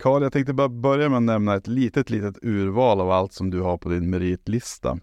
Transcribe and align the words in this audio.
Karl, 0.00 0.22
jag 0.22 0.32
tänkte 0.32 0.52
bara 0.52 0.68
börja 0.68 1.08
med 1.08 1.16
att 1.16 1.22
nämna 1.22 1.54
ett 1.54 1.66
litet, 1.66 2.10
litet 2.10 2.38
urval 2.42 3.00
av 3.00 3.10
allt 3.10 3.32
som 3.32 3.50
du 3.50 3.60
har 3.60 3.78
på 3.78 3.88
din 3.88 4.10
meritlista. 4.10 4.98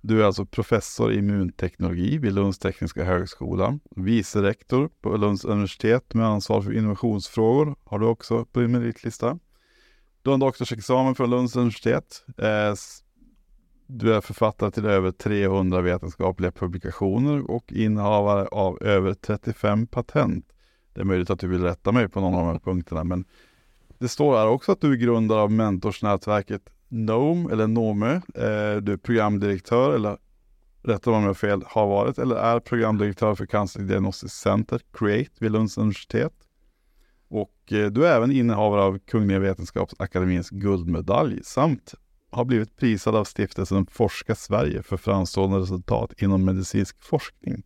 Du 0.00 0.22
är 0.22 0.26
alltså 0.26 0.46
professor 0.46 1.12
i 1.12 1.18
immunteknologi 1.18 2.18
vid 2.18 2.32
Lunds 2.32 2.58
tekniska 2.58 3.04
högskola, 3.04 3.78
vice 3.96 4.42
rektor 4.42 4.90
på 5.00 5.16
Lunds 5.16 5.44
universitet 5.44 6.14
med 6.14 6.26
ansvar 6.26 6.62
för 6.62 6.72
innovationsfrågor 6.72 7.76
har 7.84 7.98
du 7.98 8.06
också 8.06 8.44
på 8.44 8.60
din 8.60 8.72
meritlista. 8.72 9.38
Du 10.22 10.30
har 10.30 10.34
en 10.34 10.40
doktorsexamen 10.40 11.14
från 11.14 11.30
Lunds 11.30 11.56
universitet. 11.56 12.24
Eh, 12.38 12.74
du 13.86 14.14
är 14.14 14.20
författare 14.20 14.70
till 14.70 14.86
över 14.86 15.10
300 15.10 15.80
vetenskapliga 15.80 16.52
publikationer 16.52 17.50
och 17.50 17.72
innehavare 17.72 18.46
av 18.46 18.82
över 18.82 19.14
35 19.14 19.86
patent. 19.86 20.46
Det 20.92 21.00
är 21.00 21.04
möjligt 21.04 21.30
att 21.30 21.40
du 21.40 21.48
vill 21.48 21.62
rätta 21.62 21.92
mig 21.92 22.08
på 22.08 22.20
någon 22.20 22.34
av 22.34 22.40
de 22.40 22.52
här 22.52 22.58
punkterna, 22.58 23.04
men 23.04 23.24
det 23.98 24.08
står 24.08 24.36
här 24.36 24.46
också 24.46 24.72
att 24.72 24.80
du 24.80 24.92
är 24.92 24.96
grundare 24.96 25.40
av 25.40 25.52
mentorsnätverket 25.52 26.62
Nome 26.88 27.52
eller 27.52 27.66
Nome. 27.66 28.12
Eh, 28.14 28.76
du 28.82 28.92
är 28.92 28.96
programdirektör 28.96 29.94
eller 29.94 30.18
rätta 30.82 31.10
mig 31.10 31.16
om 31.16 31.22
jag 31.22 31.28
har 31.28 31.34
fel, 31.34 31.62
har 31.66 31.86
varit 31.86 32.18
eller 32.18 32.36
är 32.36 32.60
programdirektör 32.60 33.34
för 33.34 33.46
Cancerdiagnostiskt 33.46 34.36
Center, 34.36 34.80
Create, 34.92 35.30
vid 35.40 35.52
Lunds 35.52 35.78
universitet. 35.78 36.32
Och 37.28 37.72
eh, 37.72 37.86
du 37.86 38.06
är 38.06 38.16
även 38.16 38.32
innehavare 38.32 38.82
av 38.82 38.98
Kungliga 38.98 39.38
Vetenskapsakademiens 39.38 40.50
guldmedalj 40.50 41.44
samt 41.44 41.94
har 42.30 42.44
blivit 42.44 42.76
prisad 42.76 43.16
av 43.16 43.24
stiftelsen 43.24 43.86
Forska 43.86 44.34
Sverige 44.34 44.82
för 44.82 44.96
framstående 44.96 45.58
resultat 45.58 46.12
inom 46.22 46.44
medicinsk 46.44 47.02
forskning. 47.02 47.62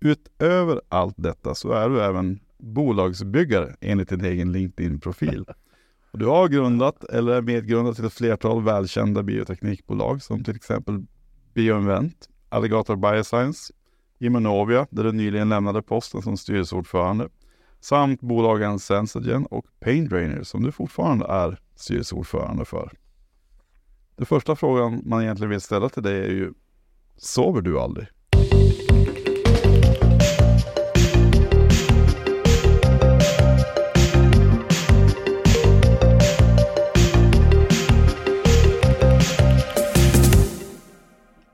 Utöver 0.00 0.80
allt 0.88 1.14
detta 1.18 1.54
så 1.54 1.72
är 1.72 1.88
du 1.88 2.02
även 2.02 2.40
bolagsbyggare 2.58 3.76
enligt 3.80 4.08
din 4.08 4.24
egen 4.24 4.52
LinkedIn-profil. 4.52 5.44
Du 6.12 6.26
har 6.26 6.48
grundat 6.48 7.04
eller 7.04 7.32
är 7.32 7.42
medgrundad 7.42 7.96
till 7.96 8.04
ett 8.04 8.12
flertal 8.12 8.62
välkända 8.62 9.22
bioteknikbolag 9.22 10.22
som 10.22 10.44
till 10.44 10.56
exempel 10.56 11.06
BioInvent, 11.54 12.28
Alligator 12.48 12.96
Bioscience, 12.96 13.72
Immunovia, 14.18 14.86
där 14.90 15.04
du 15.04 15.12
nyligen 15.12 15.48
lämnade 15.48 15.82
posten 15.82 16.22
som 16.22 16.36
styrelseordförande, 16.36 17.28
samt 17.80 18.20
bolagen 18.20 18.78
Sensagen 18.78 19.46
och 19.46 19.66
Paindrainer 19.80 20.42
som 20.42 20.62
du 20.62 20.72
fortfarande 20.72 21.26
är 21.26 21.60
styrelseordförande 21.74 22.64
för. 22.64 22.92
Den 24.16 24.26
första 24.26 24.56
frågan 24.56 25.02
man 25.04 25.22
egentligen 25.22 25.50
vill 25.50 25.60
ställa 25.60 25.88
till 25.88 26.02
dig 26.02 26.20
är 26.20 26.30
ju, 26.30 26.52
sover 27.16 27.60
du 27.60 27.78
aldrig? 27.78 28.06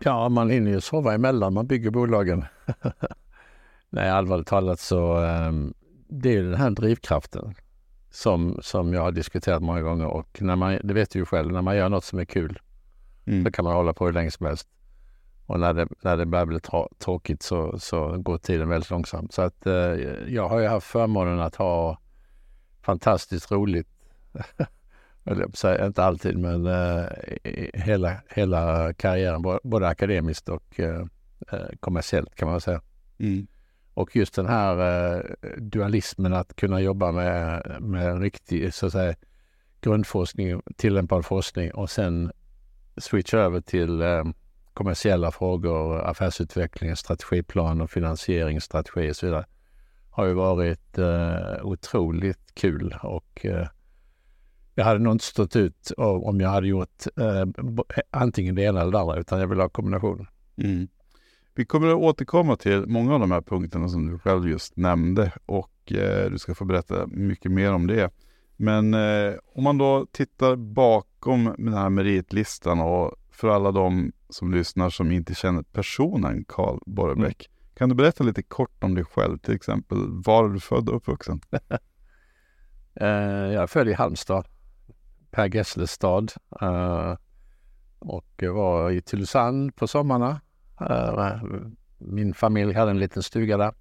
Ja, 0.05 0.29
man 0.29 0.51
hinner 0.51 0.71
ju 0.71 0.81
sova 0.81 1.15
emellan 1.15 1.55
man 1.55 1.67
bygger 1.67 1.91
bolagen. 1.91 2.45
Nej, 3.91 4.11
allvarligt 4.11 4.47
talat 4.47 4.81
så 4.81 5.17
um, 5.19 5.75
det 6.09 6.37
är 6.37 6.43
den 6.43 6.55
här 6.55 6.71
drivkraften 6.71 7.55
som, 8.11 8.59
som 8.63 8.93
jag 8.93 9.03
har 9.03 9.13
diskuterat 9.13 9.63
många 9.63 9.83
gånger 9.83 10.07
och 10.07 10.43
när 10.43 10.57
man, 10.57 10.79
det 10.85 10.95
vet 10.95 11.11
du 11.11 11.19
ju 11.19 11.25
själv, 11.25 11.53
när 11.53 11.63
man 11.63 11.77
gör 11.77 11.89
något 11.89 12.05
som 12.05 12.19
är 12.19 12.25
kul 12.25 12.59
mm. 13.27 13.45
så 13.45 13.51
kan 13.51 13.65
man 13.65 13.75
hålla 13.75 13.93
på 13.93 14.07
hur 14.07 14.13
länge 14.13 14.31
som 14.31 14.47
helst. 14.47 14.69
Och 15.47 15.61
när 15.61 15.75
det, 15.75 15.89
när 16.03 16.17
det 16.17 16.27
börjar 16.27 16.47
bli 16.47 16.61
tråkigt 16.99 17.43
så, 17.43 17.79
så 17.79 18.19
går 18.19 18.39
tiden 18.39 18.69
väldigt 18.69 18.91
långsamt. 18.91 19.33
Så 19.33 19.43
att 19.43 19.67
eh, 19.67 19.75
jag 20.29 20.49
har 20.49 20.61
ju 20.61 20.67
haft 20.67 20.87
förmånen 20.87 21.41
att 21.41 21.57
ha 21.57 21.99
fantastiskt 22.83 23.53
roligt 23.53 23.89
eller 25.25 25.87
inte 25.87 26.05
alltid, 26.05 26.39
men 26.39 26.67
eh, 26.67 27.07
hela, 27.75 28.17
hela 28.29 28.93
karriären, 28.93 29.43
både 29.63 29.89
akademiskt 29.89 30.49
och 30.49 30.81
eh, 30.81 31.07
eh, 31.53 31.67
kommersiellt 31.81 32.35
kan 32.35 32.49
man 32.49 32.61
säga. 32.61 32.81
Mm. 33.19 33.47
Och 33.95 34.17
just 34.17 34.35
den 34.35 34.47
här 34.47 34.77
eh, 35.15 35.23
dualismen 35.59 36.33
att 36.33 36.57
kunna 36.57 36.81
jobba 36.81 37.13
med, 37.13 37.63
med 37.81 38.21
riktig, 38.21 38.75
så 38.75 38.87
att 38.87 38.93
säga, 38.93 39.15
grundforskning, 39.81 40.63
tillämpad 40.77 41.25
forskning 41.25 41.71
och 41.75 41.91
sen 41.91 42.33
switcha 42.97 43.39
över 43.39 43.61
till 43.61 44.03
eh, 44.03 44.25
kommersiella 44.75 45.31
frågor, 45.31 46.01
affärsutveckling, 46.01 46.97
strategiplan 46.97 47.81
och 47.81 47.91
finansieringsstrategi 47.91 49.11
och 49.11 49.17
så 49.17 49.27
vidare 49.27 49.45
har 50.11 50.27
ju 50.27 50.35
varit 50.35 50.99
eh, 50.99 51.63
otroligt 51.63 52.55
kul 52.55 52.97
och 53.03 53.47
jag 54.75 54.85
hade 54.85 54.99
nog 54.99 55.15
inte 55.15 55.25
stått 55.25 55.57
ut 55.57 55.93
om 55.97 56.41
jag 56.41 56.49
hade 56.49 56.67
gjort 56.67 57.07
eh, 57.17 57.65
antingen 58.11 58.55
det 58.55 58.63
ena 58.63 58.81
eller 58.81 58.93
det 58.93 59.01
andra, 59.01 59.17
utan 59.17 59.41
jag 59.41 59.47
vill 59.47 59.61
ha 59.61 59.69
kombination. 59.69 60.27
Mm. 60.57 60.89
Vi 61.55 61.65
kommer 61.65 61.89
att 61.89 61.97
återkomma 61.97 62.57
till 62.57 62.87
många 62.87 63.15
av 63.15 63.21
de 63.21 63.31
här 63.31 63.41
punkterna 63.41 63.89
som 63.89 64.07
du 64.07 64.19
själv 64.19 64.49
just 64.49 64.77
nämnde 64.77 65.33
och 65.47 65.93
eh, 65.93 66.31
du 66.31 66.39
ska 66.39 66.55
få 66.55 66.65
berätta 66.65 67.07
mycket 67.07 67.53
mer 67.53 67.73
om 67.73 67.87
det. 67.87 68.13
Men 68.57 68.95
eh, 68.95 69.35
om 69.55 69.65
man 69.65 69.79
då 69.79 70.07
tittar 70.13 70.57
bakom 70.57 71.55
den 71.59 71.75
här 71.75 71.91
meritlistan 71.91 72.81
och 72.81 73.15
för 73.31 73.49
alla 73.49 73.73
de 73.73 74.13
som 74.29 74.53
lyssnar 74.55 74.91
som 74.91 75.13
inte 75.13 75.35
känner 75.35 75.63
personen 75.63 76.45
Karl 76.49 76.79
Borrebäck. 76.87 77.49
Mm. 77.49 77.75
Kan 77.75 77.89
du 77.89 77.95
berätta 77.95 78.25
lite 78.25 78.43
kort 78.43 78.85
om 78.85 78.95
dig 78.95 79.05
själv, 79.05 79.39
till 79.39 79.55
exempel 79.55 79.99
var 80.09 80.45
är 80.45 80.49
du 80.49 80.61
född 80.61 80.89
och 80.89 80.97
uppvuxen? 80.97 81.41
Eh, 82.95 83.07
jag 83.53 83.63
är 83.63 83.67
född 83.67 83.89
i 83.89 83.93
Halmstad 83.93 84.47
Per 85.33 85.49
Gessles 85.49 85.91
stad 85.91 86.33
uh, 86.63 87.17
och 87.99 88.43
var 88.43 88.91
i 88.91 89.01
Tylösand 89.01 89.77
på 89.77 89.89
sommarna. 89.89 90.41
Uh, 90.81 91.43
min 91.99 92.35
familj 92.35 92.73
hade 92.75 92.91
en 92.91 92.99
liten 92.99 93.23
stuga 93.23 93.57
där. 93.57 93.75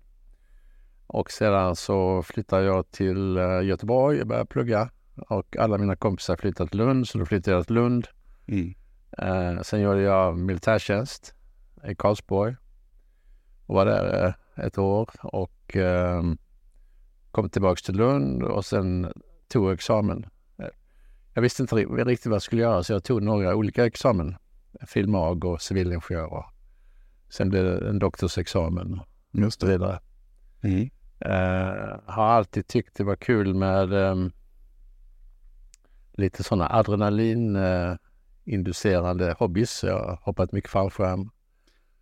Och 1.07 1.31
sedan 1.31 1.75
så 1.75 2.23
flyttade 2.23 2.66
jag 2.66 2.91
till 2.91 3.38
uh, 3.38 3.66
Göteborg 3.66 4.22
och 4.22 4.28
började 4.28 4.45
plugga. 4.45 4.89
Och 5.29 5.57
alla 5.57 5.78
mina 5.78 5.95
kompisar 5.95 6.35
flyttade 6.35 6.69
till 6.69 6.79
Lund, 6.79 7.07
så 7.07 7.17
då 7.17 7.25
flyttade 7.25 7.57
jag 7.57 7.66
till 7.66 7.75
Lund. 7.75 8.07
Mm. 8.47 9.63
sen 9.63 9.81
gjorde 9.81 10.01
jag 10.01 10.38
militärtjänst 10.38 11.35
i 11.88 11.95
Karlsborg 11.95 12.56
och 13.66 13.75
var 13.75 13.85
där 13.85 14.33
ett 14.56 14.78
år 14.78 15.09
och 15.23 15.78
kom 17.31 17.50
tillbaks 17.50 17.81
till 17.81 17.95
Lund 17.95 18.44
och 18.44 18.66
sen 18.66 19.13
tog 19.47 19.72
examen 19.72 20.25
jag 21.34 21.42
visste 21.42 21.62
inte 21.62 21.75
riktigt 21.75 22.25
vad 22.25 22.36
jag 22.36 22.42
skulle 22.42 22.62
göra 22.62 22.84
så 22.84 22.94
jag 22.94 23.03
tog 23.03 23.24
några 23.24 23.56
olika 23.56 23.86
examen. 23.86 24.36
Filmag 24.88 25.46
och 25.46 25.62
civilingenjör. 25.62 26.46
Sen 27.30 27.50
blev 27.50 27.64
det 27.64 27.90
en 27.90 28.00
doktorsexamen 28.00 29.00
och 29.46 29.53
så 29.53 29.68
vidare. 29.68 30.00
Mm. 30.62 30.90
Uh, 31.25 32.00
har 32.06 32.25
alltid 32.25 32.68
tyckt 32.68 32.97
det 32.97 33.03
var 33.03 33.16
kul 33.16 33.53
med 33.53 33.94
um, 33.94 34.31
lite 36.14 36.44
sådana 36.44 36.69
adrenalininducerande 36.69 39.28
uh, 39.28 39.36
hobbys. 39.38 39.84
Jag 39.84 39.94
har 39.94 40.19
hoppat 40.22 40.52
mycket 40.52 40.69
fallskärm. 40.69 41.30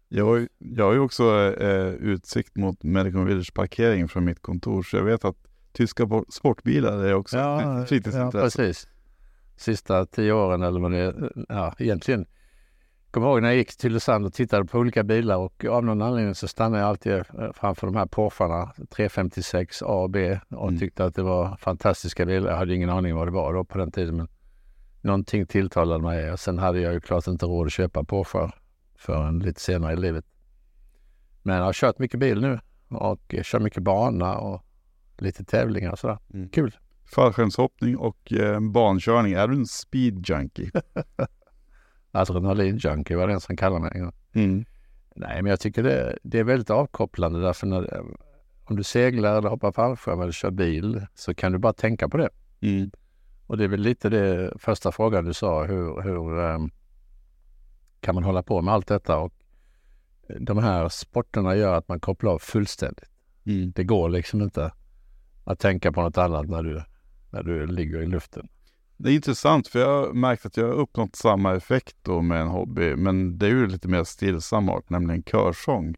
Jag 0.08 0.26
har, 0.26 0.48
jag 0.58 0.86
har 0.86 0.94
ju 0.94 1.00
också 1.00 1.24
uh, 1.24 1.94
utsikt 1.94 2.58
mot 2.58 2.84
Medicon 2.84 3.26
Village 3.26 3.54
parkering 3.54 4.08
från 4.08 4.26
mitt 4.26 4.42
kontor 4.42 4.84
så 4.84 4.98
jag 4.98 5.04
vet 5.04 5.26
att 5.26 5.38
tyska 5.72 6.10
sportbilar 6.30 7.04
är 7.04 7.14
också 7.14 7.38
ja, 7.38 7.86
fritidsintresse. 7.86 8.38
Ja, 8.38 8.44
precis 8.44 8.88
sista 9.60 10.06
tio 10.06 10.34
åren 10.34 10.62
eller 10.62 10.80
vad 10.80 10.92
det. 10.92 11.32
Ja, 11.50 11.74
egentligen. 11.80 12.26
Kommer 13.12 13.28
ihåg 13.28 13.42
när 13.42 13.50
jag 13.50 13.58
gick 13.58 13.68
till 13.68 13.78
Tylösand 13.78 14.26
och 14.26 14.34
tittade 14.34 14.66
på 14.66 14.80
olika 14.80 15.04
bilar 15.04 15.38
och 15.38 15.66
av 15.66 15.86
någon 15.86 16.02
anledning 16.02 16.36
så 16.36 16.48
stannade 16.48 16.82
jag 16.82 16.90
alltid 16.90 17.14
eh, 17.14 17.24
framför 17.54 17.88
de 17.88 17.96
här 17.96 18.06
Porscharna 18.06 18.74
356 18.90 19.82
A 19.82 19.86
och 19.86 20.10
B 20.10 20.40
och 20.50 20.68
mm. 20.68 20.80
tyckte 20.80 21.06
att 21.06 21.16
det 21.16 21.24
var 21.24 21.56
fantastiska 21.56 22.26
bilar. 22.26 22.50
Jag 22.50 22.58
hade 22.58 22.76
ingen 22.76 22.90
aning 22.90 23.16
vad 23.16 23.28
det 23.28 23.32
var 23.32 23.54
då 23.54 23.64
på 23.64 23.78
den 23.78 23.92
tiden 23.92 24.18
men 24.18 24.28
någonting 25.02 25.46
tilltalade 25.46 26.04
mig. 26.04 26.32
Och 26.32 26.40
sen 26.40 26.58
hade 26.58 26.80
jag 26.80 26.94
ju 26.94 27.02
klart 27.02 27.28
inte 27.28 27.46
råd 27.46 27.68
att 27.68 27.74
köpa 27.74 28.04
Porschar 28.04 28.56
förrän 28.96 29.40
lite 29.40 29.62
senare 29.62 29.94
i 29.94 29.98
livet. 29.98 30.26
Men 31.44 31.56
jag 31.56 31.64
har 31.64 31.74
kört 31.74 32.00
mycket 32.00 32.20
bil 32.20 32.42
nu 32.42 32.60
och 32.90 33.36
kör 33.44 33.60
mycket 33.60 33.84
bana 33.84 34.38
och 34.38 34.64
lite 35.18 35.44
tävlingar 35.44 35.92
och 35.92 36.00
sådär. 36.00 36.18
Mm. 36.34 36.50
Kul! 36.50 36.76
Fallskärmshoppning 37.16 37.98
och 37.98 38.34
eh, 38.34 38.60
bankörning. 38.60 39.34
Är 39.34 39.48
du 39.48 39.56
en 39.56 39.66
speed 39.66 40.30
junkie? 40.30 40.72
Adrenalin 42.12 42.78
junkie 42.78 43.18
var 43.18 43.28
det 43.28 43.40
som 43.40 43.58
kallade 43.58 43.82
mig. 43.82 44.12
Mm. 44.34 44.66
Nej, 45.16 45.42
men 45.42 45.50
jag 45.50 45.60
tycker 45.60 45.84
det, 45.84 46.18
det 46.24 46.40
är 46.40 46.44
väldigt 46.44 46.70
avkopplande 46.70 47.42
därför 47.42 47.68
när, 47.68 48.04
om 48.64 48.76
du 48.76 48.84
seglar 48.84 49.38
eller 49.38 49.50
hoppar 49.50 49.72
fallskärm 49.72 50.22
eller 50.22 50.32
kör 50.32 50.52
bil 50.52 51.06
så 51.16 51.36
kan 51.36 51.52
du 51.52 51.58
bara 51.58 51.74
tänka 51.74 52.10
på 52.10 52.18
det. 52.18 52.30
Mm. 52.62 52.92
Och 53.48 53.58
det 53.58 53.64
är 53.64 53.68
väl 53.68 53.80
lite 53.80 54.10
det 54.10 54.54
första 54.60 54.92
frågan 54.92 55.26
du 55.26 55.34
sa, 55.34 55.64
hur, 55.64 56.02
hur 56.02 56.40
um, 56.40 56.72
kan 58.00 58.16
man 58.16 58.24
hålla 58.24 58.44
på 58.44 58.62
med 58.62 58.74
allt 58.74 58.88
detta? 58.88 59.18
Och 59.18 59.34
de 60.40 60.58
här 60.58 60.90
sporterna 60.90 61.56
gör 61.56 61.74
att 61.74 61.88
man 61.88 62.00
kopplar 62.00 62.32
av 62.32 62.40
fullständigt. 62.40 63.10
Mm. 63.46 63.72
Det 63.72 63.84
går 63.84 64.10
liksom 64.10 64.42
inte 64.42 64.72
att 65.44 65.60
tänka 65.60 65.92
på 65.92 66.02
något 66.02 66.18
annat 66.18 66.48
när 66.48 66.64
du 66.64 66.84
när 67.30 67.44
du 67.44 67.68
ligger 67.68 68.02
i 68.02 68.06
luften. 68.06 68.48
Det 68.98 69.12
är 69.12 69.16
intressant 69.16 69.68
för 69.68 69.80
jag 69.80 69.88
har 70.08 70.14
märkt 70.14 70.46
att 70.46 70.58
jag 70.58 70.66
har 70.68 70.74
uppnått 70.74 71.16
samma 71.16 71.56
effekt 71.56 71.96
då 72.02 72.22
med 72.22 72.42
en 72.42 72.48
hobby. 72.48 72.96
Men 72.96 73.38
det 73.38 73.46
är 73.46 73.50
ju 73.50 73.68
lite 73.68 73.88
mer 73.88 74.04
stillsam 74.04 74.70
art, 74.70 74.90
nämligen 74.90 75.24
körsång. 75.24 75.96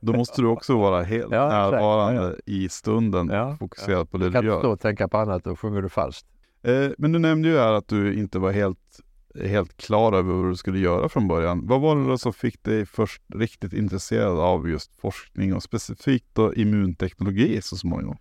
Då 0.00 0.12
måste 0.12 0.40
du 0.42 0.46
också 0.48 0.78
vara 0.78 1.02
helt 1.02 1.26
Ja, 1.32 1.48
närvarande 1.48 2.22
Ja, 2.22 2.52
i 2.52 2.68
stunden, 2.68 3.28
Ja, 3.28 3.56
fokuserad 3.60 4.10
på 4.10 4.18
det 4.18 4.24
Du 4.24 4.28
du 4.28 4.32
kan 4.32 4.44
inte 4.44 4.46
gör. 4.54 4.58
stå 4.60 4.70
och 4.72 4.80
tänka 4.80 5.08
på 5.08 5.18
annat, 5.18 5.44
då 5.44 5.56
sjunger 5.56 5.82
du 5.82 5.88
falskt. 5.88 6.26
Eh, 6.62 6.88
men 6.98 7.12
du 7.12 7.18
nämnde 7.18 7.48
ju 7.48 7.58
här 7.58 7.72
att 7.72 7.88
du 7.88 8.14
inte 8.14 8.38
var 8.38 8.52
helt, 8.52 9.00
helt 9.44 9.76
klar 9.76 10.12
över 10.12 10.34
vad 10.34 10.50
du 10.50 10.56
skulle 10.56 10.78
göra 10.78 11.08
från 11.08 11.28
början. 11.28 11.66
Vad 11.66 11.80
var 11.80 11.96
det 11.96 12.04
då 12.08 12.18
som 12.18 12.32
fick 12.32 12.62
dig 12.62 12.86
först 12.86 13.22
riktigt 13.34 13.72
intresserad 13.72 14.38
av 14.38 14.68
just 14.68 15.00
forskning 15.00 15.54
och 15.54 15.62
specifikt 15.62 16.26
då 16.32 16.54
immunteknologi 16.54 17.62
så 17.62 17.76
småningom? 17.76 18.16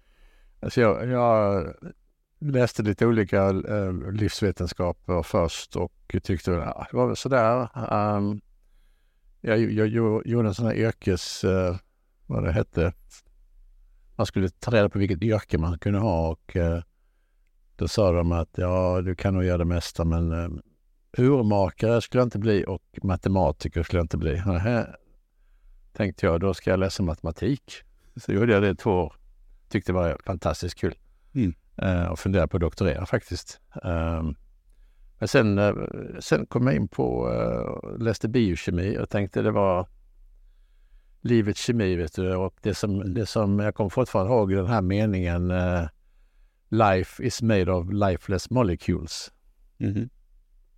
Alltså 0.60 0.82
jag, 0.82 1.08
jag 1.08 1.66
läste 2.40 2.84
lite 2.84 3.06
olika 3.06 3.50
eh, 3.50 4.12
livsvetenskaper 4.12 5.24
först 5.24 5.76
och 5.76 6.16
tyckte 6.24 6.58
att 6.58 6.64
ja, 6.66 6.88
det 6.92 6.98
var 6.98 7.08
väl 7.08 7.16
sådär. 7.16 7.70
Um, 7.92 8.42
jag, 9.42 9.60
jag, 9.60 9.88
jag 9.88 10.28
gjorde 10.28 10.48
en 10.48 10.54
sån 10.54 10.66
här 10.66 10.76
yrkes, 10.76 11.44
eh, 11.44 11.76
vad 12.26 12.44
det 12.44 12.52
hette, 12.52 12.94
man 14.16 14.26
skulle 14.26 14.50
ta 14.50 14.72
reda 14.72 14.90
på 14.90 15.00
vilket 15.00 15.22
yrke 15.22 15.58
man 15.58 15.80
kunde 15.80 16.00
ha 16.00 16.30
och 16.30 16.56
eh, 16.56 16.82
då 17.76 17.88
sa 17.88 18.12
de 18.12 18.32
att 18.32 18.50
ja, 18.58 19.02
du 19.02 19.16
kan 19.16 19.34
nog 19.34 19.44
göra 19.44 19.58
det 19.58 19.66
mesta 19.66 20.06
men 20.06 20.32
ehm, 20.32 20.62
urmakare 21.18 22.02
skulle 22.02 22.22
jag 22.22 22.26
inte 22.26 22.40
bli 22.40 22.66
och 22.68 22.84
matematiker 23.04 23.84
skulle 23.84 24.00
jag 24.00 24.04
inte 24.04 24.18
bli. 24.18 24.42
Nähä, 24.46 24.96
tänkte 25.94 26.26
jag, 26.26 26.40
då 26.40 26.54
ska 26.54 26.70
jag 26.70 26.80
läsa 26.80 27.04
matematik. 27.04 27.74
Så 28.16 28.32
gjorde 28.32 28.54
jag 28.54 28.62
det 28.62 28.70
i 28.70 28.76
två 28.76 28.92
år. 28.92 29.14
Tyckte 29.70 29.92
det 29.92 29.96
var 29.96 30.18
fantastiskt 30.26 30.80
kul. 30.80 30.96
Mm. 31.34 31.54
Eh, 31.78 32.06
och 32.06 32.20
funderade 32.20 32.48
på 32.48 32.58
att 32.58 32.62
doktorera 32.62 33.06
faktiskt. 33.06 33.60
Um, 33.84 34.36
men 35.20 35.28
sen, 35.28 35.58
eh, 35.58 35.74
sen 36.20 36.46
kom 36.46 36.68
jag 36.68 36.76
in 36.76 36.88
på, 36.88 37.30
uh, 37.30 37.98
läste 38.00 38.30
biokemi 38.30 38.98
och 38.98 39.10
tänkte 39.10 39.42
det 39.42 39.52
var 39.52 39.88
livets 41.22 41.62
kemi 41.62 41.96
vet 41.96 42.16
du. 42.16 42.36
Och 42.36 42.56
det 42.62 42.76
som, 42.76 43.14
det 43.14 43.26
som 43.26 43.60
jag 43.60 43.76
kommer 43.76 43.90
fortfarande 43.90 44.34
ihåg 44.34 44.52
den 44.52 44.68
här 44.68 44.82
meningen 44.82 45.52
eh, 45.52 45.88
Life 46.70 47.24
is 47.24 47.42
made 47.42 47.72
of 47.72 47.88
lifeless 47.92 48.50
molecules. 48.50 49.32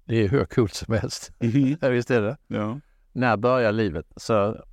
Det 0.05 0.15
är 0.15 0.29
hur 0.29 0.45
coolt 0.45 0.73
som 0.73 0.93
helst. 0.93 1.31
Ja, 1.81 1.89
visst 1.89 2.11
är 2.11 2.21
det. 2.21 2.37
Ja. 2.47 2.79
När 3.11 3.37
börjar 3.37 3.71
livet? 3.71 4.05
Så 4.15 4.65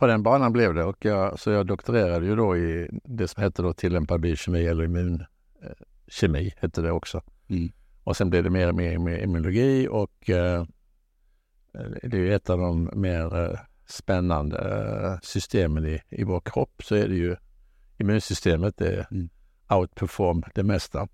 på 0.00 0.06
den 0.06 0.22
banan 0.22 0.52
blev 0.52 0.74
det 0.74 0.84
och 0.84 1.04
jag, 1.04 1.40
så 1.40 1.50
jag 1.50 1.66
doktorerade 1.66 2.26
ju 2.26 2.36
då 2.36 2.56
i 2.56 2.88
det 3.04 3.28
som 3.28 3.42
hette 3.42 3.62
då 3.62 3.72
tillämpad 3.72 4.20
biokemi 4.20 4.66
eller 4.66 4.84
immunkemi 4.84 6.54
hette 6.56 6.82
det 6.82 6.90
också. 6.90 7.22
Mm. 7.48 7.72
Och 8.04 8.16
sen 8.16 8.30
blev 8.30 8.44
det 8.44 8.50
mer 8.50 8.68
och 8.68 8.74
mer 8.74 8.98
med 8.98 9.22
immunologi 9.22 9.88
och 9.90 10.30
eh, 10.30 10.64
det 12.02 12.16
är 12.16 12.20
ju 12.20 12.34
ett 12.34 12.50
av 12.50 12.58
de 12.58 12.90
mer 12.94 13.44
eh, 13.44 13.58
spännande 13.86 14.58
eh, 14.58 15.18
systemen 15.22 15.86
i, 15.86 16.02
i 16.08 16.24
vår 16.24 16.40
kropp 16.40 16.82
så 16.84 16.94
är 16.94 17.08
det 17.08 17.16
ju 17.16 17.36
immunsystemet, 17.98 18.76
det 18.76 19.06
Mm. 19.10 19.28
outperform 19.68 20.42
det 20.54 20.62
mesta. 20.62 21.08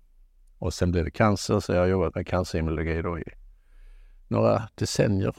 Och 0.57 0.73
sen 0.73 0.91
blev 0.91 1.05
det 1.05 1.11
cancer 1.11 1.59
så 1.59 1.73
jag 1.73 1.79
har 1.79 1.87
jobbat 1.87 2.15
med 2.15 2.27
cancerimmunologi 2.27 3.01
då 3.01 3.19
i 3.19 3.23
några 4.27 4.69
decennier. 4.75 5.35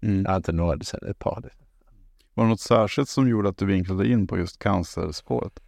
Mm. 0.00 0.24
Ja, 0.24 0.36
inte 0.36 0.52
några 0.52 0.76
decennier, 0.76 1.10
ett 1.10 1.18
par. 1.18 1.50
Var 2.34 2.44
det 2.44 2.50
något 2.50 2.60
särskilt 2.60 3.08
som 3.08 3.28
gjorde 3.28 3.48
att 3.48 3.58
du 3.58 3.66
vinklade 3.66 4.08
in 4.08 4.26
på 4.26 4.38
just 4.38 4.58
cancerspåret? 4.58 5.60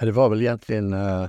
Det 0.00 0.12
var 0.12 0.28
väl 0.28 0.40
egentligen... 0.40 0.92
eh, 0.92 1.22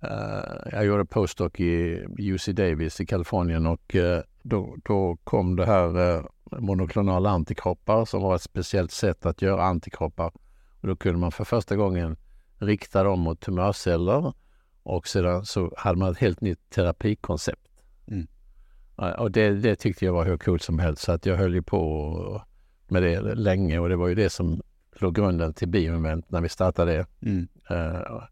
eh, 0.00 0.72
jag 0.72 0.84
gjorde 0.84 1.04
postdoc 1.04 1.52
i 1.60 2.04
UC 2.18 2.46
Davis 2.46 3.00
i 3.00 3.06
Kalifornien 3.06 3.66
och 3.66 3.96
eh, 3.96 4.22
då, 4.42 4.76
då 4.84 5.16
kom 5.24 5.56
det 5.56 5.66
här 5.66 5.98
uh, 5.98 6.24
monoklonala 6.58 7.30
antikroppar 7.30 8.04
som 8.04 8.22
var 8.22 8.34
ett 8.34 8.42
speciellt 8.42 8.92
sätt 8.92 9.26
att 9.26 9.42
göra 9.42 9.64
antikroppar. 9.64 10.32
Och 10.80 10.88
då 10.88 10.96
kunde 10.96 11.18
man 11.18 11.32
för 11.32 11.44
första 11.44 11.76
gången 11.76 12.16
rikta 12.58 13.02
dem 13.02 13.20
mot 13.20 13.40
tumörceller 13.40 14.32
och 14.82 15.08
sedan 15.08 15.46
så 15.46 15.74
hade 15.76 15.98
man 15.98 16.12
ett 16.12 16.18
helt 16.18 16.40
nytt 16.40 16.70
terapikoncept. 16.70 17.68
Mm. 18.08 18.26
Och 18.96 19.30
det, 19.30 19.50
det 19.50 19.76
tyckte 19.76 20.04
jag 20.04 20.12
var 20.12 20.24
hur 20.24 20.38
coolt 20.38 20.62
som 20.62 20.78
helst 20.78 21.02
så 21.02 21.12
att 21.12 21.26
jag 21.26 21.36
höll 21.36 21.54
ju 21.54 21.62
på 21.62 22.42
med 22.88 23.02
det 23.02 23.20
länge 23.20 23.78
och 23.78 23.88
det 23.88 23.96
var 23.96 24.08
ju 24.08 24.14
det 24.14 24.30
som 24.30 24.62
låg 24.92 25.14
grunden 25.14 25.54
till 25.54 25.68
Biomoment 25.68 26.30
när 26.30 26.40
vi 26.40 26.48
startade 26.48 26.92
det. 26.92 27.06
Mm. 27.28 27.48
Eh, 27.70 28.22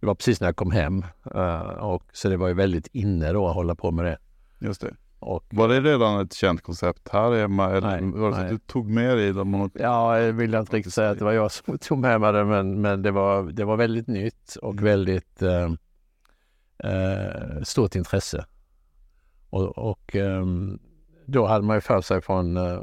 det 0.00 0.06
var 0.06 0.14
precis 0.14 0.40
när 0.40 0.48
jag 0.48 0.56
kom 0.56 0.70
hem 0.70 1.04
eh, 1.34 1.60
och 1.60 2.02
så 2.12 2.28
det 2.28 2.36
var 2.36 2.48
ju 2.48 2.54
väldigt 2.54 2.86
inne 2.92 3.32
då 3.32 3.48
att 3.48 3.54
hålla 3.54 3.74
på 3.74 3.90
med 3.90 4.04
det. 4.04 4.18
Just 4.58 4.80
det. 4.80 4.94
Och 5.18 5.44
Var 5.50 5.68
det 5.68 5.80
redan 5.80 6.20
ett 6.20 6.32
känt 6.32 6.62
koncept 6.62 7.08
här 7.08 7.32
hemma? 7.32 7.70
Eller 7.70 8.00
Nej, 8.00 8.20
var 8.20 8.28
det 8.28 8.34
så 8.34 8.40
nej. 8.40 8.50
du 8.50 8.58
tog 8.58 8.90
med 8.90 9.16
dig 9.16 9.32
de 9.32 9.48
mono... 9.48 9.70
ja, 9.74 10.18
jag 10.20 10.32
vill 10.32 10.54
inte 10.54 10.76
riktigt 10.76 10.94
säga 10.94 11.10
att 11.10 11.18
det 11.18 11.24
var 11.24 11.32
jag 11.32 11.52
som 11.52 11.78
tog 11.78 11.98
med 11.98 12.20
mig 12.20 12.32
det 12.32 12.44
men, 12.44 12.80
men 12.80 13.02
det, 13.02 13.10
var, 13.10 13.42
det 13.42 13.64
var 13.64 13.76
väldigt 13.76 14.06
nytt 14.06 14.56
och 14.62 14.72
Mm. 14.72 14.84
väldigt 14.84 15.42
eh, 15.42 15.70
eh, 16.78 17.62
stort 17.62 17.94
intresse. 17.94 18.44
Och, 19.52 19.78
och 19.78 20.16
ehm, 20.16 20.78
då 21.26 21.46
hade 21.46 21.64
man 21.64 21.76
ju 21.76 21.80
för 21.80 22.00
sig 22.00 22.20
från 22.20 22.56
eh, 22.56 22.80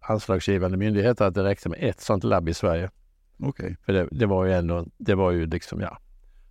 anslagsgivande 0.00 0.76
myndigheter 0.76 1.24
att 1.24 1.34
det 1.34 1.44
räckte 1.44 1.68
med 1.68 1.78
ett 1.82 2.00
sånt 2.00 2.24
labb 2.24 2.48
i 2.48 2.54
Sverige. 2.54 2.90
Okej. 3.38 3.76
För 3.86 3.92
det, 3.92 4.08
det 4.10 4.26
var 4.26 4.44
ju 4.44 4.52
ändå, 4.52 4.86
det 4.98 5.14
var 5.14 5.30
ju 5.30 5.46
liksom, 5.46 5.80
ja, 5.80 5.98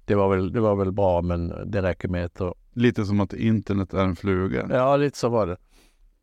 det 0.05 0.15
var 0.15 0.29
väl, 0.35 0.51
det 0.53 0.59
var 0.59 0.75
väl 0.75 0.91
bra 0.91 1.21
men 1.21 1.71
det 1.71 1.81
räcker 1.81 2.07
med 2.07 2.25
ett 2.25 2.41
och 2.41 2.53
Lite 2.73 3.05
som 3.05 3.19
att 3.19 3.33
internet 3.33 3.93
är 3.93 4.03
en 4.03 4.15
fluga. 4.15 4.67
Ja, 4.69 4.97
lite 4.97 5.17
så 5.17 5.29
var 5.29 5.47
det. 5.47 5.57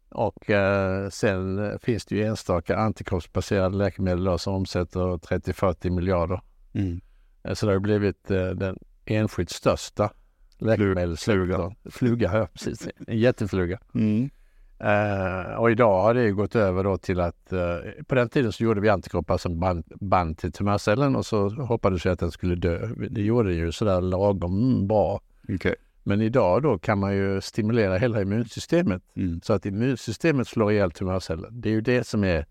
Och 0.08 0.50
eh, 0.50 1.08
sen 1.08 1.58
eh, 1.58 1.78
finns 1.78 2.06
det 2.06 2.16
ju 2.16 2.24
enstaka 2.24 2.76
antikroppsbaserade 2.76 3.76
läkemedel 3.76 4.24
då, 4.24 4.38
som 4.38 4.54
omsätter 4.54 5.00
30-40 5.00 5.90
miljarder. 5.90 6.40
Mm. 6.72 7.00
Eh, 7.42 7.54
Så 7.54 7.66
det 7.66 7.72
har 7.72 7.78
blivit 7.80 8.30
eh, 8.30 8.46
den 8.48 8.78
enskilt 9.04 9.50
största 9.50 10.10
läkemedelsflugan. 10.58 11.74
Fluga, 11.90 12.30
ja 12.38 12.48
precis. 12.52 12.88
En 13.06 13.18
jättefluga. 13.18 13.78
Mm. 13.94 14.30
Eh, 14.78 15.54
och 15.54 15.70
idag 15.70 16.02
har 16.02 16.14
det 16.14 16.22
ju 16.22 16.34
gått 16.34 16.56
över 16.56 16.84
då 16.84 16.98
till 16.98 17.20
att 17.20 17.52
eh, 17.52 17.58
på 18.06 18.14
den 18.14 18.28
tiden 18.28 18.52
så 18.52 18.64
gjorde 18.64 18.80
vi 18.80 18.88
antikroppar 18.88 19.38
som 19.38 19.60
band, 19.60 19.84
band 20.00 20.38
till 20.38 20.52
tumörcellen 20.52 21.16
och 21.16 21.26
så 21.26 21.48
hoppades 21.48 22.06
vi 22.06 22.10
att 22.10 22.18
den 22.18 22.30
skulle 22.30 22.54
dö. 22.54 22.88
Det 23.10 23.22
gjorde 23.22 23.48
den 23.48 23.58
ju 23.58 23.72
sådär 23.72 24.00
lagom 24.00 24.70
mm, 24.70 24.86
bra. 24.86 25.20
Okej. 25.48 25.74
Men 26.02 26.20
idag 26.20 26.62
då 26.62 26.78
kan 26.78 26.98
man 26.98 27.16
ju 27.16 27.40
stimulera 27.40 27.98
hela 27.98 28.22
immunsystemet 28.22 29.02
Mm. 29.16 29.40
så 29.40 29.52
att 29.52 29.66
immunsystemet 29.66 30.48
slår 30.48 30.72
ihjäl 30.72 30.90
tumörceller. 30.90 31.48
Det 31.52 31.68
är 31.68 31.72
ju 31.72 31.80
det 31.80 32.06
som 32.06 32.24
är, 32.24 32.46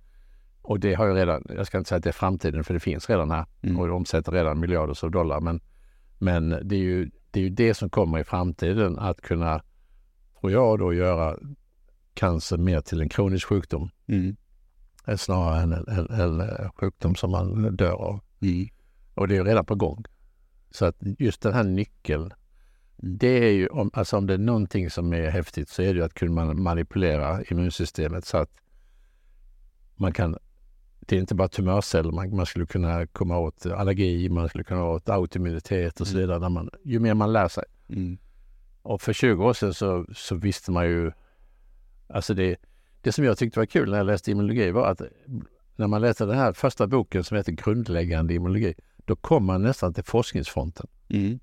och 0.61 0.79
det 0.79 0.93
har 0.93 1.05
ju 1.05 1.13
redan, 1.13 1.43
jag 1.55 1.67
ska 1.67 1.77
inte 1.77 1.87
säga 1.87 1.97
att 1.97 2.03
det 2.03 2.09
är 2.09 2.13
framtiden 2.13 2.63
för 2.63 2.73
det 2.73 2.79
finns 2.79 3.09
redan 3.09 3.31
här 3.31 3.45
Mm. 3.61 3.79
och 3.79 3.87
det 3.87 3.93
omsätter 3.93 4.31
redan 4.31 4.59
miljarder 4.59 5.05
av 5.05 5.11
dollar. 5.11 5.39
Men, 5.39 5.59
men 6.17 6.49
det, 6.49 6.75
är 6.75 6.79
ju, 6.79 7.09
det 7.35 7.39
är 7.39 7.43
ju 7.43 7.49
det 7.49 7.73
som 7.73 7.89
kommer 7.89 8.19
i 8.19 8.23
framtiden 8.23 8.99
att 8.99 9.21
kunna, 9.21 9.61
tror 10.39 10.51
jag 10.51 10.79
då, 10.79 10.93
göra 10.93 11.37
cancer 12.13 12.57
mer 12.57 12.81
till 12.81 13.01
en 13.01 13.09
kronisk 13.09 13.47
sjukdom 13.47 13.89
Mm. 14.07 14.35
eh, 15.07 15.17
snarare 15.17 15.61
än 15.61 15.73
en, 15.73 15.87
en, 15.87 16.09
en 16.19 16.41
eh, 16.41 16.71
sjukdom 16.75 17.15
som 17.15 17.31
man 17.31 17.75
dör 17.75 17.91
av. 17.93 18.19
Mm. 18.41 18.67
Och 19.13 19.27
det 19.27 19.33
är 19.33 19.37
ju 19.37 19.43
redan 19.43 19.65
på 19.65 19.75
gång. 19.75 20.03
Så 20.71 20.85
att 20.85 20.95
just 21.19 21.41
den 21.41 21.53
här 21.53 21.63
nyckeln, 21.63 22.33
det 22.97 23.27
är 23.47 23.51
ju, 23.51 23.67
om, 23.67 23.91
alltså 23.93 24.17
om 24.17 24.27
det 24.27 24.33
är 24.33 24.37
någonting 24.37 24.89
som 24.89 25.13
är 25.13 25.29
häftigt 25.29 25.69
så 25.69 25.81
är 25.81 25.85
det 25.93 25.99
ju 25.99 26.03
att 26.03 26.13
kunna 26.13 26.31
man- 26.31 26.61
manipulera 26.61 27.43
immunsystemet 27.43 28.25
så 28.25 28.37
att 28.37 28.51
man 29.95 30.13
kan, 30.13 30.37
det 31.05 31.15
är 31.15 31.19
inte 31.19 31.35
bara 31.35 31.47
tumörceller, 31.47 32.11
man, 32.11 32.35
man 32.35 32.45
skulle 32.45 32.65
kunna 32.65 33.07
komma 33.07 33.37
åt 33.37 33.65
allergi, 33.65 34.29
man 34.29 34.49
skulle 34.49 34.63
kunna 34.63 34.85
åt 34.85 35.09
autoimmunitet 35.09 36.01
och 36.01 36.07
så 36.07 36.17
vidare. 36.17 36.39
När 36.39 36.49
man, 36.49 36.69
ju 36.83 36.99
mer 36.99 37.13
man 37.13 37.33
lär 37.33 37.47
sig. 37.47 37.63
Mm. 37.89 38.17
Och 38.81 39.01
för 39.01 39.13
20 39.13 39.45
år 39.45 39.53
sedan 39.53 39.73
så, 39.73 40.05
så 40.15 40.35
visste 40.35 40.71
man 40.71 40.85
ju, 40.85 41.11
alltså 42.07 42.33
det, 42.33 42.55
det 43.01 43.11
som 43.11 43.23
jag 43.23 43.37
tyckte 43.37 43.59
var 43.59 43.65
kul 43.65 43.89
när 43.91 43.97
jag 43.97 44.05
läste 44.05 44.31
immunologi 44.31 44.71
var 44.71 44.87
att 44.87 45.01
när 45.75 45.87
man 45.87 46.01
läste 46.01 46.25
den 46.25 46.37
här 46.37 46.53
första 46.53 46.87
boken 46.87 47.23
som 47.23 47.37
heter 47.37 47.51
Grundläggande 47.51 48.33
immunologi, 48.33 48.73
då 49.05 49.15
kom 49.15 49.45
man 49.45 49.61
nästan 49.61 49.93
till 49.93 50.03
forskningsfronten. 50.03 50.87
Mm. 51.09 51.39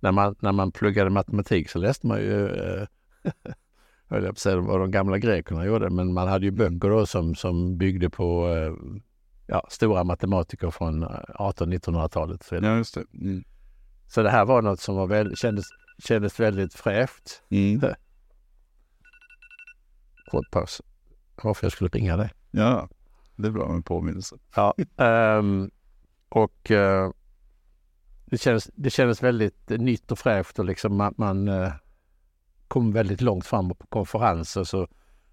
När 0.00 0.12
man, 0.12 0.36
när 0.40 0.52
man 0.52 0.72
pluggade 0.72 1.10
matematik 1.10 1.70
så 1.70 1.78
läste 1.78 2.06
man 2.06 2.18
ju, 2.18 2.46
eh, 2.46 2.86
höll 4.08 4.24
jag 4.24 4.28
på 4.28 4.32
att 4.32 4.38
säga 4.38 4.56
vad 4.56 4.80
de 4.80 4.90
gamla 4.90 5.18
grekerna 5.18 5.64
gjorde, 5.64 5.90
men 5.90 6.12
man 6.12 6.28
hade 6.28 6.44
ju 6.44 6.50
böcker 6.50 6.90
då 6.90 7.06
som, 7.06 7.34
som 7.34 7.78
byggde 7.78 8.10
på 8.10 8.48
eh, 8.48 9.00
ja, 9.46 9.66
stora 9.70 10.04
matematiker 10.04 10.70
från 10.70 11.04
1800-1900-talet. 11.04 12.42
Så, 12.42 12.54
Ja, 12.54 12.76
just 12.76 12.94
det. 12.94 13.04
Mm. 13.14 13.44
så 14.06 14.22
det 14.22 14.30
här 14.30 14.44
var 14.44 14.62
något 14.62 14.80
som 14.80 14.96
var 14.96 15.06
väl, 15.06 15.36
kändes, 15.36 15.66
kändes 15.98 16.40
väldigt 16.40 16.74
fräscht. 16.74 17.42
Mm. 17.50 17.80
Kort 20.30 20.50
paus. 20.50 20.82
Varför 21.42 21.64
jag 21.64 21.72
skulle 21.72 21.88
ringa 21.88 22.16
dig. 22.16 22.30
Ja, 22.50 22.88
det 23.36 23.46
är 23.46 23.52
bra 23.52 23.72
med 23.72 23.84
påminnelse. 23.84 24.36
Ja. 24.56 24.74
ehm, 24.96 25.70
och, 26.28 26.70
eh, 26.70 27.10
det, 28.26 28.38
kändes, 28.38 28.70
det 28.74 28.90
kändes 28.90 29.22
väldigt 29.22 29.68
nytt 29.68 30.12
och 30.12 30.18
fräscht 30.18 30.58
och 30.58 30.64
liksom 30.64 30.96
man, 30.96 31.14
man 31.16 31.48
eh, 31.48 31.72
kom 32.68 32.92
väldigt 32.92 33.20
långt 33.20 33.46
fram 33.46 33.68
på 33.68 33.86
konferenser 33.88 34.64
så, 34.64 34.88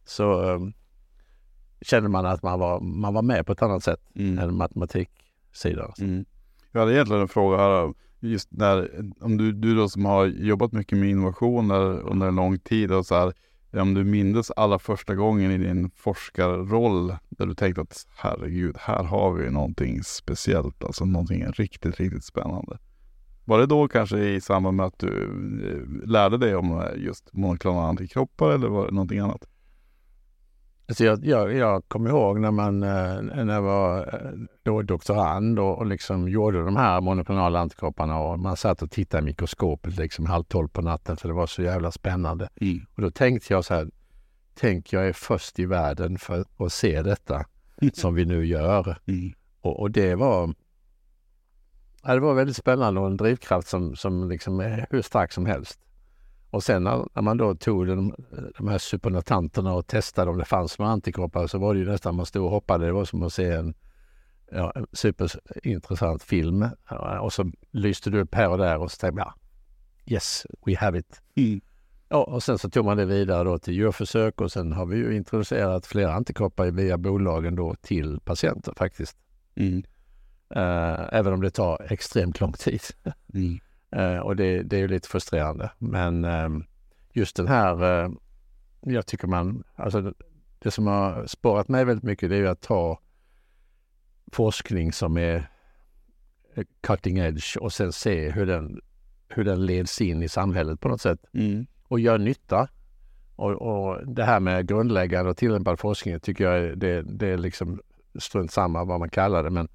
så 0.06 0.42
um, 0.42 0.74
kände 1.82 2.10
man 2.10 2.26
att 2.26 2.44
man 2.44 2.60
var, 2.60 2.80
man 2.80 3.14
var 3.14 3.22
med 3.22 3.46
på 3.46 3.52
ett 3.52 3.62
annat 3.62 3.84
sätt 3.84 4.00
mm. 4.16 4.40
än 4.40 4.58
matematiksidan. 4.58 5.94
Mm. 6.00 6.26
Jag 6.72 6.80
hade 6.80 6.94
egentligen 6.94 7.22
en 7.22 7.28
fråga 7.28 7.58
här. 7.58 7.94
Just 8.20 8.52
när, 8.52 8.90
om 9.22 9.38
du, 9.38 9.52
du 9.52 9.76
då 9.76 9.90
som 9.90 10.06
har 10.06 10.26
jobbat 10.26 10.72
mycket 10.72 10.98
med 10.98 11.10
innovationer 11.10 12.00
under 12.00 12.28
en 12.28 12.36
lång 12.36 12.60
tid 12.60 12.92
och 12.92 13.06
så 13.06 13.16
här, 13.16 13.34
om 13.82 13.94
du 13.94 14.04
minns 14.04 14.52
allra 14.52 14.80
första 14.80 15.16
gången 15.16 15.52
i 15.52 15.58
din 15.58 15.90
forskarroll 15.96 17.16
där 17.30 17.46
du 17.46 17.56
tänkte 17.56 17.82
att 17.82 18.08
herregud, 18.18 18.78
här 18.80 19.04
har 19.04 19.34
vi 19.34 19.52
någonting 19.52 20.04
speciellt, 20.04 20.84
alltså 20.84 21.06
någonting 21.06 21.46
riktigt, 21.48 22.00
riktigt 22.00 22.24
spännande. 22.24 22.78
Var 23.46 23.60
det 23.60 23.66
då 23.66 23.88
kanske 23.88 24.18
i 24.18 24.42
samband 24.42 24.78
med 24.78 24.86
att 24.86 25.00
du 25.00 25.08
eh, 25.08 26.10
lärde 26.10 26.38
dig 26.38 26.56
om 26.56 26.82
eh, 26.82 26.88
just 26.98 27.34
monoklonala 27.34 27.88
antikroppar 27.88 28.52
eller 28.52 28.68
var 28.68 28.86
det 28.86 28.92
någonting 28.92 29.20
annat? 29.20 29.48
Alltså 30.88 31.06
jag, 31.06 31.26
jag, 31.26 31.54
jag 31.54 31.88
kommer 31.88 32.10
ihåg 32.10 32.40
när 32.40 32.52
man 32.52 32.84
eh, 32.84 33.22
när 33.22 33.54
jag 33.54 33.62
var 33.62 34.22
då 34.64 34.82
doktorand 34.82 35.60
och, 35.60 35.78
och 35.78 35.86
liksom 35.86 36.30
gjorde 36.30 36.66
de 36.66 36.76
här 36.76 37.02
monoklonala 37.02 37.60
antikropparna 37.60 38.20
och 38.20 38.40
man 38.40 38.58
satt 38.58 38.82
och 38.82 38.92
tittade 38.92 39.24
i 39.24 39.26
mikroskopet 39.26 39.98
liksom 39.98 40.26
halv 40.26 40.44
tolv 40.44 40.68
på 40.68 40.82
natten 40.82 41.18
för 41.18 41.28
det 41.28 41.34
var 41.34 41.48
så 41.48 41.62
jävla 41.62 41.92
spännande. 41.92 42.50
Mm. 42.62 42.86
Och 42.96 43.02
då 43.02 43.12
tänkte 43.12 43.54
jag 43.54 43.66
så 43.66 43.74
här, 43.74 43.88
tänk 44.56 44.94
jag 44.94 45.08
är 45.08 45.14
först 45.14 45.60
i 45.60 45.66
världen 45.66 46.18
för 46.18 46.46
att 46.58 46.74
se 46.74 47.02
detta 47.02 47.46
som 47.94 48.16
vi 48.16 48.26
nu 48.26 48.46
gör. 48.46 48.98
Mm. 49.06 49.34
Och, 49.62 49.80
och, 49.80 49.92
det 49.92 50.16
var 50.16 50.54
ja, 52.06 52.14
det 52.14 52.20
var 52.20 52.34
väldigt 52.34 52.56
spännande 52.56 53.00
och 53.00 53.08
en 53.08 53.18
drivkraft 53.18 53.68
som, 53.68 53.96
som 53.96 54.30
liksom 54.30 54.60
är 54.60 54.88
hur 54.90 55.02
stark 55.02 55.32
som 55.32 55.46
helst. 55.46 55.80
Och 56.50 56.64
sen 56.64 56.84
när, 56.84 57.08
när 57.14 57.22
man 57.22 57.38
då 57.38 57.56
tog 57.56 57.88
den, 57.88 58.14
de 58.58 58.68
här 58.68 58.78
supernatanterna 58.78 59.74
och 59.74 59.88
testade 59.88 60.32
om 60.32 60.38
det 60.38 60.46
fanns 60.46 60.80
några 60.80 60.92
antikroppar 60.92 61.48
så 61.48 61.58
var 61.58 61.74
det 61.74 61.80
ju 61.80 61.86
nästan 61.86 62.16
man 62.16 62.26
stod 62.26 62.46
och 62.46 62.52
hoppade. 62.52 62.86
Det 62.86 62.92
var 62.92 63.06
som 63.06 63.24
att 63.24 63.34
se 63.34 63.52
en, 63.52 63.74
ja, 64.52 64.72
en 64.76 64.88
superintressant 64.92 66.24
film. 66.24 66.66
Och 67.22 67.34
så 67.34 67.52
lyste 67.72 68.10
du 68.10 68.22
upp 68.22 68.36
här 68.36 68.50
och 68.50 68.58
där 68.58 68.78
och 68.78 68.92
så 68.92 68.98
tänkte 68.98 69.22
jag, 69.22 69.34
yes, 70.06 70.46
we 70.66 70.78
have 70.78 71.00
it. 71.00 71.22
Mm. 71.36 71.62
Ja, 72.10 72.24
och 72.24 72.44
sen 72.44 72.58
så 72.58 72.70
tog 72.70 72.86
man 72.86 72.98
det 72.98 73.06
vidare 73.06 73.44
då 73.44 73.60
till 73.60 73.74
djurförsök 73.74 74.42
och 74.42 74.52
sen 74.52 74.74
har 74.74 74.86
vi 74.86 74.98
ju 74.98 75.16
introducerat 75.16 75.86
flera 75.86 76.14
antikroppar 76.14 76.72
via 76.72 76.98
bolagen 76.98 77.56
då 77.56 77.76
till 77.82 78.20
patienter 78.20 78.74
faktiskt. 78.78 79.18
Mm. 79.56 79.84
Uh, 80.56 81.08
även 81.12 81.34
om 81.34 81.42
det 81.42 81.50
tar 81.50 81.88
extremt 81.90 82.40
lång 82.40 82.54
tid. 82.54 82.82
Mm. 83.34 83.60
Uh, 83.96 84.20
och 84.26 84.36
det, 84.36 84.64
det, 84.64 84.76
är 84.76 84.80
ju 84.80 84.88
lite 84.88 85.10
frustrerande. 85.10 85.72
Men 85.78 86.26
uh, 86.26 86.50
just 87.14 87.36
den 87.36 87.48
här, 87.48 88.12
jag 88.82 89.06
tycker 89.06 89.28
man, 89.28 89.64
alltså 89.76 90.14
det 90.60 90.72
som 90.72 90.88
har 90.88 91.26
spårat 91.26 91.68
mig 91.68 91.86
väldigt 91.86 92.04
mycket 92.04 92.30
det 92.30 92.36
är 92.36 92.40
ju 92.40 92.48
att 92.48 92.62
ta 92.62 93.00
forskning 94.32 94.94
som 94.94 95.18
är 95.18 95.48
cutting 96.82 97.18
edge 97.18 97.58
och 97.58 97.74
sen 97.74 97.92
se 97.92 98.32
hur 98.32 98.46
den, 98.46 98.82
hur 99.30 99.44
den 99.44 99.66
leds 99.66 100.02
in 100.02 100.24
i 100.24 100.30
samhället 100.30 100.80
på 100.80 100.88
något 100.88 101.02
sätt. 101.02 101.20
Mm. 101.34 101.66
Och 101.84 102.00
gör 102.00 102.18
nytta. 102.18 102.68
Och, 103.36 103.52
och, 103.52 104.08
det 104.08 104.24
här 104.24 104.40
med 104.40 104.68
grundläggande 104.68 105.32
och 105.32 105.38
tillämpad 105.38 105.80
forskning 105.80 106.20
tycker 106.20 106.44
jag 106.44 106.58
är, 106.58 106.76
det, 106.76 107.02
det 107.02 107.28
är 107.28 107.38
liksom 107.38 107.82
strunt 108.20 108.52
samma 108.52 108.84
vad 108.84 109.00
man 109.00 109.10
kallar 109.10 109.44
det. 109.44 109.50
Men 109.50 109.68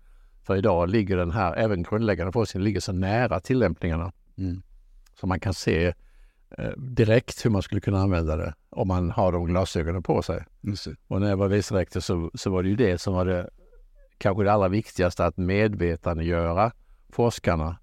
för 0.51 0.57
idag 0.57 0.89
ligger 0.89 1.17
den 1.17 1.31
här, 1.31 1.57
även 1.57 1.83
grundläggande 1.83 2.33
forskningen, 2.33 2.65
ligger 2.65 2.81
så 2.81 2.93
nära 2.93 3.41
tillämpningarna. 3.41 4.13
Mm. 4.39 4.63
Så 5.21 5.27
man 5.27 5.41
kan 5.41 5.55
se 5.55 5.87
eh, 6.59 6.71
direkt 6.77 7.45
hur 7.45 7.51
man 7.51 7.63
skulle 7.63 7.81
kunna 7.81 8.01
använda 8.01 8.37
det 8.37 8.55
om 8.71 8.89
man 8.89 9.11
har 9.11 9.33
de 9.33 9.47
glasögonen 9.47 10.03
på 10.03 10.23
sig. 10.23 10.45
Och 11.09 11.21
när 11.21 11.29
jag 11.29 11.37
var 11.37 11.49
vice 11.49 11.75
rektor 11.75 12.01
så, 12.01 12.31
så 12.35 12.51
var 12.51 12.63
det 12.63 12.69
ju 12.69 12.77
det 12.77 12.99
som 12.99 13.15
var 13.15 13.25
det 13.25 13.51
kanske 14.19 14.45
det 14.45 14.53
allra 14.53 14.69
viktigaste, 14.69 15.25
att 15.25 15.37
medvetandegöra 15.37 16.73
forskarna 17.09 17.77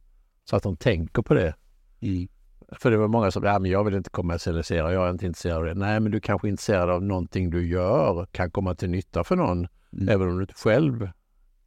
så 0.45 0.55
att 0.55 0.63
de 0.63 0.77
tänker 0.77 1.21
på 1.21 1.33
det. 1.33 1.53
Mm. 2.01 2.27
För 2.71 2.91
det 2.91 2.97
var 2.97 3.07
många 3.07 3.31
som, 3.31 3.43
ja 3.43 3.59
men 3.59 3.71
jag 3.71 3.83
vill 3.83 3.95
inte 3.95 4.09
kommersialisera, 4.09 4.93
jag 4.93 5.07
är 5.07 5.11
inte 5.11 5.25
intresserad 5.25 5.57
av 5.57 5.65
det. 5.65 5.73
Nej, 5.73 5.99
men 5.99 6.11
du 6.11 6.19
kanske 6.19 6.47
är 6.47 6.49
intresserad 6.49 6.89
av 6.89 7.03
någonting 7.03 7.49
du 7.49 7.67
gör, 7.67 8.25
kan 8.31 8.51
komma 8.51 8.75
till 8.75 8.89
nytta 8.89 9.23
för 9.23 9.35
någon, 9.35 9.67
mm. 9.93 10.09
även 10.09 10.29
om 10.29 10.35
du 10.35 10.41
inte 10.41 10.53
själv 10.53 11.09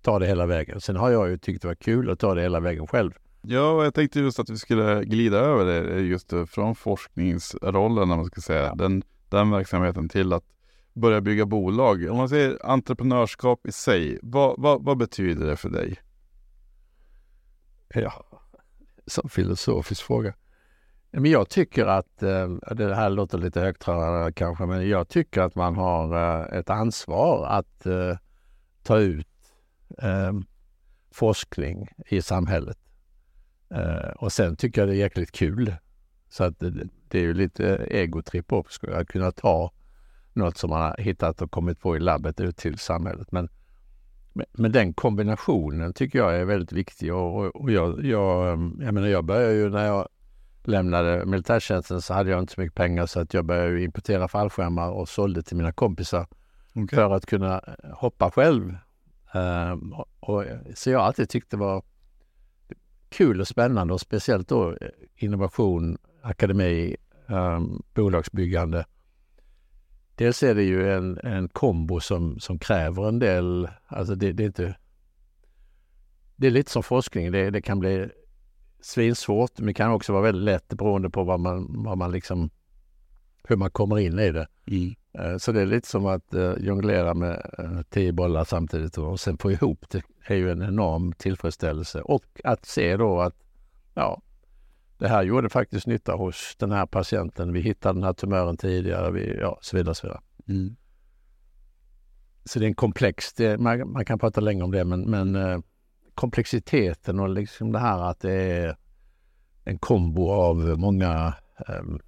ta 0.02 0.18
det 0.18 0.26
hela 0.26 0.46
vägen. 0.46 0.80
Sen 0.80 0.96
har 0.96 1.10
jag 1.10 1.28
ju 1.30 1.38
tyckt 1.38 1.62
det 1.62 1.68
var 1.68 1.74
kul 1.74 2.10
att 2.10 2.18
ta 2.18 2.34
det 2.34 2.42
hela 2.42 2.60
vägen 2.60 2.86
själv. 2.86 3.12
Ja, 3.42 3.84
jag 3.84 3.94
tänkte 3.94 4.20
just 4.20 4.38
att 4.38 4.50
vi 4.50 4.56
skulle 4.56 5.04
glida 5.04 5.38
över 5.38 5.64
det 5.64 6.00
just 6.00 6.32
från 6.48 6.74
forskningsrollen, 6.74 8.10
om 8.10 8.18
man 8.18 8.24
ska 8.24 8.40
säga, 8.40 8.62
ja. 8.62 8.74
den, 8.74 9.02
den 9.28 9.50
verksamheten 9.50 10.08
till 10.08 10.32
att 10.32 10.44
börja 10.92 11.20
bygga 11.20 11.46
bolag. 11.46 12.10
Om 12.10 12.16
man 12.16 12.28
säger 12.28 12.66
entreprenörskap 12.66 13.66
i 13.66 13.72
sig, 13.72 14.18
vad, 14.22 14.54
vad, 14.58 14.84
vad 14.84 14.98
betyder 14.98 15.46
det 15.46 15.56
för 15.56 15.68
dig? 15.70 15.98
Ja, 17.94 18.24
som 19.06 19.28
filosofisk 19.28 20.02
fråga. 20.02 20.34
Men 21.10 21.30
jag 21.30 21.48
tycker 21.48 21.86
att, 21.86 22.22
eh, 22.22 22.48
det 22.74 22.94
här 22.94 23.10
låter 23.10 23.38
lite 23.38 23.60
högtravande 23.60 24.32
kanske, 24.32 24.66
men 24.66 24.88
jag 24.88 25.08
tycker 25.08 25.40
att 25.40 25.54
man 25.54 25.76
har 25.76 26.16
eh, 26.16 26.58
ett 26.58 26.70
ansvar 26.70 27.46
att 27.46 27.86
eh, 27.86 28.16
ta 28.82 28.98
ut 28.98 29.29
eh, 29.98 30.32
forskning 31.10 31.88
i 32.06 32.22
samhället. 32.22 32.78
Eh, 33.70 34.10
och 34.16 34.32
sen 34.32 34.56
tycker 34.56 34.80
jag 34.80 34.88
det 34.88 34.94
är 34.94 34.98
jäkligt 34.98 35.32
kul. 35.32 35.74
Så 36.28 36.44
att 36.44 36.60
det, 36.60 36.88
det 37.08 37.18
är 37.18 37.22
ju 37.22 37.34
lite 37.34 37.76
egotripp 37.76 38.52
också, 38.52 38.90
att 38.90 39.08
kunna 39.08 39.32
ta 39.32 39.72
något 40.32 40.56
som 40.56 40.70
man 40.70 40.80
har 40.82 40.96
hittat 40.98 41.42
och 41.42 41.50
kommit 41.50 41.80
på 41.80 41.96
i 41.96 42.00
labbet 42.00 42.40
ut 42.40 42.56
till 42.56 42.78
samhället. 42.78 43.32
Men, 43.32 43.48
men 44.52 44.72
den 44.72 44.94
kombinationen 44.94 45.92
tycker 45.92 46.18
jag 46.18 46.36
är 46.36 46.44
väldigt 46.44 46.72
viktig 46.72 47.14
och, 47.14 47.56
och 47.56 47.70
jag, 47.70 48.04
jag, 48.04 48.52
ehm, 48.52 48.80
jag 48.82 48.94
menar 48.94 49.08
jag 49.08 49.24
började 49.24 49.54
ju 49.54 49.70
när 49.70 49.86
jag 49.86 50.08
lämnade 50.64 51.26
militärtjänsten 51.26 52.02
så 52.02 52.14
hade 52.14 52.30
jag 52.30 52.40
inte 52.40 52.52
så 52.52 52.60
mycket 52.60 52.74
pengar 52.74 53.06
så 53.06 53.20
att 53.20 53.34
jag 53.34 53.44
började 53.44 53.82
importera 53.82 54.28
fallskärmar 54.28 54.90
och 54.90 55.08
sålde 55.08 55.42
till 55.42 55.56
mina 55.56 55.72
kompisar 55.72 56.26
okay. 56.74 56.96
för 56.96 57.10
att 57.10 57.26
kunna 57.26 57.64
hoppa 57.92 58.30
själv 58.30 58.76
Um, 59.34 59.94
och, 60.20 60.44
så 60.74 60.90
jag 60.90 60.98
har 60.98 61.06
alltid 61.06 61.28
tyckt 61.28 61.50
det 61.50 61.56
var 61.56 61.82
kul 63.08 63.40
och 63.40 63.48
spännande 63.48 63.94
och 63.94 64.00
speciellt 64.00 64.48
då 64.48 64.70
eh, 64.70 64.88
innovation, 65.16 65.98
akademi, 66.22 66.96
um, 67.26 67.82
bolagsbyggande. 67.94 68.86
Dels 70.14 70.42
är 70.42 70.54
det 70.54 70.62
ju 70.62 70.92
en, 70.92 71.18
en 71.18 71.48
kombo 71.48 72.00
som, 72.00 72.40
som 72.40 72.58
kräver 72.58 73.08
en 73.08 73.18
del, 73.18 73.68
alltså 73.86 74.14
det, 74.14 74.32
det 74.32 74.42
är 74.42 74.46
inte... 74.46 74.76
Det 76.36 76.46
är 76.46 76.50
lite 76.50 76.70
som 76.70 76.82
forskning, 76.82 77.32
det, 77.32 77.50
det 77.50 77.62
kan 77.62 77.78
bli 77.78 78.08
svinsvårt 78.80 79.58
men 79.58 79.66
det 79.66 79.74
kan 79.74 79.90
också 79.90 80.12
vara 80.12 80.22
väldigt 80.22 80.44
lätt 80.44 80.68
beroende 80.68 81.10
på 81.10 81.24
vad 81.24 81.40
man, 81.40 81.82
vad 81.84 81.98
man 81.98 82.12
liksom, 82.12 82.50
hur 83.48 83.56
man 83.56 83.70
kommer 83.70 83.98
in 83.98 84.18
i 84.18 84.32
det. 84.32 84.46
Mm. 84.66 84.94
Eh, 85.12 85.36
så 85.36 85.52
det 85.52 85.60
är 85.60 85.66
lite 85.66 85.88
som 85.88 86.06
att 86.06 86.34
uh, 86.34 86.54
jonglera 86.58 87.14
med 87.14 87.50
uh, 87.58 87.82
tio 87.82 88.12
bollar 88.12 88.44
samtidigt 88.44 88.98
och 88.98 89.20
sen 89.20 89.38
få 89.38 89.52
ihop 89.52 89.86
det 89.90 90.02
är 90.26 90.34
ju 90.34 90.50
en 90.50 90.62
enorm 90.62 91.12
tillfredsställelse. 91.12 92.00
Och 92.00 92.24
att 92.44 92.66
se 92.66 92.96
då 92.96 93.20
att 93.20 93.34
ja, 93.94 94.22
det 94.98 95.08
här 95.08 95.22
gjorde 95.22 95.48
faktiskt 95.48 95.86
nytta 95.86 96.12
hos 96.12 96.56
den 96.58 96.72
här 96.72 96.86
patienten. 96.86 97.52
Vi 97.52 97.60
hittade 97.60 97.94
den 97.94 98.04
här 98.04 98.12
tumören 98.12 98.56
tidigare, 98.56 99.10
vi, 99.10 99.38
ja, 99.40 99.58
så 99.62 99.76
vidare. 99.76 99.94
Så, 99.94 100.06
vidare. 100.06 100.20
Mm. 100.48 100.76
så 102.44 102.58
det 102.58 102.64
är 102.64 102.68
en 102.68 102.74
komplex, 102.74 103.32
det, 103.32 103.58
man, 103.58 103.92
man, 103.92 104.04
kan 104.04 104.18
prata 104.18 104.40
länge 104.40 104.62
om 104.62 104.70
det, 104.70 104.84
men, 104.84 105.00
men 105.00 105.62
komplexiteten 106.14 107.20
och 107.20 107.28
liksom 107.28 107.72
det 107.72 107.78
här 107.78 108.10
att 108.10 108.20
det 108.20 108.32
är 108.32 108.76
en 109.64 109.78
kombo 109.78 110.30
av 110.30 110.56
många 110.78 111.34
um, 111.68 112.00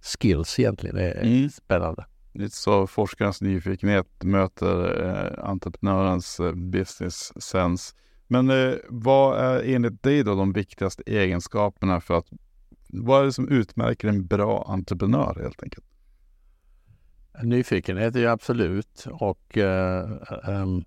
skills 0.00 0.58
egentligen. 0.58 0.96
Det 0.96 1.12
är 1.12 1.22
mm. 1.22 1.50
spännande. 1.50 2.04
Lite 2.32 2.56
så 2.56 2.86
forskarens 2.86 3.40
nyfikenhet 3.40 4.06
möter 4.22 5.04
eh, 5.08 5.48
entreprenörens 5.48 6.40
eh, 6.40 6.52
business 6.52 7.42
sense. 7.42 7.94
Men 8.26 8.50
eh, 8.50 8.74
vad 8.88 9.38
är 9.38 9.74
enligt 9.74 10.02
dig 10.02 10.22
då 10.22 10.34
de 10.34 10.52
viktigaste 10.52 11.02
egenskaperna 11.06 12.00
för 12.00 12.18
att 12.18 12.26
vad 12.88 13.20
är 13.20 13.24
det 13.24 13.32
som 13.32 13.48
utmärker 13.48 14.08
en 14.08 14.26
bra 14.26 14.64
entreprenör 14.68 15.38
helt 15.42 15.62
enkelt? 15.62 15.86
Nyfikenhet 17.42 18.16
är 18.16 18.20
ju 18.20 18.26
absolut 18.26 19.06
och 19.10 19.58
eh, 19.58 20.10
um, 20.48 20.84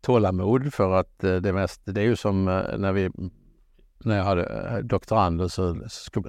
tålamod 0.00 0.74
för 0.74 0.92
att 0.92 1.24
eh, 1.24 1.36
det 1.36 1.52
mest, 1.52 1.80
det 1.84 2.00
är 2.00 2.04
ju 2.04 2.16
som 2.16 2.48
eh, 2.48 2.78
när 2.78 2.92
vi 2.92 3.10
när 4.04 4.16
jag 4.16 4.24
hade 4.24 4.44
eh, 4.44 4.78
doktoranden 4.78 5.48
så 5.48 5.76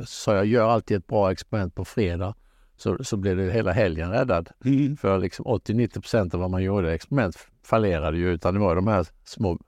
sa 0.05 0.35
jag 0.35 0.45
gör 0.45 0.69
alltid 0.69 0.97
ett 0.97 1.07
bra 1.07 1.31
experiment 1.31 1.75
på 1.75 1.85
fredag. 1.85 2.35
Så, 2.77 3.03
så 3.03 3.17
blev 3.17 3.37
det 3.37 3.51
hela 3.51 3.71
helgen 3.71 4.11
räddad. 4.11 4.49
Mm. 4.65 4.97
För 4.97 5.17
liksom 5.19 5.45
80-90 5.45 5.93
procent 5.93 6.33
av 6.33 6.39
vad 6.39 6.51
man 6.51 6.63
gjorde 6.63 6.93
experiment 6.93 7.37
fallerade 7.63 8.17
ju 8.17 8.29
utan 8.29 8.53
det 8.53 8.59
var 8.59 8.75
de 8.75 8.87
här 8.87 9.07
små 9.23 9.59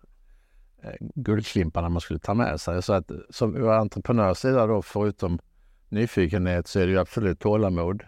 eh, 0.83 0.93
guldklimparna 1.15 1.89
man 1.89 2.01
skulle 2.01 2.19
ta 2.19 2.33
med 2.33 2.61
sig. 2.61 2.81
Så 2.81 2.93
att 2.93 3.11
som 3.29 3.55
ur 3.55 3.69
entreprenörssida 3.69 4.67
då, 4.67 4.81
förutom 4.81 5.39
nyfikenhet, 5.89 6.67
så 6.67 6.79
är 6.79 6.85
det 6.85 6.91
ju 6.91 6.99
absolut 6.99 7.39
tålamod 7.39 8.03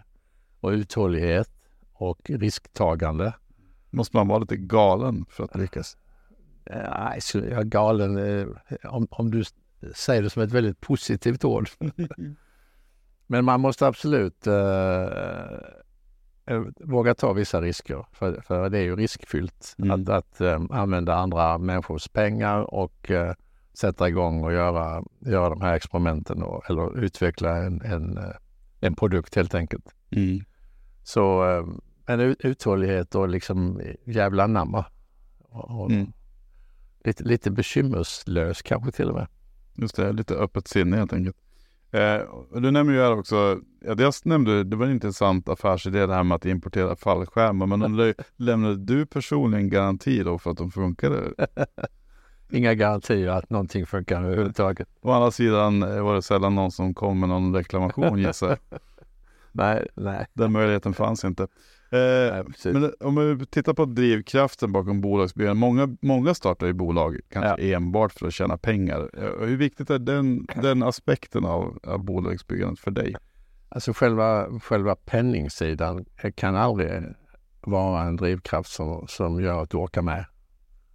och 0.60 0.70
uthållighet 0.70 1.48
och 1.92 2.30
risktagande. 2.30 3.34
Måste 3.90 4.16
man 4.16 4.28
vara 4.28 4.38
lite 4.38 4.56
galen 4.56 5.24
för 5.28 5.44
att 5.44 5.56
lyckas? 5.56 5.96
Nej, 6.70 7.20
jag 7.34 7.44
är 7.44 7.62
galen 7.62 8.16
eh, 8.16 8.46
om, 8.84 9.06
om 9.10 9.30
du 9.30 9.44
säger 9.94 10.22
det 10.22 10.30
som 10.30 10.42
ett 10.42 10.52
väldigt 10.52 10.80
positivt 10.80 11.44
ord. 11.44 11.68
Men 13.26 13.44
man 13.44 13.60
måste 13.60 13.86
absolut 13.86 14.46
eh, 14.46 15.06
våga 16.80 17.14
ta 17.14 17.32
vissa 17.32 17.60
risker, 17.60 18.06
för, 18.12 18.40
för 18.40 18.70
det 18.70 18.78
är 18.78 18.82
ju 18.82 18.96
riskfyllt 18.96 19.74
mm. 19.78 19.90
att, 19.90 20.08
att 20.08 20.40
eh, 20.40 20.60
använda 20.70 21.14
andra 21.14 21.58
människors 21.58 22.08
pengar 22.08 22.74
och 22.74 23.10
eh, 23.10 23.34
sätta 23.74 24.08
igång 24.08 24.44
och 24.44 24.52
göra, 24.52 25.04
göra 25.20 25.48
de 25.48 25.60
här 25.60 25.74
experimenten 25.74 26.42
och, 26.42 26.70
eller 26.70 26.98
utveckla 26.98 27.56
en, 27.56 27.82
en, 27.82 28.18
eh, 28.18 28.34
en 28.80 28.94
produkt 28.94 29.34
helt 29.34 29.54
enkelt. 29.54 29.94
Mm. 30.10 30.44
Så 31.02 31.50
eh, 31.50 31.66
en 32.06 32.20
uthållighet 32.38 33.14
och 33.14 33.28
liksom 33.28 33.80
jävla 34.04 34.46
namma. 34.46 34.84
Och, 35.38 35.80
och 35.80 35.90
mm. 35.90 36.12
lite, 37.04 37.24
lite 37.24 37.50
bekymmerslös 37.50 38.62
kanske 38.62 38.92
till 38.92 39.08
och 39.08 39.14
med. 39.14 39.26
Just 39.74 39.96
det, 39.96 40.12
lite 40.12 40.34
öppet 40.34 40.68
sinne 40.68 40.96
helt 40.96 41.12
enkelt. 41.12 41.36
Eh, 41.90 42.20
du 42.60 42.70
nämner 42.70 42.92
ju 42.92 43.00
här 43.00 43.18
också, 43.18 43.60
ja, 43.80 43.94
dels 43.94 44.24
nämnde 44.24 44.64
det 44.64 44.76
var 44.76 44.86
en 44.86 44.92
intressant 44.92 45.48
affärsidé 45.48 46.06
det 46.06 46.14
här 46.14 46.22
med 46.22 46.34
att 46.36 46.46
importera 46.46 46.96
fallskärmar, 46.96 47.66
men 47.66 47.82
undrar, 47.82 48.14
lämnade 48.36 48.76
du 48.76 49.06
personligen 49.06 49.70
garanti 49.70 50.22
då 50.22 50.38
för 50.38 50.50
att 50.50 50.56
de 50.56 50.70
funkade? 50.70 51.32
Inga 52.50 52.74
garantier 52.74 53.28
att 53.28 53.50
någonting 53.50 53.86
funkar 53.86 54.22
överhuvudtaget. 54.24 54.88
Å 55.00 55.10
andra 55.10 55.30
sidan 55.30 55.82
eh, 55.82 56.02
var 56.02 56.14
det 56.14 56.22
sällan 56.22 56.54
någon 56.54 56.70
som 56.70 56.94
kom 56.94 57.20
med 57.20 57.28
någon 57.28 57.54
reklamation 57.54 58.18
gissar 58.18 58.58
Nej, 59.52 59.86
nej. 59.94 60.26
Den 60.34 60.52
möjligheten 60.52 60.94
fanns 60.94 61.24
inte. 61.24 61.46
Eh, 61.92 62.44
men 62.64 62.92
om 63.00 63.38
vi 63.38 63.46
tittar 63.46 63.74
på 63.74 63.84
drivkraften 63.84 64.72
bakom 64.72 65.00
bolagsbyggande. 65.00 65.60
Många, 65.60 65.96
många 66.00 66.34
startar 66.34 66.66
ju 66.66 66.72
bolag 66.72 67.20
kanske 67.28 67.64
ja. 67.66 67.76
enbart 67.76 68.12
för 68.12 68.26
att 68.26 68.34
tjäna 68.34 68.58
pengar. 68.58 69.10
Eh, 69.14 69.46
hur 69.46 69.56
viktigt 69.56 69.90
är 69.90 69.98
den, 69.98 70.46
den 70.62 70.82
aspekten 70.82 71.44
av, 71.44 71.78
av 71.82 72.04
bolagsbyggandet 72.04 72.80
för 72.80 72.90
dig? 72.90 73.14
Alltså 73.68 73.92
själva, 73.92 74.60
själva 74.60 74.96
penningsidan 74.96 76.04
kan 76.34 76.56
aldrig 76.56 77.02
vara 77.60 78.02
en 78.02 78.16
drivkraft 78.16 78.70
som, 78.70 79.06
som 79.08 79.42
gör 79.42 79.62
att 79.62 79.70
du 79.70 79.76
orkar 79.76 80.02
med 80.02 80.24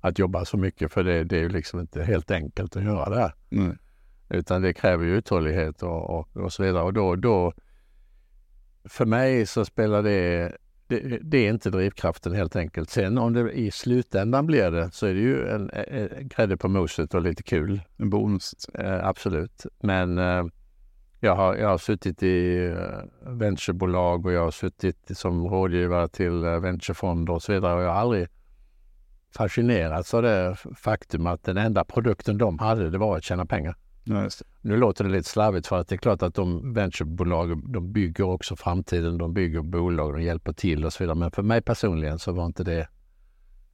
att 0.01 0.19
jobba 0.19 0.45
så 0.45 0.57
mycket. 0.57 0.91
För 0.91 1.03
det, 1.03 1.23
det 1.23 1.37
är 1.37 1.41
ju 1.41 1.49
liksom 1.49 1.79
inte 1.79 2.03
helt 2.03 2.31
enkelt 2.31 2.75
att 2.75 2.83
göra 2.83 3.09
det. 3.09 3.33
Mm. 3.51 3.77
Utan 4.29 4.61
det 4.61 4.73
kräver 4.73 5.05
ju 5.05 5.17
uthållighet 5.17 5.83
och, 5.83 6.19
och, 6.19 6.37
och 6.37 6.53
så 6.53 6.63
vidare. 6.63 6.83
Och 6.83 6.93
då, 6.93 7.15
då, 7.15 7.53
för 8.85 9.05
mig 9.05 9.45
så 9.45 9.65
spelar 9.65 10.03
det 10.03 10.51
det, 10.87 11.19
det, 11.21 11.37
är 11.37 11.49
inte 11.49 11.69
drivkraften 11.69 12.33
helt 12.33 12.55
enkelt. 12.55 12.89
Sen 12.89 13.17
om 13.17 13.33
det 13.33 13.51
i 13.51 13.71
slutändan 13.71 14.45
blir 14.45 14.71
det 14.71 14.91
så 14.91 15.05
är 15.05 15.13
det 15.13 15.19
ju 15.19 15.49
en, 15.49 15.69
en 15.73 16.27
grädde 16.27 16.57
på 16.57 16.67
moset 16.67 17.13
och 17.13 17.21
lite 17.21 17.43
kul. 17.43 17.81
En 17.97 18.09
bonus. 18.09 18.69
Eh, 18.73 19.07
absolut. 19.07 19.65
Men 19.79 20.17
eh, 20.17 20.43
jag, 21.19 21.35
har, 21.35 21.55
jag 21.55 21.67
har 21.67 21.77
suttit 21.77 22.23
i 22.23 22.65
eh, 22.65 23.31
venturebolag 23.31 24.25
och 24.25 24.31
jag 24.31 24.43
har 24.43 24.51
suttit 24.51 25.17
som 25.17 25.47
rådgivare 25.47 26.07
till 26.07 26.43
eh, 26.43 26.59
venturefonder 26.59 27.33
och 27.33 27.43
så 27.43 27.53
vidare 27.53 27.75
och 27.75 27.81
jag 27.81 27.89
har 27.89 28.01
aldrig 28.01 28.27
fascinerats 29.37 30.13
av 30.13 30.21
det 30.21 30.57
faktum 30.75 31.27
att 31.27 31.43
den 31.43 31.57
enda 31.57 31.85
produkten 31.85 32.37
de 32.37 32.59
hade 32.59 32.89
det 32.89 32.97
var 32.97 33.17
att 33.17 33.23
tjäna 33.23 33.45
pengar. 33.45 33.75
Ja, 34.07 34.29
nu 34.61 34.77
låter 34.77 35.03
det 35.03 35.09
lite 35.09 35.29
slarvigt 35.29 35.67
för 35.67 35.79
att 35.79 35.87
det 35.87 35.95
är 35.95 35.97
klart 35.97 36.21
att 36.21 36.33
de 36.33 36.73
venturebolag, 36.73 37.71
de 37.73 37.91
bygger 37.91 38.23
också 38.23 38.55
framtiden, 38.55 39.17
de 39.17 39.33
bygger 39.33 39.61
bolag, 39.61 40.13
de 40.13 40.21
hjälper 40.21 40.53
till 40.53 40.85
och 40.85 40.93
så 40.93 41.03
vidare. 41.03 41.17
Men 41.17 41.31
för 41.31 41.43
mig 41.43 41.61
personligen 41.61 42.19
så 42.19 42.31
var 42.31 42.45
inte 42.45 42.63
det 42.63 42.87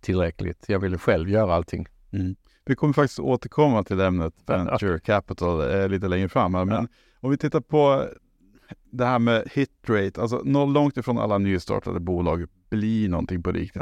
tillräckligt. 0.02 0.66
Jag 0.68 0.80
ville 0.80 0.98
själv 0.98 1.30
göra 1.30 1.56
allting. 1.56 1.88
Mm. 2.12 2.36
Vi 2.66 2.76
kommer 2.76 2.94
faktiskt 2.94 3.20
återkomma 3.20 3.84
till 3.84 4.00
ämnet 4.00 4.34
venture 4.46 5.00
capital 5.00 5.72
eh, 5.72 5.90
lite 5.90 6.08
längre 6.08 6.30
fram. 6.30 6.54
Här. 6.54 6.66
Men 6.66 6.76
ja. 6.76 6.88
om 7.20 7.32
vi 7.32 7.38
tittar 7.38 7.62
på 7.62 8.08
det 8.92 9.06
här 9.06 9.20
med 9.20 9.48
hit 9.52 9.72
rate, 9.88 10.22
alltså 10.22 10.44
långt 10.44 10.98
ifrån 10.98 11.18
alla 11.18 11.38
nystartade 11.38 12.00
bolag 12.00 12.46
blir 12.70 13.10
någonting 13.10 13.44
på 13.44 13.52
riktigt. 13.52 13.82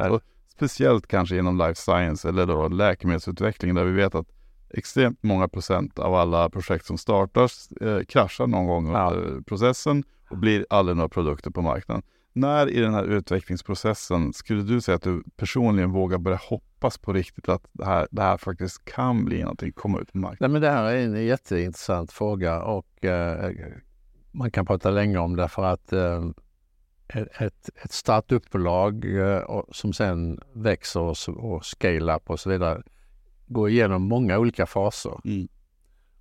Speciellt 0.55 1.07
kanske 1.07 1.37
inom 1.37 1.57
life 1.57 1.75
science 1.75 2.29
eller 2.29 2.45
då 2.45 2.67
läkemedelsutveckling 2.67 3.75
där 3.75 3.83
vi 3.83 3.91
vet 3.91 4.15
att 4.15 4.27
extremt 4.73 5.23
många 5.23 5.47
procent 5.47 5.99
av 5.99 6.15
alla 6.15 6.49
projekt 6.49 6.85
som 6.85 6.97
startas 6.97 7.71
eh, 7.71 8.03
kraschar 8.03 8.47
någon 8.47 8.67
gång 8.67 8.87
under 8.87 9.35
ja. 9.35 9.41
processen 9.47 10.03
och 10.29 10.37
blir 10.37 10.65
aldrig 10.69 10.97
några 10.97 11.09
produkter 11.09 11.51
på 11.51 11.61
marknaden. 11.61 12.03
När 12.33 12.69
i 12.69 12.79
den 12.79 12.93
här 12.93 13.03
utvecklingsprocessen 13.03 14.33
skulle 14.33 14.63
du 14.63 14.81
säga 14.81 14.95
att 14.95 15.01
du 15.01 15.23
personligen 15.37 15.91
vågar 15.91 16.17
börja 16.17 16.39
hoppas 16.49 16.97
på 16.97 17.13
riktigt 17.13 17.49
att 17.49 17.65
det 17.71 17.85
här, 17.85 18.07
det 18.11 18.21
här 18.21 18.37
faktiskt 18.37 18.85
kan 18.85 19.25
bli 19.25 19.41
någonting, 19.41 19.71
komma 19.71 19.99
ut 19.99 20.11
på 20.11 20.17
marknaden? 20.17 20.37
Nej, 20.39 20.49
men 20.49 20.61
det 20.61 20.69
här 20.69 20.83
är 20.83 20.97
en 20.97 21.25
jätteintressant 21.25 22.11
fråga 22.11 22.61
och 22.61 23.05
eh, 23.05 23.51
man 24.31 24.51
kan 24.51 24.65
prata 24.65 24.89
länge 24.89 25.17
om 25.17 25.35
det 25.35 25.47
för 25.47 25.63
att 25.63 25.93
eh, 25.93 26.23
ett, 27.39 27.69
ett 27.83 27.91
startupbolag 27.91 29.05
eh, 29.19 29.61
som 29.71 29.93
sen 29.93 30.39
växer 30.53 30.99
och, 30.99 31.15
och 31.27 31.65
scale 31.65 32.15
up 32.15 32.29
och 32.29 32.39
så 32.39 32.49
vidare 32.49 32.81
går 33.53 33.69
igenom 33.69 34.01
många 34.01 34.39
olika 34.39 34.65
faser. 34.65 35.19
Mm. 35.25 35.47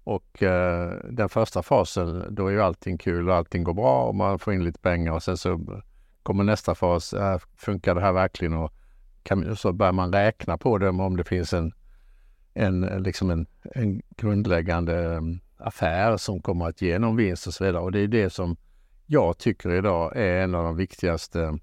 Och 0.04 0.42
eh, 0.42 0.92
den 1.10 1.28
första 1.28 1.62
fasen, 1.62 2.24
då 2.30 2.46
är 2.46 2.50
ju 2.50 2.62
allting 2.62 2.98
kul 2.98 3.28
och 3.28 3.36
allting 3.36 3.64
går 3.64 3.74
bra 3.74 4.04
och 4.04 4.14
man 4.14 4.38
får 4.38 4.54
in 4.54 4.64
lite 4.64 4.80
pengar 4.80 5.12
och 5.12 5.22
sen 5.22 5.36
så 5.36 5.60
kommer 6.22 6.44
nästa 6.44 6.74
fas, 6.74 7.12
äh, 7.12 7.38
funkar 7.56 7.94
det 7.94 8.00
här 8.00 8.12
verkligen? 8.12 8.54
Och 8.54 8.72
kan, 9.22 9.56
så 9.56 9.72
börjar 9.72 9.92
man 9.92 10.12
räkna 10.12 10.58
på 10.58 10.78
det 10.78 10.88
om 10.88 11.16
det 11.16 11.24
finns 11.24 11.52
en, 11.52 11.72
en, 12.54 12.80
liksom 12.80 13.30
en, 13.30 13.46
en 13.74 14.02
grundläggande 14.16 15.16
um, 15.16 15.40
affär 15.56 16.16
som 16.16 16.42
kommer 16.42 16.68
att 16.68 16.82
ge 16.82 16.98
någon 16.98 17.16
vinst 17.16 17.46
och 17.46 17.54
så 17.54 17.64
vidare. 17.64 17.82
Och 17.82 17.92
det 17.92 18.00
är 18.00 18.08
det 18.08 18.30
som 18.30 18.56
jag 19.06 19.38
tycker 19.38 19.70
idag 19.70 20.16
är 20.16 20.42
en 20.42 20.54
av 20.54 20.64
de 20.64 20.76
viktigaste 20.76 21.58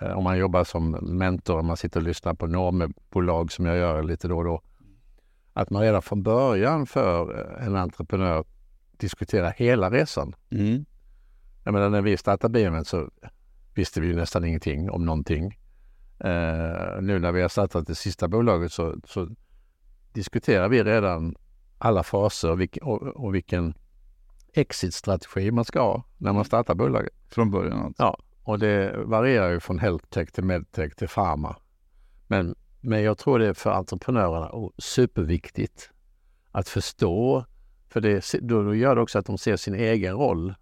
eh, 0.00 0.12
om 0.12 0.24
man 0.24 0.38
jobbar 0.38 0.64
som 0.64 0.90
mentor, 0.90 1.58
om 1.58 1.66
man 1.66 1.76
sitter 1.76 2.00
och 2.00 2.06
lyssnar 2.06 2.34
på 2.34 2.46
normbolag 2.46 3.52
som 3.52 3.66
jag 3.66 3.76
gör 3.76 4.02
lite 4.02 4.28
då 4.28 4.38
och 4.38 4.44
då 4.44 4.62
att 5.52 5.70
man 5.70 5.82
redan 5.82 6.02
från 6.02 6.22
början 6.22 6.86
för 6.86 7.40
eh, 7.40 7.66
en 7.66 7.76
entreprenör 7.76 8.44
diskuterar 8.96 9.54
hela 9.56 9.90
resan. 9.90 10.34
Mm. 10.50 10.84
Jag 11.64 11.74
menar 11.74 11.90
när 11.90 12.02
vi 12.02 12.16
startade 12.16 12.52
BMN 12.52 12.84
så 12.84 13.10
visste 13.74 14.00
vi 14.00 14.14
nästan 14.14 14.44
ingenting 14.44 14.90
om 14.90 15.06
någonting. 15.06 15.44
Uh, 16.24 17.00
nu 17.00 17.18
när 17.18 17.32
vi 17.32 17.42
har 17.42 17.48
startat 17.48 17.86
det 17.86 17.94
sista 17.94 18.28
bolaget 18.28 18.72
så, 18.72 18.96
så 19.04 19.28
diskuterar 20.12 20.68
vi 20.68 20.84
redan 20.84 21.34
alla 21.78 22.02
faser 22.02 22.50
och, 22.50 22.60
vilk, 22.60 22.78
och, 22.82 23.02
och 23.02 23.34
vilken 23.34 23.74
exit-strategi 24.52 25.50
man 25.50 25.64
ska 25.64 25.80
ha 25.80 26.04
när 26.18 26.32
man 26.32 26.44
startar 26.44 26.74
bolaget. 26.74 27.12
Från 27.28 27.50
början 27.50 27.82
alltså. 27.82 28.02
Ja, 28.02 28.18
och 28.42 28.58
det 28.58 29.04
varierar 29.04 29.50
ju 29.50 29.60
från 29.60 29.78
healthtech 29.78 30.32
till 30.32 30.44
medtech 30.44 30.94
till 30.94 31.08
pharma. 31.08 31.56
Men 32.26 32.54
men 32.82 33.02
jag 33.02 33.18
tror 33.18 33.38
det 33.38 33.46
är 33.46 33.52
för 33.52 33.70
entreprenörerna 33.70 34.70
superviktigt 34.78 35.90
att 36.50 36.68
förstå, 36.68 37.44
för 37.88 38.00
det, 38.00 38.34
då 38.40 38.74
gör 38.74 38.94
det 38.94 39.00
också 39.00 39.18
att 39.18 39.26
de 39.26 39.38
ser 39.38 39.56
sin 39.56 39.74
egen 39.74 40.14
roll. 40.14 40.54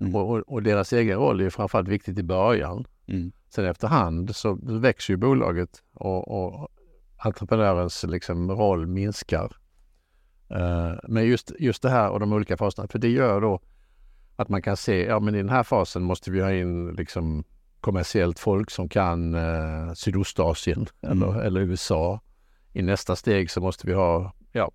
Mm. 0.00 0.14
Och, 0.14 0.38
och, 0.38 0.62
deras 0.62 0.92
egen 0.92 1.18
roll 1.18 1.40
är 1.40 1.50
framförallt 1.50 1.88
viktigt 1.88 2.18
i 2.18 2.22
början. 2.22 2.86
Mm. 3.06 3.32
Sen 3.48 3.64
efterhand 3.64 4.36
så 4.36 4.58
växer 4.62 5.12
ju 5.12 5.16
bolaget 5.16 5.82
och, 5.94 6.28
och 6.28 6.68
entreprenörens 7.16 8.04
liksom 8.04 8.50
roll 8.50 8.86
minskar. 8.86 9.56
Uh, 10.50 10.98
men 11.08 11.26
just, 11.26 11.52
just 11.58 11.82
det 11.82 11.90
här 11.90 12.10
och 12.10 12.20
de 12.20 12.32
olika 12.32 12.56
faserna, 12.56 12.88
för 12.88 12.98
det 12.98 13.08
gör 13.08 13.40
då 13.40 13.60
att 14.36 14.48
man 14.48 14.62
kan 14.62 14.76
se, 14.76 15.04
ja 15.04 15.20
men 15.20 15.34
i 15.34 15.38
den 15.38 15.48
här 15.48 15.62
fasen 15.62 16.02
måste 16.02 16.30
vi 16.30 16.40
ha 16.40 16.52
in 16.52 16.92
liksom 16.92 17.44
kommersiellt 17.84 18.38
folk 18.38 18.70
som 18.70 18.88
kan 18.88 19.34
eh, 19.34 19.92
Sydostasien 19.94 20.86
mm. 21.02 21.22
eller, 21.22 21.40
eller 21.40 21.60
USA. 21.60 22.20
I 22.72 22.82
nästa 22.82 23.16
steg 23.16 23.50
så 23.50 23.60
måste 23.60 23.86
vi 23.86 23.92
ha 23.92 24.32
ja, 24.52 24.70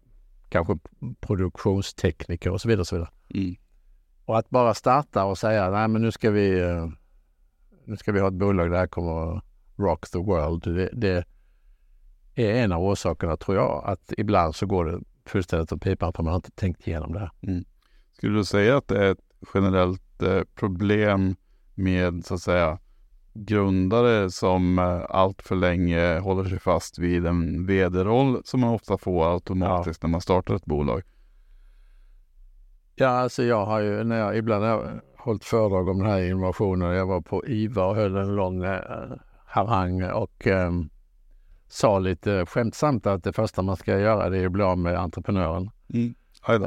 kanske 0.49 0.77
produktionstekniker 1.19 2.49
och 2.51 2.61
så 2.61 2.67
vidare. 2.67 2.81
Och, 2.81 2.87
så 2.87 2.95
vidare. 2.95 3.09
Mm. 3.33 3.55
och 4.25 4.37
att 4.37 4.49
bara 4.49 4.73
starta 4.73 5.25
och 5.25 5.37
säga 5.37 5.69
nej 5.69 5.87
men 5.87 6.01
nu 6.01 6.11
ska 6.11 6.31
vi 6.31 6.59
eh, 6.59 6.87
nu 7.85 7.97
ska 7.97 8.11
vi 8.11 8.19
ha 8.19 8.27
ett 8.27 8.33
bolag 8.33 8.71
där 8.71 8.87
kommer 8.87 9.41
rock 9.75 10.09
the 10.09 10.17
world. 10.17 10.63
Det, 10.63 10.89
det, 10.93 11.25
är 12.35 12.63
en 12.63 12.71
av 12.71 12.83
orsakerna 12.83 13.37
tror 13.37 13.57
jag 13.57 13.83
att 13.85 14.13
ibland 14.17 14.55
så 14.55 14.65
går 14.65 14.85
det 14.85 14.99
fullständigt 15.25 15.71
åt 15.71 15.81
pipan 15.81 16.13
för 16.13 16.23
man 16.23 16.31
har 16.31 16.35
inte 16.35 16.51
tänkt 16.51 16.87
igenom 16.87 17.13
det 17.13 17.19
här. 17.19 17.31
Mm. 17.41 17.65
Skulle 18.11 18.37
du 18.37 18.45
säga 18.45 18.77
att 18.77 18.87
det 18.87 19.05
är 19.05 19.11
ett 19.11 19.25
generellt 19.53 20.21
eh, 20.21 20.41
problem 20.55 21.35
med 21.75 22.25
så 22.25 22.33
att 22.33 22.41
säga 22.41 22.79
grundare 23.33 24.31
som 24.31 24.79
eh, 24.79 25.01
allt 25.09 25.41
för 25.41 25.55
länge 25.55 26.19
håller 26.19 26.49
sig 26.49 26.59
fast 26.59 26.99
vid 26.99 27.25
en 27.25 27.65
vd-roll 27.65 28.41
som 28.45 28.59
man 28.59 28.73
ofta 28.73 28.97
får 28.97 29.33
automatiskt 29.33 30.03
ja. 30.03 30.07
när 30.07 30.11
man 30.11 30.21
startar 30.21 30.55
ett 30.55 30.65
bolag? 30.65 31.01
Ja, 32.95 33.07
alltså 33.07 33.43
jag 33.43 33.65
har 33.65 33.79
ju 33.79 34.03
när 34.03 34.19
jag 34.19 34.37
ibland 34.37 34.63
har 34.63 34.69
jag 34.69 35.01
hållit 35.17 35.43
föredrag 35.43 35.89
om 35.89 35.97
den 35.97 36.07
här 36.07 36.23
innovationen. 36.23 36.95
Jag 36.95 37.05
var 37.05 37.21
på 37.21 37.47
IVA 37.47 37.85
och 37.85 37.95
höll 37.95 38.15
en 38.15 38.35
lång 38.35 38.63
äh, 38.63 38.79
harang 39.45 40.03
och 40.03 40.47
äh, 40.47 40.71
sa 41.67 41.99
lite 41.99 42.45
skämtsamt 42.45 43.05
att 43.05 43.23
det 43.23 43.33
första 43.33 43.61
man 43.61 43.77
ska 43.77 43.99
göra 43.99 44.29
det 44.29 44.37
är 44.37 44.45
att 44.45 44.51
bli 44.51 44.63
av 44.63 44.77
med 44.77 44.99
entreprenören. 44.99 45.69
Mm. 45.93 46.13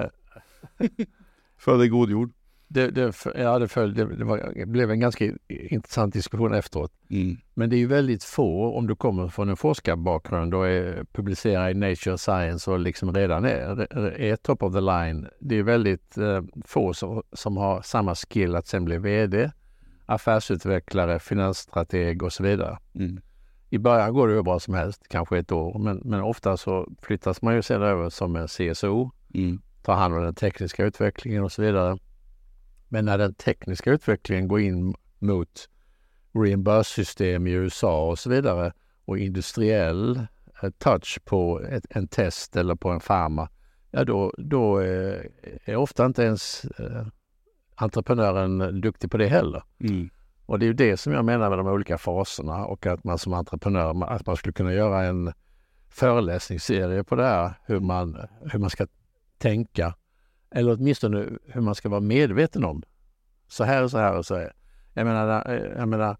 För 1.59 1.79
det 1.79 1.88
god 1.88 2.11
jord 2.11 2.33
det, 2.73 2.91
det, 2.91 3.15
ja, 3.35 3.59
det, 3.59 3.69
föll, 3.69 3.95
det, 3.95 4.17
det, 4.17 4.25
var, 4.25 4.53
det, 4.55 4.67
blev 4.67 4.91
en 4.91 5.01
ganska 5.01 5.25
intressant 5.49 6.15
diskussion 6.15 6.55
efteråt. 6.55 6.93
Mm. 7.11 7.37
Men 7.55 7.71
det 7.71 7.77
är 7.77 7.79
ju 7.79 7.87
väldigt 7.87 8.25
få, 8.25 8.77
om 8.77 8.87
du 8.87 8.97
kommer 8.97 9.29
från 9.29 9.49
en 9.49 9.57
forskarbakgrund 9.57 10.55
och 10.55 10.69
är, 10.69 11.05
publicerar 11.13 11.71
i 11.71 11.75
Nature 11.75 12.19
Science 12.19 12.71
och 12.71 12.79
liksom 12.79 13.15
redan 13.15 13.45
är, 13.45 13.97
är 14.21 14.37
top 14.37 14.63
of 14.63 14.73
the 14.73 14.81
line. 14.81 15.29
Det 15.41 15.59
är 15.59 15.63
väldigt 15.63 16.19
eh, 16.19 16.43
få 16.65 16.95
som, 16.95 17.23
som 17.33 17.57
har 17.57 17.83
samma 17.83 18.15
skill 18.15 18.57
att 18.57 18.67
sen 18.67 18.85
bli 18.85 18.99
VD, 18.99 19.51
affärsutvecklare, 20.07 21.19
finansstrateg 21.19 22.23
och 22.23 22.33
så 22.33 22.43
vidare. 22.43 22.79
Mm. 22.95 23.21
I 23.71 23.79
början 23.79 24.13
går 24.15 24.29
det 24.29 24.35
hur 24.35 24.43
bra 24.43 24.61
som 24.61 24.75
helst, 24.75 25.03
kanske 25.09 25.39
ett 25.39 25.53
år, 25.53 25.79
men, 25.79 26.01
men 26.05 26.21
ofta 26.21 26.57
så 26.57 26.89
flyttas 27.03 27.43
man 27.43 27.55
ju 27.55 27.63
sen 27.63 27.83
över 27.83 28.11
som 28.11 28.37
en 28.37 28.49
CSO, 28.49 29.11
mm. 29.35 29.61
tar 29.83 29.95
hand 29.95 30.15
om 30.15 30.23
den 30.23 30.35
tekniska 30.35 30.85
utvecklingen 30.85 31.45
och 31.45 31.53
så 31.53 31.63
vidare. 31.63 31.99
Men 32.92 33.05
när 33.05 33.18
den 33.18 33.35
tekniska 33.35 33.90
utvecklingen 33.90 34.48
går 34.48 34.61
in 34.61 34.94
mot 35.18 35.68
reimburse-system 36.33 37.46
i 37.46 37.50
USA 37.50 38.09
och 38.09 38.18
så 38.18 38.31
vidare 38.31 38.72
och 39.05 39.18
industriell 39.18 40.26
eh, 40.62 40.70
touch 40.78 41.18
på 41.24 41.61
ett, 41.61 41.87
en 41.90 42.09
test 42.09 42.57
eller 42.57 42.74
på 42.74 42.90
en 42.90 43.00
farma, 43.00 43.48
ja 43.90 44.05
då, 44.05 44.33
då 44.38 44.78
är, 44.78 45.31
eh, 45.42 45.72
är 45.72 45.76
ofta 45.76 46.07
inte 46.07 46.22
ens 46.22 46.64
eh, 46.64 47.07
entreprenören 47.74 48.81
duktig 48.81 49.11
på 49.11 49.16
det 49.16 49.28
heller. 49.28 49.62
Mm. 49.81 50.11
Och 50.46 50.59
det 50.59 50.64
är 50.64 50.68
ju 50.68 50.72
det 50.72 50.96
som 50.96 51.12
jag 51.12 51.24
menar 51.24 51.48
med 51.48 51.59
de 51.59 51.66
olika 51.66 51.98
faserna 51.98 52.66
och 52.66 52.87
att 52.87 53.05
man 53.05 53.18
som 53.18 53.33
entreprenör, 53.33 54.05
att 54.05 54.26
man 54.26 54.37
skulle 54.37 54.52
kunna 54.52 54.72
göra 54.72 55.05
en 55.05 55.33
föreläsningsserie 55.88 57.05
på 57.05 57.16
det 57.16 57.24
här, 57.24 57.55
hur 57.66 57.81
man, 57.81 58.26
hur 58.52 58.59
man 58.59 58.70
ska 58.70 58.87
tänka 59.38 59.94
eller 60.55 60.73
åtminstone 60.73 61.29
hur 61.47 61.61
man 61.61 61.75
ska 61.75 61.88
vara 61.88 62.01
medveten 62.01 62.65
om. 62.65 62.83
Så 63.49 63.65
här 63.65 63.83
och 63.83 63.91
så 63.91 63.99
här 63.99 64.19
och 64.19 64.27
så 64.27 64.37
här. 64.37 64.53
Jag 64.95 65.07
menar, 65.07 65.51
eh, 65.51 65.79
jag 65.79 65.88
menar 65.88 66.17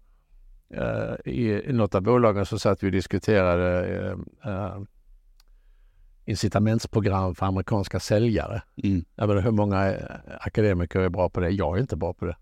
uh, 0.73 1.33
i, 1.33 1.73
något 1.73 1.95
av 1.95 2.01
bolagen 2.01 2.45
så 2.45 2.59
satt 2.59 2.83
vi 2.83 2.87
och 2.87 2.91
diskuterade 2.91 4.11
uh, 4.45 4.83
incitamentsprogram 6.25 7.35
för 7.35 7.45
amerikanska 7.45 7.99
säljare. 7.99 8.61
Mm. 8.83 9.05
Jag 9.15 9.27
menar, 9.27 9.41
hur 9.41 9.51
många 9.51 9.95
akademiker 10.39 10.99
är 10.99 11.09
bra 11.09 11.29
på 11.29 11.39
det? 11.39 11.49
Jag 11.49 11.77
är 11.77 11.81
inte 11.81 11.95
bra 11.95 12.13
på 12.13 12.25
det. 12.25 12.35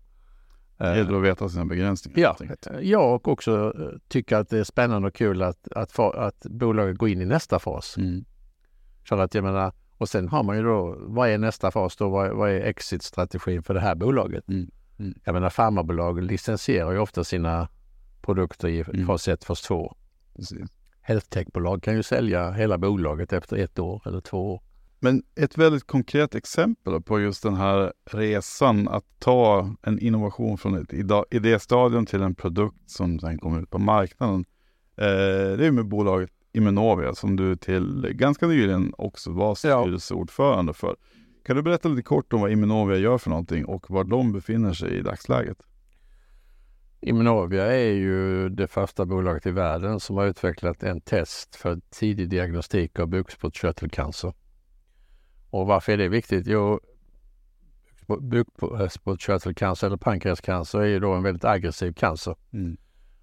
Gäller 0.78 1.16
att 1.16 1.24
veta 1.24 1.48
sina 1.48 1.64
begränsningar. 1.64 2.36
Ja, 2.40 2.80
jag 2.80 3.14
och 3.14 3.28
också 3.28 3.74
tycker 4.08 4.36
att 4.36 4.48
det 4.48 4.58
är 4.58 4.64
spännande 4.64 5.08
och 5.08 5.14
kul 5.14 5.42
att, 5.42 5.68
att, 5.72 5.98
att 5.98 6.46
bolaget 6.46 6.98
går 6.98 7.08
in 7.08 7.20
i 7.20 7.24
nästa 7.24 7.58
fas. 7.58 7.96
Mm. 7.96 8.24
För 9.08 9.18
att 9.18 9.34
jag 9.34 9.44
menar, 9.44 9.72
och 10.02 10.08
sen 10.08 10.28
har 10.28 10.42
man 10.42 10.56
ju 10.56 10.62
då, 10.62 10.96
vad 10.98 11.28
är 11.28 11.38
nästa 11.38 11.70
fas 11.70 11.96
då? 11.96 12.08
Vad, 12.08 12.30
vad 12.30 12.50
är 12.50 12.60
exit-strategin 12.60 13.62
för 13.62 13.74
det 13.74 13.80
här 13.80 13.94
bolaget? 13.94 14.48
Mm. 14.48 14.70
Mm. 14.98 15.14
Jag 15.24 15.32
menar 15.32 15.50
farmabolag 15.50 16.22
licensierar 16.22 16.92
ju 16.92 16.98
ofta 16.98 17.24
sina 17.24 17.68
produkter 18.22 18.68
i 18.68 18.80
mm. 18.80 19.06
fas 19.06 19.28
1, 19.28 19.44
fas 19.44 19.62
2. 19.62 19.96
Healthtech-bolag 21.02 21.82
kan 21.82 21.94
ju 21.94 22.02
sälja 22.02 22.50
hela 22.50 22.78
bolaget 22.78 23.32
efter 23.32 23.56
ett 23.56 23.78
år 23.78 24.02
eller 24.06 24.20
två 24.20 24.54
år. 24.54 24.62
Men 25.00 25.22
ett 25.34 25.58
väldigt 25.58 25.86
konkret 25.86 26.34
exempel 26.34 27.02
på 27.02 27.20
just 27.20 27.42
den 27.42 27.54
här 27.54 27.92
resan 28.10 28.88
att 28.88 29.04
ta 29.18 29.74
en 29.82 29.98
innovation 29.98 30.58
från 30.58 30.82
ett 30.82 30.92
idéstadium 31.30 32.06
till 32.06 32.22
en 32.22 32.34
produkt 32.34 32.90
som 32.90 33.18
sen 33.18 33.38
kommer 33.38 33.62
ut 33.62 33.70
på 33.70 33.78
marknaden. 33.78 34.44
Eh, 34.96 35.56
det 35.56 35.66
är 35.66 35.70
med 35.70 35.86
bolaget 35.86 36.30
Immunovia 36.52 37.14
som 37.14 37.36
du 37.36 37.56
till 37.56 38.08
ganska 38.12 38.46
nyligen 38.46 38.94
också 38.98 39.30
var 39.32 39.54
styrelseordförande 39.54 40.74
för. 40.74 40.96
Kan 41.44 41.56
du 41.56 41.62
berätta 41.62 41.88
lite 41.88 42.02
kort 42.02 42.32
om 42.32 42.40
vad 42.40 42.52
Immunovia 42.52 42.98
gör 42.98 43.18
för 43.18 43.30
någonting 43.30 43.64
och 43.64 43.90
var 43.90 44.04
de 44.04 44.32
befinner 44.32 44.72
sig 44.72 44.98
i 44.98 45.02
dagsläget? 45.02 45.58
Immunovia 47.00 47.66
är 47.66 47.92
ju 47.92 48.48
det 48.48 48.66
första 48.66 49.06
bolaget 49.06 49.46
i 49.46 49.50
världen 49.50 50.00
som 50.00 50.16
har 50.16 50.26
utvecklat 50.26 50.82
en 50.82 51.00
test 51.00 51.56
för 51.56 51.80
tidig 51.90 52.28
diagnostik 52.28 52.98
av 52.98 53.06
bukspottkörtelcancer. 53.06 54.34
Och 55.50 55.66
varför 55.66 55.92
är 55.92 55.96
det 55.96 56.08
viktigt? 56.08 56.46
Jo, 56.46 56.80
bukspottkörtelcancer 58.20 59.86
eller 59.86 59.96
pankreascancer 59.96 60.78
är 60.78 60.86
ju 60.86 61.00
då 61.00 61.12
en 61.12 61.22
väldigt 61.22 61.44
aggressiv 61.44 61.92
cancer. 61.92 62.36
Mm. 62.52 62.76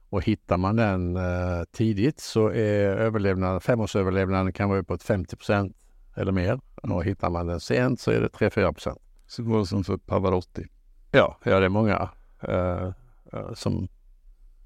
Och 0.10 0.24
hittar 0.24 0.58
man 0.58 0.76
den 0.76 1.16
eh, 1.16 1.64
tidigt 1.72 2.20
så 2.20 2.48
är 2.48 2.84
överlevnaden, 2.84 3.62
femårsöverlevnaden 3.62 4.54
kan 4.54 4.70
vara 4.70 4.80
uppåt 4.80 5.04
50 5.04 5.36
procent 5.36 5.78
eller 6.16 6.32
mer. 6.32 6.60
Mm. 6.84 6.96
Och 6.96 7.04
hittar 7.04 7.30
man 7.30 7.48
den 7.48 7.60
sent 7.60 8.00
så 8.00 8.12
är 8.12 8.22
det 8.22 8.28
3-4 8.28 8.74
procent. 8.74 9.00
Så 9.28 9.44
går 9.44 9.60
det 9.60 9.66
som 9.66 9.84
för 9.84 9.98
Pavarotti? 9.98 10.68
Ja, 11.12 11.38
ja 11.44 11.60
det 11.60 11.66
är 11.66 11.70
många 11.70 12.10
eh, 12.42 12.92
eh, 13.34 13.54
som 13.54 13.88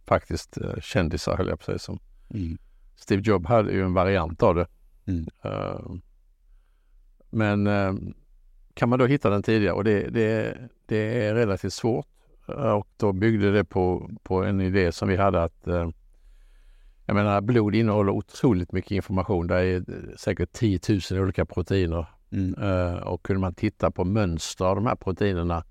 faktiskt 0.06 0.58
eh, 0.58 0.80
kändisar 0.82 1.38
höll 1.38 1.48
jag 1.48 1.60
på 1.60 1.62
att 1.62 1.66
säga 1.66 1.80
som. 1.80 2.00
Mm. 2.30 2.58
Steve 2.96 3.22
Jobs 3.26 3.48
hade 3.48 3.72
ju 3.72 3.84
en 3.84 3.94
variant 3.94 4.44
av 4.44 4.56
det. 4.56 4.68
Mm. 5.06 5.28
Uh, 5.46 5.96
men 7.30 7.68
uh, 7.68 7.94
kan 8.74 8.90
man 8.90 9.00
då 9.00 9.06
hitta 9.06 9.30
den 9.30 9.44
tidigare 9.44 9.74
och 9.74 9.84
det, 9.84 10.10
det, 10.10 10.58
det 10.86 11.26
är 11.26 11.36
relativt 11.36 11.74
svårt 11.74 12.08
och 12.46 12.88
då 12.98 13.14
byggde 13.14 13.52
det 13.52 13.66
på, 13.66 14.10
på 14.24 14.44
en 14.44 14.62
idé 14.62 14.92
som 14.92 15.08
vi 15.08 15.16
hade 15.16 15.44
att 15.44 15.68
uh, 15.68 15.90
jag 17.06 17.16
menar 17.16 17.42
blod 17.42 17.76
innehåller 17.76 18.12
otroligt 18.12 18.72
mycket 18.72 18.92
information. 18.92 19.48
Det 19.48 19.56
är 19.56 19.84
säkert 20.18 20.52
10 20.52 20.80
000 21.12 21.22
olika 21.22 21.46
proteiner. 21.46 22.06
Mm. 22.32 23.04
Och 23.04 23.24
kunde 23.24 23.40
man 23.40 23.54
titta 23.54 23.92
på 23.92 24.04
mönster 24.04 24.66
av 24.66 24.76
de 24.76 24.86
här 24.86 24.96
proteinerna 24.96 25.64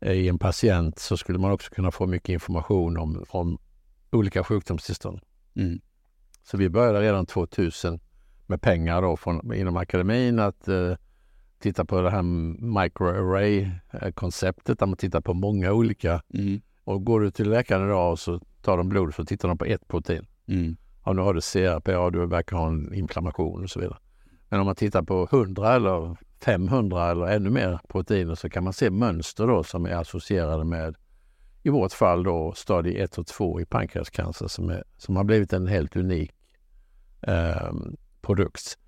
i 0.00 0.28
en 0.28 0.38
patient 0.38 0.98
så 0.98 1.16
skulle 1.16 1.38
man 1.38 1.50
också 1.50 1.70
kunna 1.70 1.90
få 1.90 2.06
mycket 2.06 2.28
information 2.28 2.96
om, 2.96 3.24
om 3.28 3.58
olika 4.10 4.44
sjukdomstillstånd. 4.44 5.20
Mm. 5.56 5.80
Så 6.42 6.56
vi 6.56 6.68
började 6.68 7.00
redan 7.00 7.26
2000 7.26 8.00
med 8.46 8.60
pengar 8.60 9.02
då 9.02 9.16
från, 9.16 9.54
inom 9.54 9.76
akademin 9.76 10.38
att 10.38 10.68
uh, 11.66 11.70
titta 11.72 11.84
på 11.84 12.00
det 12.00 12.10
här 12.10 12.22
microarray-konceptet 12.82 14.78
där 14.78 14.86
man 14.86 14.96
tittar 14.96 15.20
på 15.20 15.34
många 15.34 15.72
olika. 15.72 16.22
Mm. 16.34 16.60
Och 16.84 17.04
går 17.04 17.20
du 17.20 17.30
till 17.30 17.50
läkaren 17.50 17.86
idag 17.86 18.12
och 18.12 18.18
så 18.18 18.40
tar 18.62 18.76
de 18.76 18.88
blod 18.88 19.14
så 19.14 19.24
tittar 19.24 19.48
de 19.48 19.58
på 19.58 19.64
ett 19.64 19.88
protein. 19.88 20.26
Mm. 20.48 20.76
Ja, 21.04 21.12
nu 21.12 21.22
har 21.22 21.34
du 21.34 21.40
CRP, 21.40 21.88
ja, 21.88 22.10
du 22.10 22.26
verkar 22.26 22.56
ha 22.56 22.66
en 22.68 22.94
inflammation 22.94 23.62
och 23.62 23.70
så 23.70 23.80
vidare. 23.80 23.98
Men 24.48 24.60
om 24.60 24.66
man 24.66 24.74
tittar 24.74 25.02
på 25.02 25.28
100 25.32 25.74
eller 25.74 26.16
500 26.44 27.10
eller 27.10 27.26
ännu 27.26 27.50
mer 27.50 27.80
proteiner 27.88 28.34
så 28.34 28.48
kan 28.48 28.64
man 28.64 28.72
se 28.72 28.90
mönster 28.90 29.46
då 29.46 29.62
som 29.62 29.86
är 29.86 29.94
associerade 29.94 30.64
med, 30.64 30.96
i 31.62 31.70
vårt 31.70 31.92
fall 31.92 32.22
då, 32.22 32.52
stadie 32.52 33.04
1 33.04 33.18
och 33.18 33.26
2 33.26 33.60
i 33.60 33.66
pankreascancer 33.66 34.48
som, 34.48 34.70
är, 34.70 34.84
som 34.96 35.16
har 35.16 35.24
blivit 35.24 35.52
en 35.52 35.66
helt 35.66 35.96
unik 35.96 36.32
eh, 37.22 37.72
produkt. 38.22 38.78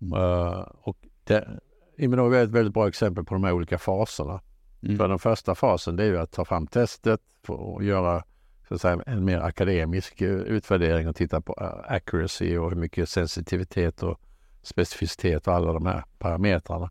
Mm. 0.00 0.20
Uh, 0.20 0.66
och 0.82 0.96
det, 1.24 1.60
Immunovia 1.96 2.40
är 2.40 2.44
ett 2.44 2.50
väldigt 2.50 2.74
bra 2.74 2.88
exempel 2.88 3.24
på 3.24 3.34
de 3.34 3.44
här 3.44 3.52
olika 3.52 3.78
faserna. 3.78 4.40
Mm. 4.82 4.96
För 4.96 5.08
den 5.08 5.18
första 5.18 5.54
fasen 5.54 5.96
det 5.96 6.04
är 6.04 6.06
ju 6.06 6.18
att 6.18 6.32
ta 6.32 6.44
fram 6.44 6.66
testet 6.66 7.20
och 7.46 7.84
göra 7.84 8.24
så 8.68 8.74
att 8.74 8.80
säga, 8.80 9.02
en 9.06 9.24
mer 9.24 9.38
akademisk 9.38 10.20
eh, 10.20 10.28
utvärdering 10.28 11.08
och 11.08 11.16
titta 11.16 11.40
på 11.40 11.54
eh, 11.60 11.92
accuracy 11.92 12.58
och 12.58 12.70
hur 12.70 12.76
mycket 12.76 13.08
sensitivitet 13.08 14.02
och 14.02 14.20
specificitet 14.62 15.48
och 15.48 15.54
alla 15.54 15.72
de 15.72 15.86
här 15.86 16.04
parametrarna. 16.18 16.90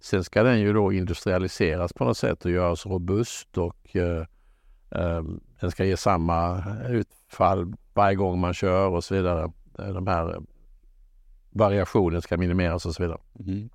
Sen 0.00 0.24
ska 0.24 0.42
den 0.42 0.60
ju 0.60 0.72
då 0.72 0.92
industrialiseras 0.92 1.92
på 1.92 2.04
något 2.04 2.16
sätt 2.16 2.44
och 2.44 2.50
göras 2.50 2.86
robust 2.86 3.58
och 3.58 3.96
eh, 3.96 4.26
eh, 4.90 5.22
den 5.60 5.70
ska 5.70 5.84
ge 5.84 5.96
samma 5.96 6.64
utfall 6.88 7.74
varje 7.94 8.16
gång 8.16 8.40
man 8.40 8.54
kör 8.54 8.88
och 8.88 9.04
så 9.04 9.14
vidare. 9.14 9.52
De 9.76 10.06
här 10.06 10.40
variationen 11.50 12.22
ska 12.22 12.36
minimeras 12.36 12.86
och 12.86 12.94
så 12.94 13.02
vidare. 13.02 13.18
Mm. 13.38 13.68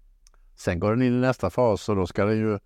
Sen 0.60 0.80
går 0.80 0.92
den 0.92 1.02
in 1.02 1.14
i 1.14 1.22
nästa 1.22 1.50
fas 1.50 1.90
och 1.90 1.96
då 1.96 2.08
ska 2.08 2.26
den 2.26 2.38
ju 2.38 2.60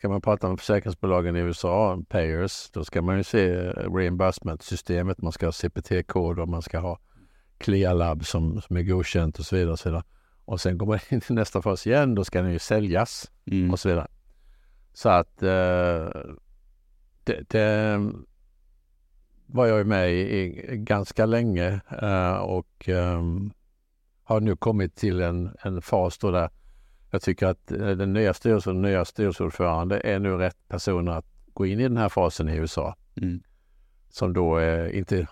Ska 0.00 0.08
man 0.08 0.20
prata 0.20 0.48
med 0.48 0.58
försäkringsbolagen 0.58 1.36
i 1.36 1.40
USA, 1.40 2.02
payers, 2.08 2.70
då 2.70 2.84
ska 2.84 3.02
man 3.02 3.16
ju 3.16 3.24
se 3.24 3.54
reimbursement-systemet. 3.70 5.22
Man 5.22 5.32
ska 5.32 5.46
ha 5.46 5.52
CPT-kod 5.52 6.38
och 6.38 6.48
man 6.48 6.62
ska 6.62 6.78
ha 6.78 6.98
CLIA 7.58 7.92
Lab 7.92 8.26
som, 8.26 8.60
som 8.60 8.76
är 8.76 8.82
godkänt 8.82 9.38
och 9.38 9.44
så 9.44 9.56
vidare. 9.56 9.72
Och, 9.72 9.78
så 9.78 9.88
vidare. 9.88 10.02
och 10.44 10.60
sen 10.60 10.78
går 10.78 10.86
man 10.86 10.98
in 11.08 11.20
i 11.30 11.32
nästa 11.32 11.62
fas 11.62 11.86
igen. 11.86 12.14
Då 12.14 12.24
ska 12.24 12.42
den 12.42 12.52
ju 12.52 12.58
säljas 12.58 13.30
mm. 13.46 13.70
och 13.70 13.80
så 13.80 13.88
vidare. 13.88 14.06
Så 14.92 15.08
att 15.08 15.42
eh, 15.42 16.08
det, 17.24 17.48
det, 17.48 18.12
var 19.46 19.66
jag 19.66 19.78
ju 19.78 19.84
med 19.84 20.12
i, 20.12 20.66
ganska 20.76 21.26
länge 21.26 21.80
eh, 22.02 22.36
och 22.36 22.88
um, 22.88 23.52
har 24.24 24.40
nu 24.40 24.56
kommit 24.56 24.96
till 24.96 25.20
en, 25.20 25.56
en 25.62 25.82
fas 25.82 26.18
då 26.18 26.30
där 26.30 26.50
jag 27.10 27.22
tycker 27.22 27.46
att 27.46 27.72
eh, 27.72 27.88
den 27.88 28.12
nya 28.12 28.34
styrelsen 28.34 28.76
och 28.76 28.82
nya 28.82 29.04
styrelseordförande 29.04 30.00
är 30.00 30.18
nu 30.18 30.36
rätt 30.36 30.68
personer 30.68 31.12
att 31.12 31.26
gå 31.52 31.66
in 31.66 31.80
i 31.80 31.82
den 31.82 31.96
här 31.96 32.08
fasen 32.08 32.48
i 32.48 32.56
USA. 32.56 32.94
Mm. 33.16 33.42
Som 34.10 34.32
då 34.32 34.56
är 34.56 34.92
inte, 34.92 35.26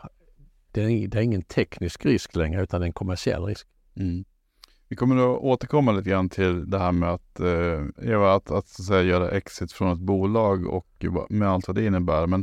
det 0.72 0.82
är, 0.82 1.08
det 1.08 1.18
är, 1.18 1.22
ingen 1.22 1.42
teknisk 1.42 2.06
risk 2.06 2.36
längre 2.36 2.62
utan 2.62 2.82
en 2.82 2.92
kommersiell 2.92 3.44
risk. 3.44 3.68
Mm. 3.96 4.24
Vi 4.88 4.96
kommer 4.96 5.16
att 5.16 5.40
återkomma 5.40 5.92
lite 5.92 6.10
grann 6.10 6.28
till 6.28 6.70
det 6.70 6.78
här 6.78 6.92
med 6.92 7.08
att, 7.08 7.40
eh, 7.40 8.10
Eva, 8.12 8.34
att, 8.34 8.50
att, 8.50 8.68
så 8.68 8.82
att 8.82 8.86
säga, 8.86 9.02
göra 9.02 9.30
exit 9.30 9.72
från 9.72 9.92
ett 9.92 9.98
bolag 9.98 10.66
och 10.66 11.04
med 11.28 11.48
allt 11.48 11.68
vad 11.68 11.76
det 11.76 11.86
innebär. 11.86 12.26
Men 12.26 12.40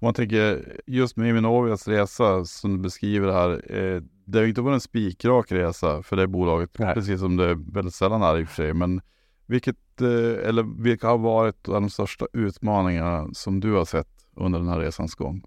om 0.00 0.06
man 0.06 0.14
tänker 0.14 0.72
just 0.86 1.16
med 1.16 1.28
Iminovias 1.28 1.88
resa 1.88 2.44
som 2.44 2.76
du 2.76 2.78
beskriver 2.78 3.32
här. 3.32 3.76
Eh, 3.76 4.02
det 4.30 4.38
har 4.38 4.46
inte 4.46 4.60
varit 4.60 4.74
en 4.74 4.80
spikrak 4.80 5.52
resa 5.52 6.02
för 6.02 6.16
det 6.16 6.26
bolaget, 6.26 6.78
Nej. 6.78 6.94
precis 6.94 7.20
som 7.20 7.36
det 7.36 7.54
väldigt 7.54 7.94
sällan 7.94 8.22
är 8.22 8.38
i 8.38 8.44
och 8.44 8.48
för 8.48 8.54
sig. 8.54 8.74
Men 8.74 9.00
vilket, 9.46 10.00
eh, 10.00 10.48
eller 10.48 10.82
vilka 10.82 11.08
har 11.08 11.18
varit 11.18 11.64
de 11.64 11.90
största 11.90 12.26
utmaningarna 12.32 13.28
som 13.32 13.60
du 13.60 13.72
har 13.72 13.84
sett 13.84 14.08
under 14.36 14.58
den 14.58 14.68
här 14.68 14.78
resans 14.78 15.14
gång? 15.14 15.42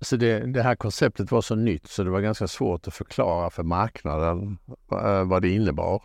Så 0.00 0.16
det, 0.16 0.52
det, 0.52 0.62
här 0.62 0.74
konceptet 0.74 1.30
var 1.30 1.40
så 1.40 1.54
nytt 1.54 1.86
så 1.86 2.04
det 2.04 2.10
var 2.10 2.20
ganska 2.20 2.48
svårt 2.48 2.88
att 2.88 2.94
förklara 2.94 3.50
för 3.50 3.62
marknaden 3.62 4.58
eh, 4.92 5.24
vad 5.24 5.42
det 5.42 5.48
innebar. 5.48 6.02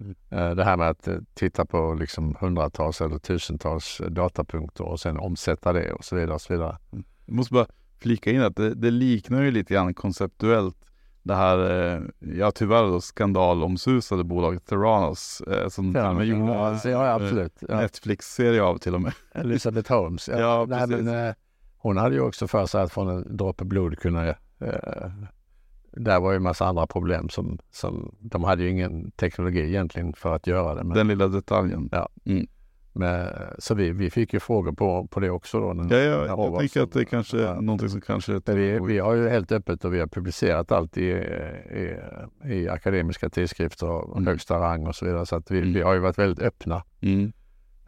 Mm. 0.00 0.14
Eh, 0.30 0.54
det 0.54 0.64
här 0.64 0.76
med 0.76 0.88
att 0.88 1.08
titta 1.34 1.66
på 1.66 1.94
liksom 1.94 2.36
hundratals 2.40 3.00
eller 3.00 3.18
tusentals 3.18 4.00
datapunkter 4.08 4.84
och 4.84 5.00
sen 5.00 5.18
omsätta 5.18 5.72
det 5.72 5.92
och 5.92 6.04
så 6.04 6.16
vidare. 6.16 6.34
Och 6.34 6.40
så 6.40 6.52
vidare. 6.52 6.78
Mm. 6.92 7.04
Jag 7.26 7.34
måste 7.34 7.54
bara 7.54 7.66
flika 8.00 8.30
in 8.30 8.42
att 8.42 8.56
det, 8.56 8.74
det, 8.74 8.90
liknar 8.90 9.42
ju 9.42 9.50
lite 9.50 9.74
grann 9.74 9.94
konceptuellt 9.94 10.76
det 11.22 11.34
här, 11.34 11.58
ja 12.18 12.50
tyvärr 12.50 12.82
då 12.82 13.00
skandalomsusade 13.00 14.24
bolaget 14.24 14.66
Theranos 14.66 15.42
som 15.68 15.92
ja, 15.94 16.22
gjorde 16.22 16.80
ja, 16.84 17.12
absolut. 17.12 17.58
Ja. 17.68 17.80
Netflix-serie 17.80 18.62
av 18.62 18.78
till 18.78 18.94
och 18.94 19.00
med. 19.00 19.12
Elisabeth 19.32 19.92
Holmes. 19.92 20.28
Ja, 20.28 20.38
ja 20.38 20.66
Nej, 20.68 20.86
men, 20.86 21.34
hon 21.78 21.96
hade 21.96 22.14
ju 22.14 22.20
också 22.20 22.46
för 22.46 22.66
sig 22.66 22.82
att 22.82 22.92
från 22.92 23.08
en 23.08 23.36
droppe 23.36 23.64
blod 23.64 23.98
kunna... 23.98 24.28
Eh, 24.28 24.34
där 25.92 26.20
var 26.20 26.30
ju 26.30 26.36
en 26.36 26.42
massa 26.42 26.66
andra 26.66 26.86
problem 26.86 27.28
som, 27.28 27.58
som... 27.70 28.14
De 28.20 28.44
hade 28.44 28.62
ju 28.62 28.70
ingen 28.70 29.10
teknologi 29.10 29.60
egentligen 29.60 30.12
för 30.12 30.34
att 30.34 30.46
göra 30.46 30.74
det. 30.74 30.84
Men, 30.84 30.96
Den 30.96 31.08
lilla 31.08 31.28
detaljen. 31.28 31.88
Ja. 31.92 32.08
Mm. 32.26 32.46
Men, 32.92 33.28
så 33.58 33.74
vi, 33.74 33.90
vi 33.92 34.10
fick 34.10 34.32
ju 34.32 34.40
frågor 34.40 34.72
på, 34.72 35.06
på 35.06 35.20
det 35.20 35.30
också 35.30 35.60
då. 35.60 35.72
När, 35.72 35.96
ja, 35.96 36.26
ja, 36.26 36.44
jag 36.44 36.58
tänker 36.58 36.82
att 36.82 36.92
det 36.92 37.04
kanske 37.04 37.40
är 37.40 37.54
någonting 37.54 37.88
som 37.88 38.00
kanske... 38.00 38.40
Vi, 38.46 38.78
vi 38.86 38.98
har 38.98 39.14
ju 39.14 39.28
helt 39.28 39.52
öppet 39.52 39.84
och 39.84 39.94
vi 39.94 40.00
har 40.00 40.06
publicerat 40.06 40.72
allt 40.72 40.96
i, 40.96 41.06
i, 41.10 41.96
i 42.44 42.68
akademiska 42.68 43.28
tidskrifter 43.30 43.86
av 43.86 44.12
mm. 44.12 44.26
högsta 44.26 44.60
rang 44.60 44.86
och 44.86 44.94
så 44.94 45.04
vidare. 45.04 45.26
Så 45.26 45.36
att 45.36 45.50
vi, 45.50 45.58
mm. 45.58 45.72
vi 45.72 45.80
har 45.80 45.94
ju 45.94 46.00
varit 46.00 46.18
väldigt 46.18 46.44
öppna 46.44 46.82
mm. 47.00 47.32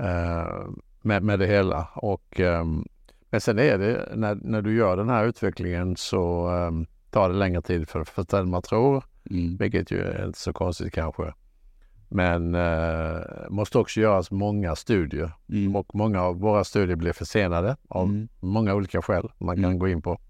uh, 0.01 0.71
med, 1.03 1.23
med 1.23 1.39
det 1.39 1.47
hela. 1.47 1.89
Och 1.95 2.41
um, 2.41 2.85
men 3.31 3.41
sen 3.41 3.59
är 3.59 3.79
det, 3.79 4.09
när, 4.15 4.35
när 4.35 4.63
du 4.63 4.77
gör 4.77 4.97
den 4.97 5.09
här 5.09 5.25
utvecklingen 5.25 5.97
så 5.97 6.51
um, 6.51 6.87
tar 7.11 7.29
det 7.29 7.35
längre 7.35 7.63
tid 7.63 7.89
för, 7.89 8.05
för 8.05 8.41
än 8.41 8.51
man 8.51 8.63
tror. 8.63 9.05
Mm. 9.31 9.57
Vilket 9.57 9.91
ju 9.91 10.01
är 10.01 10.27
inte 10.27 10.39
så 10.39 10.53
konstigt 10.53 10.93
kanske. 10.93 11.33
Men 12.13 12.55
uh, 12.55 13.21
måste 13.49 13.79
också 13.79 14.01
göras 14.01 14.31
många 14.31 14.77
studier. 14.77 15.33
Mm. 15.49 15.77
Och 15.77 15.95
många 15.95 16.23
av 16.23 16.41
våra 16.41 16.65
studier 16.65 16.97
blir 16.97 17.13
försenade 17.13 17.77
av 17.89 18.09
mm. 18.09 18.29
många 18.41 18.75
olika 18.75 19.03
skäl 19.03 19.29
man 19.39 19.57
kan 19.57 19.65
mm. 19.65 19.79
gå 19.79 19.89
in 19.89 20.03
på. 20.03 20.21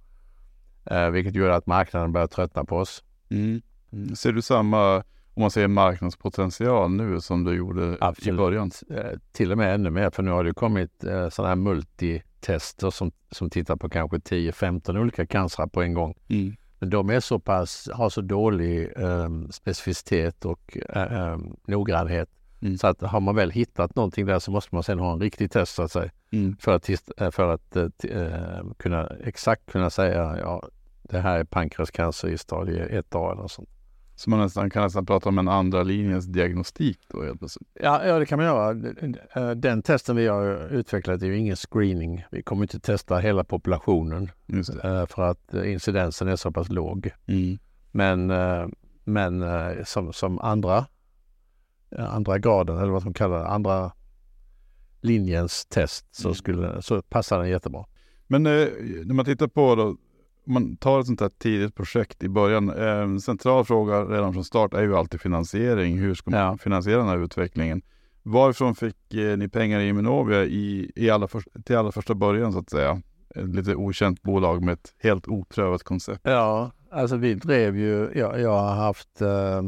Uh, 0.92 1.10
vilket 1.10 1.34
gör 1.34 1.50
att 1.50 1.66
marknaden 1.66 2.12
börjar 2.12 2.26
tröttna 2.26 2.64
på 2.64 2.76
oss. 2.76 3.04
Mm. 3.30 3.62
Mm. 3.92 4.16
Ser 4.16 4.32
du 4.32 4.42
samma 4.42 5.02
om 5.34 5.42
man 5.42 5.50
säger 5.50 5.68
marknadspotential 5.68 6.90
nu 6.90 7.20
som 7.20 7.44
du 7.44 7.56
gjorde 7.56 7.96
Absolut. 8.00 8.34
i 8.34 8.36
början? 8.36 8.70
Eh, 8.90 9.18
till 9.32 9.52
och 9.52 9.58
med 9.58 9.74
ännu 9.74 9.90
mer, 9.90 10.10
för 10.10 10.22
nu 10.22 10.30
har 10.30 10.44
det 10.44 10.54
kommit 10.54 11.04
eh, 11.04 11.28
sådana 11.28 11.48
här 11.48 11.56
multitester 11.56 12.90
som, 12.90 13.12
som 13.30 13.50
tittar 13.50 13.76
på 13.76 13.88
kanske 13.88 14.16
10-15 14.16 14.98
olika 14.98 15.26
cancrar 15.26 15.66
på 15.66 15.82
en 15.82 15.94
gång. 15.94 16.14
Mm. 16.28 16.56
Men 16.80 16.90
de 16.90 17.10
är 17.10 17.20
så 17.20 17.38
pass, 17.38 17.88
har 17.92 18.10
så 18.10 18.20
dålig 18.20 18.92
eh, 18.96 19.28
specificitet 19.50 20.44
och 20.44 20.78
eh, 20.88 21.38
noggrannhet 21.66 22.28
mm. 22.60 22.78
så 22.78 22.86
att 22.86 23.00
har 23.00 23.20
man 23.20 23.34
väl 23.34 23.50
hittat 23.50 23.96
någonting 23.96 24.26
där 24.26 24.38
så 24.38 24.50
måste 24.50 24.74
man 24.74 24.82
sen 24.82 24.98
ha 24.98 25.12
en 25.12 25.20
riktig 25.20 25.50
test 25.50 25.74
så 25.74 25.82
att 25.82 25.92
säga. 25.92 26.10
Mm. 26.32 26.56
För 26.60 26.72
att, 26.72 26.88
eh, 26.88 27.30
för 27.30 27.54
att 27.54 27.76
eh, 27.76 28.62
kunna 28.76 29.06
exakt 29.24 29.72
kunna 29.72 29.90
säga 29.90 30.38
ja, 30.38 30.62
det 31.02 31.18
här 31.18 31.38
är 31.38 31.44
pankreascancer 31.44 32.28
i 32.28 32.38
stadie 32.38 33.02
1A 33.02 33.32
eller 33.32 33.42
något 33.42 33.52
sånt. 33.52 33.68
Så 34.20 34.30
man 34.30 34.38
nästan, 34.38 34.70
kan 34.70 34.82
nästan 34.82 35.06
prata 35.06 35.28
om 35.28 35.38
en 35.38 35.48
andra 35.48 35.82
linjens 35.82 36.26
diagnostik 36.26 36.98
då 37.08 37.22
helt 37.22 37.38
plötsligt? 37.38 37.68
Ja, 37.74 38.06
ja, 38.06 38.18
det 38.18 38.26
kan 38.26 38.38
man 38.38 38.46
göra. 38.46 39.54
Den 39.54 39.82
testen 39.82 40.16
vi 40.16 40.26
har 40.26 40.68
utvecklat 40.72 41.22
är 41.22 41.26
ju 41.26 41.38
ingen 41.38 41.56
screening. 41.56 42.24
Vi 42.30 42.42
kommer 42.42 42.62
inte 42.62 42.80
testa 42.80 43.18
hela 43.18 43.44
populationen 43.44 44.30
eh, 44.84 45.06
för 45.06 45.22
att 45.22 45.54
incidensen 45.54 46.28
är 46.28 46.36
så 46.36 46.52
pass 46.52 46.68
låg. 46.68 47.10
Mm. 47.26 47.58
Men, 47.90 48.30
eh, 48.30 48.66
men 49.04 49.42
eh, 49.42 49.84
som, 49.84 50.12
som 50.12 50.38
andra, 50.38 50.86
andra 51.96 52.38
graden 52.38 52.78
eller 52.78 52.92
vad 52.92 53.04
man 53.04 53.14
kallar 53.14 53.38
det, 53.38 53.46
andra 53.46 53.92
linjens 55.00 55.66
test 55.66 56.06
så, 56.10 56.28
mm. 56.28 56.34
skulle, 56.34 56.82
så 56.82 57.02
passar 57.02 57.38
den 57.38 57.48
jättebra. 57.48 57.84
Men 58.26 58.42
när 58.42 59.14
man 59.14 59.24
tittar 59.24 59.46
på 59.46 59.74
då, 59.74 59.96
man 60.50 60.76
tar 60.76 61.00
ett 61.00 61.06
sånt 61.06 61.20
här 61.20 61.30
tidigt 61.38 61.74
projekt 61.74 62.22
i 62.22 62.28
början. 62.28 62.70
En 62.70 63.14
eh, 63.14 63.18
central 63.18 63.64
fråga 63.64 64.04
redan 64.04 64.32
från 64.32 64.44
start 64.44 64.74
är 64.74 64.82
ju 64.82 64.96
alltid 64.96 65.20
finansiering. 65.20 65.98
Hur 65.98 66.14
ska 66.14 66.30
man 66.30 66.40
ja. 66.40 66.56
finansiera 66.58 66.98
den 66.98 67.08
här 67.08 67.24
utvecklingen? 67.24 67.82
Varifrån 68.22 68.74
fick 68.74 69.14
eh, 69.14 69.36
ni 69.36 69.48
pengar 69.48 69.80
i 69.80 69.88
Immunovia 69.88 70.44
i, 70.44 70.92
i 70.96 71.10
alla 71.10 71.28
för, 71.28 71.42
till 71.64 71.76
allra 71.76 71.92
första 71.92 72.14
början 72.14 72.52
så 72.52 72.58
att 72.58 72.70
säga? 72.70 73.02
Ett 73.34 73.54
lite 73.54 73.74
okänt 73.74 74.22
bolag 74.22 74.62
med 74.62 74.72
ett 74.72 74.94
helt 74.98 75.28
oprövat 75.28 75.82
koncept. 75.82 76.20
Ja, 76.22 76.70
alltså 76.90 77.16
vi 77.16 77.34
drev 77.34 77.78
ju, 77.78 78.10
ja, 78.14 78.38
jag 78.38 78.58
har 78.58 78.74
haft 78.74 79.20
eh, 79.20 79.62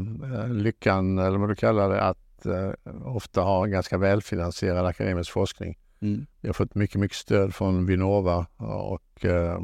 lyckan, 0.49 1.17
eller 1.17 1.37
vad 1.37 1.49
du 1.49 1.55
kallar 1.55 1.89
det, 1.89 2.01
att 2.01 2.45
eh, 2.45 2.71
ofta 3.05 3.41
ha 3.41 3.65
en 3.65 3.71
ganska 3.71 3.97
välfinansierad 3.97 4.85
akademisk 4.85 5.31
forskning. 5.31 5.77
Mm. 6.01 6.25
Vi 6.41 6.47
har 6.47 6.53
fått 6.53 6.75
mycket, 6.75 7.01
mycket 7.01 7.17
stöd 7.17 7.55
från 7.55 7.85
Vinnova 7.85 8.45
och 8.57 9.25
eh, 9.25 9.59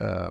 eh, 0.00 0.30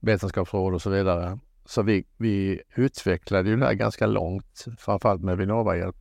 vetenskapsråd 0.00 0.74
och 0.74 0.82
så 0.82 0.90
vidare. 0.90 1.38
Så 1.64 1.82
vi, 1.82 2.04
vi 2.16 2.60
utvecklade 2.74 3.50
ju 3.50 3.56
det 3.56 3.66
här 3.66 3.74
ganska 3.74 4.06
långt, 4.06 4.66
framförallt 4.78 5.22
med 5.22 5.38
Vinnova-hjälp. 5.38 5.96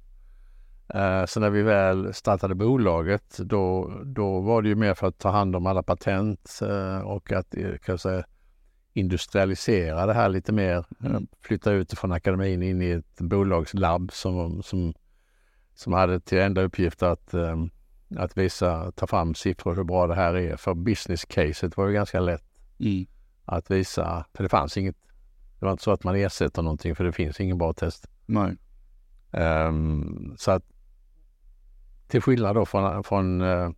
Eh, 0.93 1.25
så 1.25 1.39
när 1.39 1.49
vi 1.49 1.61
väl 1.61 2.13
startade 2.13 2.55
bolaget 2.55 3.37
då, 3.37 3.93
då 4.05 4.39
var 4.39 4.61
det 4.61 4.69
ju 4.69 4.75
mer 4.75 4.93
för 4.93 5.07
att 5.07 5.19
ta 5.19 5.29
hand 5.29 5.55
om 5.55 5.65
alla 5.65 5.83
patent 5.83 6.59
eh, 6.61 6.99
och 6.99 7.31
att 7.31 7.57
eh, 7.57 7.77
kan 7.77 7.97
säga, 7.97 8.23
industrialisera 8.93 10.05
det 10.05 10.13
här 10.13 10.29
lite 10.29 10.51
mer. 10.51 10.85
Mm. 11.03 11.27
Flytta 11.41 11.71
ut 11.71 11.99
från 11.99 12.11
akademin 12.11 12.63
in 12.63 12.81
i 12.81 12.89
ett 12.89 13.21
bolagslabb 13.21 14.11
som, 14.13 14.63
som, 14.63 14.93
som 15.75 15.93
hade 15.93 16.19
till 16.19 16.37
enda 16.37 16.61
uppgift 16.61 17.03
att, 17.03 17.33
eh, 17.33 17.55
att 18.17 18.37
visa, 18.37 18.91
ta 18.91 19.07
fram 19.07 19.35
siffror 19.35 19.75
hur 19.75 19.83
bra 19.83 20.07
det 20.07 20.15
här 20.15 20.33
är. 20.33 20.55
För 20.55 20.73
business 20.73 21.25
caset 21.25 21.77
var 21.77 21.87
ju 21.87 21.93
ganska 21.93 22.19
lätt 22.19 22.46
Mm. 22.79 23.05
Att 23.45 23.71
visa, 23.71 24.25
för 24.33 24.43
det 24.43 24.49
fanns 24.49 24.77
inget, 24.77 24.95
det 25.59 25.65
var 25.65 25.71
inte 25.71 25.83
så 25.83 25.91
att 25.91 26.03
man 26.03 26.15
ersätter 26.15 26.61
någonting 26.61 26.95
för 26.95 27.03
det 27.03 27.11
finns 27.11 27.39
ingen 27.39 27.57
bra 27.57 27.73
test. 27.73 28.09
Nej. 28.25 28.57
Um, 29.31 30.35
så 30.37 30.51
att 30.51 30.63
till 32.07 32.21
skillnad 32.21 32.55
då 32.55 32.65
från, 32.65 33.03
från 33.03 33.41
uh, 33.41 33.69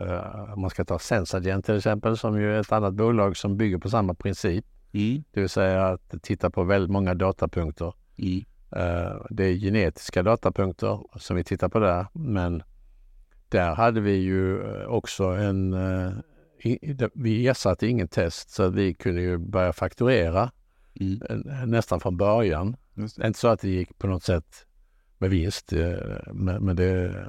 uh, 0.00 0.56
man 0.56 0.70
ska 0.70 0.84
ta 0.84 0.98
Sensagent 0.98 1.64
till 1.64 1.76
exempel 1.76 2.16
som 2.16 2.40
ju 2.40 2.54
är 2.54 2.60
ett 2.60 2.72
annat 2.72 2.94
bolag 2.94 3.36
som 3.36 3.56
bygger 3.56 3.78
på 3.78 3.90
samma 3.90 4.14
princip. 4.14 4.64
Mm. 4.92 5.24
Det 5.30 5.40
vill 5.40 5.48
säga 5.48 5.86
att 5.86 6.14
titta 6.22 6.50
på 6.50 6.64
väldigt 6.64 6.90
många 6.90 7.14
datapunkter. 7.14 7.94
Mm. 8.18 8.44
Uh, 8.76 9.26
det 9.30 9.44
är 9.44 9.54
genetiska 9.54 10.22
datapunkter 10.22 11.00
som 11.16 11.36
vi 11.36 11.44
tittar 11.44 11.68
på 11.68 11.78
där 11.78 12.06
men 12.12 12.62
där 13.48 13.74
hade 13.74 14.00
vi 14.00 14.14
ju 14.14 14.62
också 14.86 15.24
en 15.24 15.74
vi 17.14 17.46
ersatte 17.46 17.86
ingen 17.86 18.08
test 18.08 18.50
så 18.50 18.68
vi 18.68 18.94
kunde 18.94 19.20
ju 19.20 19.38
börja 19.38 19.72
fakturera 19.72 20.50
mm. 21.00 21.70
nästan 21.70 22.00
från 22.00 22.16
början. 22.16 22.76
Inte 23.24 23.38
så 23.38 23.48
att 23.48 23.60
det 23.60 23.68
gick 23.68 23.98
på 23.98 24.06
något 24.06 24.22
sätt 24.22 24.66
med 25.18 25.30
vinst, 25.30 25.72
eh, 25.72 26.32
men, 26.32 26.76
det, 26.76 27.26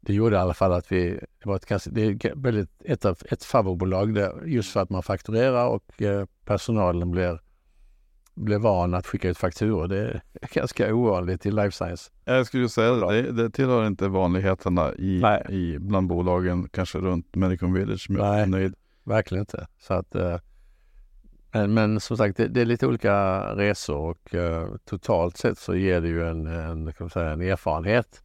det 0.00 0.14
gjorde 0.14 0.36
i 0.36 0.38
alla 0.38 0.54
fall 0.54 0.72
att 0.72 0.92
vi, 0.92 1.10
det 1.10 1.48
var 1.48 1.56
ett, 1.56 1.86
det 1.90 2.02
är 2.02 2.34
väldigt, 2.36 2.70
ett, 2.84 3.04
ett 3.04 3.44
favoritbolag 3.44 4.14
där, 4.14 4.46
just 4.46 4.72
för 4.72 4.80
att 4.80 4.90
man 4.90 5.02
fakturerar 5.02 5.66
och 5.66 6.02
eh, 6.02 6.26
personalen 6.44 7.10
blir 7.10 7.40
blir 8.34 8.58
van 8.58 8.94
att 8.94 9.06
skicka 9.06 9.28
ut 9.28 9.38
fakturor. 9.38 9.88
Det 9.88 9.98
är 10.00 10.22
ganska 10.52 10.94
ovanligt 10.94 11.46
i 11.46 11.50
life 11.50 11.70
science. 11.70 12.10
Jag 12.24 12.46
skulle 12.46 12.68
säga 12.68 12.92
det, 12.94 13.32
det 13.32 13.50
tillhör 13.50 13.86
inte 13.86 14.08
vanligheterna 14.08 14.94
i, 14.94 15.18
Nej. 15.22 15.46
i 15.48 15.78
bland 15.78 16.08
bolagen, 16.08 16.68
kanske 16.68 16.98
runt 16.98 17.36
Medicon 17.36 17.72
Village. 17.72 18.06
Men 18.10 18.26
jag 18.26 18.34
Nej. 18.34 18.46
nöjd. 18.46 18.74
Verkligen 19.04 19.42
inte. 19.42 19.66
Så 19.78 19.94
att, 19.94 20.14
eh, 20.14 20.36
men, 21.52 21.74
men 21.74 22.00
som 22.00 22.16
sagt, 22.16 22.36
det, 22.36 22.48
det 22.48 22.60
är 22.60 22.64
lite 22.64 22.86
olika 22.86 23.40
resor 23.54 23.96
och 23.96 24.34
eh, 24.34 24.68
totalt 24.84 25.36
sett 25.36 25.58
så 25.58 25.74
ger 25.74 26.00
det 26.00 26.08
ju 26.08 26.28
en, 26.28 26.46
en, 26.46 26.92
kan 26.92 27.10
säga, 27.10 27.30
en 27.30 27.40
erfarenhet 27.40 28.22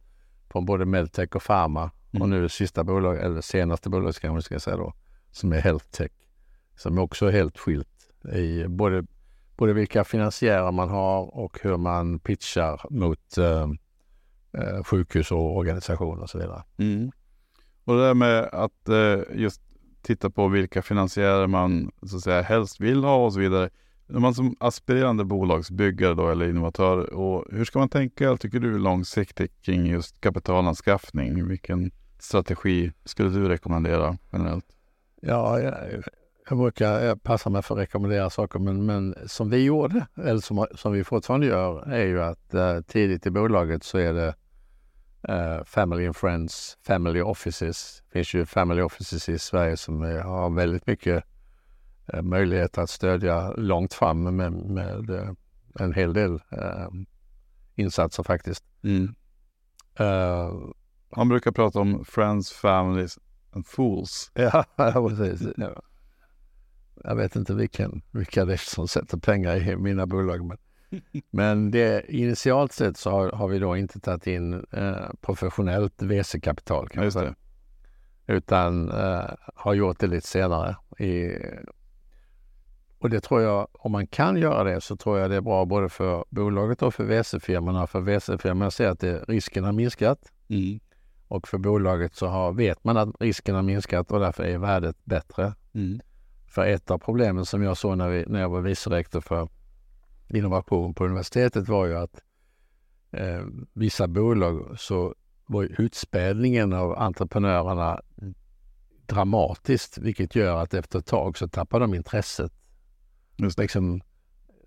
från 0.52 0.64
både 0.64 0.84
medtech 0.84 1.36
och 1.36 1.42
pharma. 1.42 1.90
Mm. 2.12 2.22
Och 2.22 2.28
nu 2.28 2.48
sista 2.48 2.84
bolag, 2.84 3.18
eller 3.18 3.40
senaste 3.40 3.90
bolaget 3.90 4.44
ska 4.44 4.60
säga 4.60 4.76
då, 4.76 4.92
som 5.30 5.52
är 5.52 5.60
healthtech. 5.60 6.10
Som 6.76 6.98
också 6.98 7.26
är 7.26 7.32
helt 7.32 7.58
skilt 7.58 7.88
i 8.34 8.64
både, 8.68 9.04
både 9.60 9.72
vilka 9.72 10.04
finansiärer 10.04 10.72
man 10.72 10.88
har 10.88 11.36
och 11.36 11.58
hur 11.62 11.76
man 11.76 12.18
pitchar 12.18 12.80
mot 12.90 13.38
eh, 13.38 13.68
eh, 14.52 14.84
sjukhus 14.84 15.30
och 15.30 15.56
organisationer 15.56 16.22
och 16.22 16.30
så 16.30 16.38
vidare. 16.38 16.62
Mm. 16.78 17.10
Och 17.84 17.94
det 17.94 18.06
där 18.06 18.14
med 18.14 18.44
att 18.44 18.88
eh, 18.88 19.40
just 19.40 19.62
titta 20.02 20.30
på 20.30 20.48
vilka 20.48 20.82
finansiärer 20.82 21.46
man 21.46 21.90
så 22.02 22.16
att 22.16 22.22
säga 22.22 22.42
helst 22.42 22.80
vill 22.80 23.04
ha 23.04 23.24
och 23.24 23.32
så 23.32 23.40
vidare. 23.40 23.70
När 24.06 24.20
man 24.20 24.34
som 24.34 24.56
aspirerande 24.60 25.24
bolagsbyggare 25.24 26.14
då 26.14 26.28
eller 26.28 26.48
innovatör, 26.48 27.14
och 27.14 27.44
hur 27.50 27.64
ska 27.64 27.78
man 27.78 27.88
tänka, 27.88 28.36
tycker 28.36 28.60
du, 28.60 28.78
långsiktigt 28.78 29.62
kring 29.62 29.86
just 29.86 30.20
kapitalanskaffning? 30.20 31.48
Vilken 31.48 31.90
strategi 32.18 32.92
skulle 33.04 33.28
du 33.28 33.48
rekommendera 33.48 34.18
generellt? 34.32 34.66
Ja, 35.20 35.60
jag, 36.50 36.58
brukar 36.58 37.00
jag 37.00 37.22
passar 37.22 37.50
mig 37.50 37.62
för 37.62 37.74
att 37.74 37.80
rekommendera 37.80 38.30
saker, 38.30 38.58
men, 38.58 38.86
men 38.86 39.14
som 39.26 39.50
vi 39.50 39.64
gjorde, 39.64 40.06
eller 40.16 40.40
som, 40.40 40.66
som 40.74 40.92
vi 40.92 41.04
fortfarande 41.04 41.46
gör, 41.46 41.92
är 41.92 42.06
ju 42.06 42.22
att 42.22 42.54
eh, 42.54 42.80
tidigt 42.80 43.26
i 43.26 43.30
bolaget 43.30 43.84
så 43.84 43.98
är 43.98 44.12
det 44.12 44.34
eh, 45.28 45.64
Family 45.64 46.06
and 46.06 46.16
Friends, 46.16 46.78
Family 46.86 47.20
Offices. 47.20 48.02
Det 48.06 48.12
finns 48.12 48.34
ju 48.34 48.46
Family 48.46 48.82
Offices 48.82 49.28
i 49.28 49.38
Sverige 49.38 49.76
som 49.76 50.02
eh, 50.02 50.22
har 50.22 50.50
väldigt 50.50 50.86
mycket 50.86 51.24
eh, 52.12 52.22
möjlighet 52.22 52.78
att 52.78 52.90
stödja 52.90 53.52
långt 53.52 53.94
fram 53.94 54.36
med, 54.36 54.52
med 54.52 55.10
eh, 55.10 55.30
en 55.78 55.94
hel 55.94 56.12
del 56.12 56.32
eh, 56.34 56.88
insatser 57.74 58.22
faktiskt. 58.22 58.64
Eh, 59.98 60.52
Man 61.16 61.28
brukar 61.28 61.52
prata 61.52 61.80
om 61.80 62.04
friends, 62.04 62.52
families 62.52 63.18
and 63.52 63.66
fools. 63.66 64.30
Ja, 64.76 65.08
precis. 65.08 65.48
Ja. 65.56 65.82
Jag 67.04 67.16
vet 67.16 67.36
inte 67.36 67.54
vilken, 67.54 68.02
vilka 68.10 68.44
det 68.44 68.52
är 68.52 68.56
som 68.56 68.88
sätter 68.88 69.18
pengar 69.18 69.56
i 69.56 69.76
mina 69.76 70.06
bolag. 70.06 70.44
Men, 70.44 70.58
men 71.30 71.70
det, 71.70 72.04
initialt 72.08 72.72
sett 72.72 72.96
så 72.96 73.10
har, 73.10 73.32
har 73.32 73.48
vi 73.48 73.58
då 73.58 73.76
inte 73.76 74.00
tagit 74.00 74.26
in 74.26 74.66
eh, 74.72 75.10
professionellt 75.20 76.02
VC-kapital 76.02 76.88
kan 76.88 77.02
man 77.02 77.12
säga. 77.12 77.34
Utan 78.26 78.90
eh, 78.90 79.30
har 79.54 79.74
gjort 79.74 80.00
det 80.00 80.06
lite 80.06 80.26
senare. 80.26 80.76
I, 80.98 81.30
och 82.98 83.10
det 83.10 83.20
tror 83.20 83.40
jag, 83.40 83.68
om 83.72 83.92
man 83.92 84.06
kan 84.06 84.36
göra 84.36 84.64
det 84.64 84.80
så 84.80 84.96
tror 84.96 85.18
jag 85.18 85.30
det 85.30 85.36
är 85.36 85.40
bra 85.40 85.64
både 85.64 85.88
för 85.88 86.24
bolaget 86.28 86.82
och 86.82 86.94
för 86.94 87.04
VC-firmorna. 87.04 87.86
För 87.86 88.00
VC-firmorna 88.00 88.70
ser 88.70 88.88
att 88.88 89.00
det, 89.00 89.24
risken 89.28 89.64
har 89.64 89.72
minskat. 89.72 90.18
Mm. 90.48 90.80
Och 91.28 91.48
för 91.48 91.58
bolaget 91.58 92.14
så 92.14 92.26
har, 92.26 92.52
vet 92.52 92.84
man 92.84 92.96
att 92.96 93.08
risken 93.20 93.54
har 93.54 93.62
minskat 93.62 94.10
och 94.10 94.20
därför 94.20 94.44
är 94.44 94.58
värdet 94.58 94.96
bättre. 95.04 95.54
Mm. 95.74 96.00
För 96.50 96.66
ett 96.66 96.90
av 96.90 96.98
problemen 96.98 97.46
som 97.46 97.62
jag 97.62 97.76
såg 97.76 97.98
när, 97.98 98.08
vi, 98.08 98.24
när 98.26 98.40
jag 98.40 98.48
var 98.48 98.60
vice 98.60 98.90
rektor 98.90 99.20
för 99.20 99.48
innovation 100.28 100.94
på 100.94 101.04
universitetet 101.04 101.68
var 101.68 101.86
ju 101.86 101.96
att 101.96 102.22
eh, 103.10 103.44
vissa 103.72 104.08
bolag 104.08 104.78
så 104.78 105.14
var 105.46 105.80
utspädningen 105.80 106.72
av 106.72 106.98
entreprenörerna 106.98 108.00
dramatiskt, 109.06 109.98
vilket 109.98 110.34
gör 110.34 110.56
att 110.56 110.74
efter 110.74 110.98
ett 110.98 111.06
tag 111.06 111.38
så 111.38 111.48
tappar 111.48 111.80
de 111.80 111.94
intresset. 111.94 112.52
Just. 113.36 113.58
Liksom, 113.58 114.00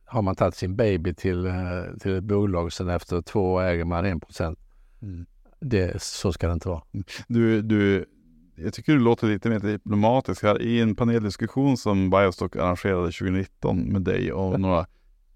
har 0.05 0.21
man 0.21 0.35
tagit 0.35 0.55
sin 0.55 0.75
baby 0.75 1.13
till, 1.13 1.45
eh, 1.45 1.53
till 1.99 2.17
ett 2.17 2.23
bolag, 2.23 2.73
sen 2.73 2.89
efter 2.89 3.21
två 3.21 3.53
år 3.53 3.63
äger 3.63 3.85
man 3.85 4.05
en 4.05 4.19
procent. 4.19 4.59
Mm. 5.01 5.25
Det, 5.59 6.01
så 6.01 6.33
ska 6.33 6.47
det 6.47 6.53
inte 6.53 6.69
vara. 6.69 6.83
Du, 7.27 7.61
du, 7.61 8.05
jag 8.55 8.73
tycker 8.73 8.93
du 8.93 8.99
låter 8.99 9.27
lite 9.27 9.49
mer 9.49 9.59
diplomatisk 9.59 10.43
här. 10.43 10.61
I 10.61 10.81
en 10.81 10.95
paneldiskussion 10.95 11.77
som 11.77 12.09
Biostock 12.09 12.55
arrangerade 12.55 13.11
2019 13.11 13.79
med 13.79 14.01
dig 14.01 14.33
och 14.33 14.59
några 14.59 14.85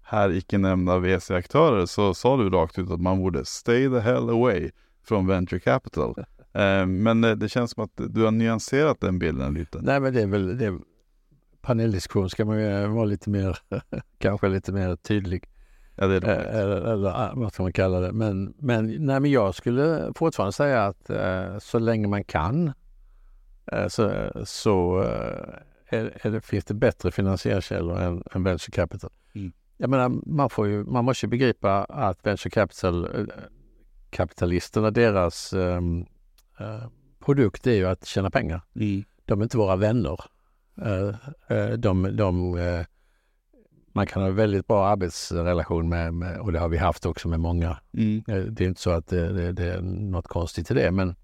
här 0.02 0.32
icke 0.32 0.58
nämnda 0.58 0.98
VC-aktörer 0.98 1.86
så 1.86 2.14
sa 2.14 2.36
du 2.36 2.50
rakt 2.50 2.78
ut 2.78 2.90
att 2.90 3.00
man 3.00 3.18
borde 3.18 3.44
stay 3.44 3.88
the 3.88 3.98
hell 3.98 4.30
away 4.30 4.70
från 5.04 5.26
venture 5.26 5.60
capital. 5.60 6.14
Eh, 6.52 6.86
men 6.86 7.24
eh, 7.24 7.30
det 7.30 7.48
känns 7.48 7.70
som 7.70 7.84
att 7.84 7.90
du 7.96 8.24
har 8.24 8.30
nyanserat 8.30 9.00
den 9.00 9.18
bilden 9.18 9.54
lite. 9.54 9.78
Nej, 9.82 10.00
men 10.00 10.14
det 10.14 10.22
är 10.22 10.26
väl 10.26 10.58
det, 10.58 10.78
paneldiskussion 11.60 12.30
ska 12.30 12.44
man 12.44 12.60
ju 12.60 12.86
vara 12.86 13.04
lite 13.04 13.30
mer, 13.30 13.58
kanske 14.18 14.48
lite 14.48 14.72
mer 14.72 14.96
tydlig. 14.96 15.44
Ja, 15.96 16.06
det 16.06 16.16
är 16.16 16.28
Eh, 16.28 16.36
roligt. 16.36 16.46
Eller, 16.46 16.92
eller 16.92 17.08
ah, 17.08 17.32
vad 17.34 17.52
ska 17.52 17.62
man 17.62 17.72
kalla 17.72 18.00
det? 18.00 18.12
Men, 18.12 18.54
men, 18.58 18.86
nej, 19.06 19.20
men 19.20 19.30
jag 19.30 19.54
skulle 19.54 20.12
fortfarande 20.16 20.52
säga 20.52 20.84
att 20.84 21.10
eh, 21.10 21.58
så 21.58 21.78
länge 21.78 22.08
man 22.08 22.24
kan 22.24 22.66
eh, 22.66 22.72
så, 23.88 24.30
så 24.44 25.02
eh, 25.02 25.98
är, 25.98 26.26
är 26.26 26.30
det, 26.30 26.40
finns 26.40 26.64
det 26.64 26.74
bättre 26.74 27.10
finansieringskällor 27.10 28.00
än, 28.00 28.22
än 28.32 28.44
venture 28.44 28.72
capital. 28.72 29.10
Mm. 29.34 29.52
Jag 29.76 29.90
menar, 29.90 30.08
man, 30.26 30.50
får 30.50 30.68
ju, 30.68 30.84
man 30.84 31.04
måste 31.04 31.26
ju 31.26 31.30
begripa 31.30 31.84
att 31.84 32.26
venture 32.26 32.50
capital 32.50 33.04
eh, 33.04 33.26
kapitalisterna, 34.10 34.90
deras 34.90 35.52
ehm, 35.52 36.06
eh, 36.60 36.88
produkt 37.18 37.66
är 37.66 37.72
ju 37.72 37.86
att 37.86 38.06
tjäna 38.06 38.30
pengar. 38.30 38.60
Mm. 38.74 39.04
De 39.24 39.40
är 39.40 39.42
inte 39.42 39.56
våra 39.56 39.76
vänner. 39.76 40.20
Eh, 40.82 41.14
eh, 41.56 41.72
de, 41.72 42.16
de, 42.16 42.58
eh, 42.58 42.86
man 43.92 44.06
kan 44.06 44.22
ha 44.22 44.30
väldigt 44.30 44.66
bra 44.66 44.86
arbetsrelation 44.86 45.88
med, 45.88 46.14
med, 46.14 46.38
och 46.40 46.52
det 46.52 46.58
har 46.58 46.68
vi 46.68 46.76
haft 46.76 47.06
också 47.06 47.28
med 47.28 47.40
många. 47.40 47.78
Mm. 47.92 48.22
Eh, 48.28 48.36
Det 48.36 48.64
är 48.64 48.68
inte 48.68 48.80
så 48.80 48.90
att 48.90 49.06
det, 49.06 49.32
det, 49.32 49.52
det 49.52 49.64
är 49.64 49.80
något 49.82 50.28
konstigt 50.28 50.70
i 50.70 50.74
det, 50.74 50.90
men 50.90 51.14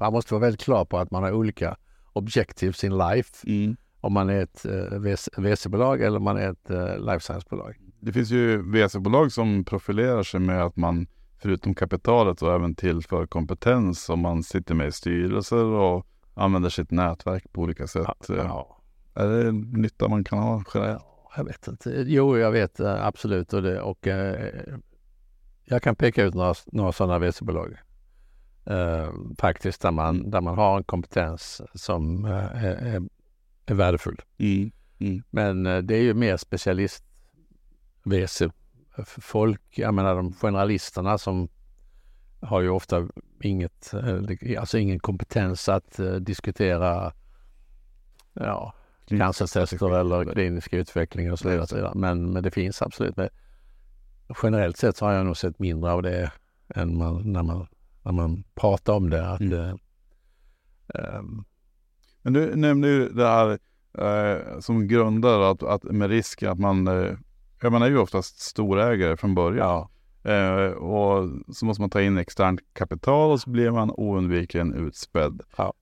man 0.00 0.12
måste 0.12 0.34
vara 0.34 0.40
väldigt 0.40 0.60
klar 0.60 0.84
på 0.84 0.98
att 0.98 1.10
man 1.10 1.22
har 1.22 1.32
olika 1.32 1.76
objectives 2.12 2.84
in 2.84 2.98
life. 2.98 3.46
Mm. 3.46 3.76
Om 4.00 4.12
man 4.12 4.30
är 4.30 4.40
ett 4.42 4.64
eh, 4.64 4.98
VC-bolag 5.40 6.02
eller 6.02 6.16
om 6.16 6.24
man 6.24 6.36
är 6.36 6.50
ett 6.50 6.70
eh, 6.70 6.98
life 6.98 7.20
science-bolag. 7.20 7.76
Det 8.00 8.12
finns 8.12 8.30
ju 8.30 8.62
VC-bolag 8.62 9.32
som 9.32 9.64
profilerar 9.64 10.22
sig 10.22 10.40
med 10.40 10.64
att 10.64 10.76
man 10.76 11.06
förutom 11.38 11.74
kapitalet 11.74 12.42
och 12.42 12.54
även 12.54 12.74
tillför 12.74 13.26
kompetens 13.26 14.08
om 14.08 14.20
man 14.20 14.42
sitter 14.42 14.74
med 14.74 14.88
i 14.88 14.92
styrelser 14.92 15.64
och 15.64 16.06
använder 16.34 16.70
sitt 16.70 16.90
nätverk 16.90 17.52
på 17.52 17.60
olika 17.60 17.86
sätt. 17.86 18.26
Ja, 18.28 18.80
Är 19.14 19.28
det 19.28 19.52
nytta 19.52 20.08
man 20.08 20.24
kan 20.24 20.38
ha 20.38 20.62
generellt? 20.74 21.02
jag 21.36 21.44
vet 21.44 21.68
inte. 21.68 22.04
Jo, 22.06 22.38
jag 22.38 22.50
vet 22.50 22.80
eh, 22.80 23.06
absolut. 23.06 23.52
Och, 23.52 23.62
det, 23.62 23.80
och 23.80 24.06
eh, 24.06 24.52
jag 25.64 25.82
kan 25.82 25.96
peka 25.96 26.24
ut 26.24 26.34
några, 26.34 26.54
några 26.66 26.92
sådana 26.92 27.18
VC-bolag. 27.18 27.78
Eh, 28.70 29.12
faktiskt 29.38 29.82
där 29.82 29.90
man, 29.90 30.30
där 30.30 30.40
man 30.40 30.58
har 30.58 30.76
en 30.76 30.84
kompetens 30.84 31.62
som 31.74 32.24
eh, 32.24 32.64
är, 32.64 32.76
är, 32.76 33.02
är 33.66 33.74
värdefull. 33.74 34.20
Mm. 34.38 35.22
Men 35.30 35.66
eh, 35.66 35.78
det 35.78 35.94
är 35.94 36.02
ju 36.02 36.14
mer 36.14 36.36
specialist 36.36 37.04
VC. 38.04 38.42
Folk, 39.06 39.62
jag 39.70 39.94
menar 39.94 40.14
de 40.16 40.32
generalisterna 40.32 41.18
som 41.18 41.48
har 42.40 42.60
ju 42.60 42.68
ofta 42.68 43.08
inget, 43.42 43.94
eh, 43.94 44.60
alltså 44.60 44.78
ingen 44.78 44.98
kompetens 44.98 45.68
att 45.68 45.98
eh, 45.98 46.14
diskutera 46.14 47.12
ja, 48.32 48.74
cancertester 49.06 50.00
eller 50.00 50.32
klinisk 50.32 50.72
utveckling 50.72 51.32
och 51.32 51.38
så 51.38 51.48
vidare. 51.48 51.62
och 51.62 51.68
så 51.68 51.76
vidare. 51.76 51.92
Men, 51.94 52.32
men 52.32 52.42
det 52.42 52.50
finns 52.50 52.82
absolut. 52.82 53.16
Men 53.16 53.28
generellt 54.42 54.76
sett 54.76 54.96
så 54.96 55.04
har 55.04 55.12
jag 55.12 55.26
nog 55.26 55.36
sett 55.36 55.58
mindre 55.58 55.92
av 55.92 56.02
det 56.02 56.32
än 56.74 56.98
man, 56.98 57.32
när, 57.32 57.42
man, 57.42 57.66
när 58.12 58.22
man 58.22 58.44
pratar 58.54 58.92
om 58.92 59.10
det. 59.10 59.30
Att, 59.30 59.40
Mm. 59.40 59.78
ehm, 60.94 61.44
Men 62.22 62.32
du 62.32 62.56
nämnde 62.56 62.88
ju 62.88 63.08
det 63.08 63.26
här 63.28 63.58
eh, 63.98 64.60
som 64.60 64.88
grundare 64.88 65.50
att, 65.50 65.62
att 65.62 65.82
med 65.84 66.10
risk 66.10 66.42
att 66.42 66.58
man, 66.58 66.86
ja, 67.62 67.70
man 67.70 67.82
är 67.82 67.86
ju 67.88 67.98
oftast 67.98 68.40
storägare 68.40 69.16
från 69.16 69.34
början. 69.34 69.58
ja, 69.68 69.88
Eh, 70.22 70.70
och 70.72 71.28
så 71.54 71.66
måste 71.66 71.80
man 71.82 71.90
ta 71.90 72.02
in 72.02 72.18
externt 72.18 72.60
kapital 72.72 73.30
och 73.32 73.40
så 73.40 73.50
blir 73.50 73.70
man 73.70 73.90
oundvikligen 73.90 74.74
utspädd. 74.74 75.40
Ja. 75.56 75.72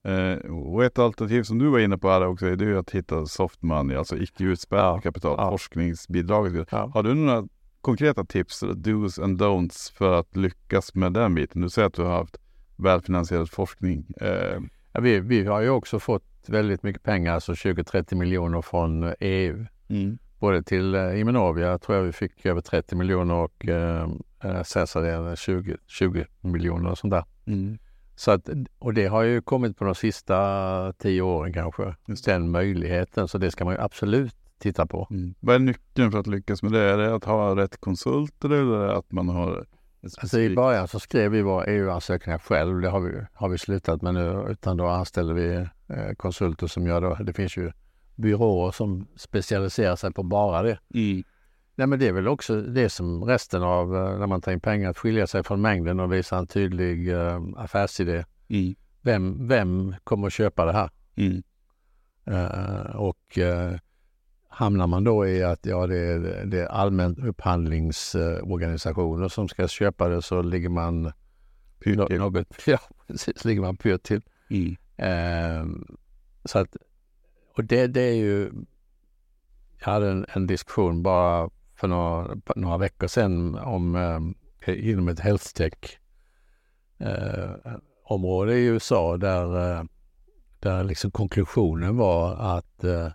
Och 0.49 0.83
ett 0.83 0.99
alternativ 0.99 1.43
som 1.43 1.57
du 1.59 1.67
var 1.69 1.79
inne 1.79 1.97
på 1.97 2.09
här 2.09 2.27
också 2.27 2.45
är 2.45 2.55
det 2.55 2.65
ju 2.65 2.77
att 2.79 2.91
hitta 2.91 3.25
soft 3.25 3.61
money, 3.61 3.97
alltså 3.97 4.17
icke 4.17 4.43
utspädd 4.43 4.79
Ja. 4.79 5.01
kapital, 5.01 5.51
forskningsbidrag. 5.51 6.65
Ja. 6.71 6.91
Har 6.93 7.03
du 7.03 7.13
några 7.13 7.47
konkreta 7.87 8.25
tips, 8.25 8.63
dos 8.75 9.19
and 9.19 9.41
don'ts 9.41 9.93
för 9.93 10.19
att 10.19 10.35
lyckas 10.35 10.95
med 10.95 11.13
den 11.13 11.35
biten? 11.35 11.61
Du 11.61 11.69
säger 11.69 11.87
att 11.87 11.93
du 11.93 12.01
har 12.01 12.17
haft 12.17 12.37
välfinansierad 12.75 13.49
forskning. 13.49 14.05
Eh, 14.21 14.59
Ja, 14.97 15.01
vi, 15.01 15.19
vi 15.19 15.45
har 15.45 15.61
ju 15.61 15.69
också 15.69 15.99
fått 15.99 16.23
väldigt 16.47 16.83
mycket 16.83 17.03
pengar, 17.03 17.33
alltså 17.33 17.51
20-30 17.53 18.15
miljoner 18.15 18.61
från 18.61 19.13
EU. 19.19 19.65
mm. 19.89 20.17
både 20.39 20.63
till 20.63 20.95
eh, 20.95 21.19
Immunovia 21.19 21.77
tror 21.77 21.97
jag 21.97 22.03
vi 22.03 22.11
fick 22.11 22.45
över 22.45 22.61
30 22.61 22.95
miljoner 22.95 23.33
och 23.33 23.67
eh, 23.67 24.09
Cesar 24.63 25.35
20, 25.35 25.77
20 25.87 26.25
miljoner 26.41 26.91
och 26.91 26.97
sånt 26.97 27.11
där. 27.11 27.23
Mm. 27.45 27.77
Så 28.15 28.31
att, 28.31 28.49
och 28.79 28.93
det 28.93 29.07
har 29.07 29.23
ju 29.23 29.41
kommit 29.41 29.77
på 29.77 29.85
de 29.85 29.95
sista 29.95 30.93
tio 30.97 31.21
åren 31.21 31.53
kanske, 31.53 31.95
den 32.25 32.51
möjligheten. 32.51 33.27
Så 33.27 33.37
det 33.37 33.51
ska 33.51 33.65
man 33.65 33.73
ju 33.73 33.81
absolut 33.81 34.35
titta 34.59 34.85
på. 34.85 35.07
Mm. 35.11 35.35
Vad 35.39 35.55
är 35.55 35.59
nyckeln 35.59 36.11
för 36.11 36.19
att 36.19 36.27
lyckas 36.27 36.63
med 36.63 36.71
det? 36.71 36.81
Är 36.81 36.97
det 36.97 37.15
att 37.15 37.23
ha 37.23 37.55
rätt 37.55 37.77
konsulter 37.77 38.49
eller 38.49 38.87
att 38.87 39.11
man 39.11 39.29
har 39.29 39.65
Alltså 40.03 40.39
I 40.39 40.55
början 40.55 40.87
så 40.87 40.99
skrev 40.99 41.31
vi 41.31 41.41
våra 41.41 41.65
EU-ansökningar 41.65 42.39
själv. 42.39 42.81
Det 42.81 42.89
har 42.89 42.99
vi, 42.99 43.25
har 43.33 43.49
vi 43.49 43.57
slutat 43.57 44.01
med 44.01 44.13
nu. 44.13 44.45
Utan 44.49 44.77
då 44.77 44.87
anställer 44.87 45.33
vi 45.33 45.55
eh, 45.87 46.13
konsulter 46.17 46.67
som 46.67 46.87
gör 46.87 47.01
det. 47.01 47.23
Det 47.23 47.33
finns 47.33 47.57
ju 47.57 47.71
byråer 48.15 48.71
som 48.71 49.07
specialiserar 49.15 49.95
sig 49.95 50.13
på 50.13 50.23
bara 50.23 50.61
det. 50.61 50.79
Mm. 50.93 51.23
Nej, 51.75 51.87
men 51.87 51.99
det 51.99 52.07
är 52.07 52.13
väl 52.13 52.27
också 52.27 52.61
det 52.61 52.89
som 52.89 53.23
resten 53.23 53.63
av, 53.63 53.95
eh, 53.95 54.19
när 54.19 54.27
man 54.27 54.41
tar 54.41 54.51
in 54.51 54.59
pengar, 54.59 54.89
att 54.89 54.97
skilja 54.97 55.27
sig 55.27 55.43
från 55.43 55.61
mängden 55.61 55.99
och 55.99 56.13
visa 56.13 56.37
en 56.37 56.47
tydlig 56.47 57.09
uh, 57.09 57.39
affärsidé. 57.57 58.25
Mm. 58.49 58.75
Vem, 59.01 59.47
vem 59.47 59.95
kommer 60.03 60.27
att 60.27 60.33
köpa 60.33 60.65
det 60.65 60.71
här? 60.71 60.89
Mm. 61.15 61.43
Uh, 62.27 62.95
och 62.95 63.37
uh, 63.37 63.77
hamnar 64.57 64.87
man 64.87 65.03
då 65.03 65.27
i 65.27 65.43
att 65.43 65.65
ja, 65.65 65.87
det 65.87 65.97
är, 65.97 66.45
det 66.45 66.59
är 66.59 66.65
allmänt 66.65 67.19
upphandlingsorganisationer 67.19 69.27
som 69.27 69.47
ska 69.47 69.67
köpa 69.67 70.07
det 70.07 70.21
så 70.21 70.41
ligger 70.41 70.69
man 70.69 71.11
pyrt 71.79 72.07
till. 72.07 72.19
Något, 72.19 72.47
ja, 72.65 72.79
precis, 73.07 73.45
ligger 73.45 73.61
man 73.61 73.77
pyrt 73.77 74.03
till. 74.03 74.21
Mm. 74.49 74.75
så 76.45 76.59
att, 76.59 76.75
och 77.55 77.63
det, 77.63 77.87
det 77.87 78.01
är 78.01 78.15
ju, 78.15 78.51
jag 79.79 79.85
hade 79.85 80.11
en, 80.11 80.25
en 80.29 80.47
diskussion 80.47 81.03
bara 81.03 81.49
för 81.75 81.87
några, 81.87 82.37
några 82.55 82.77
veckor 82.77 83.07
sedan 83.07 83.55
om 83.55 83.95
eh, 83.95 84.19
inom 84.89 85.07
ett 85.07 85.19
health 85.19 85.53
tech 85.53 85.99
eh, 86.97 87.49
område 88.03 88.57
i 88.57 88.65
USA 88.65 89.17
där, 89.17 89.77
eh, 89.77 89.83
där 90.59 90.83
liksom 90.83 91.11
konklusionen 91.11 91.97
var 91.97 92.35
att 92.35 92.83
eh, 92.83 93.07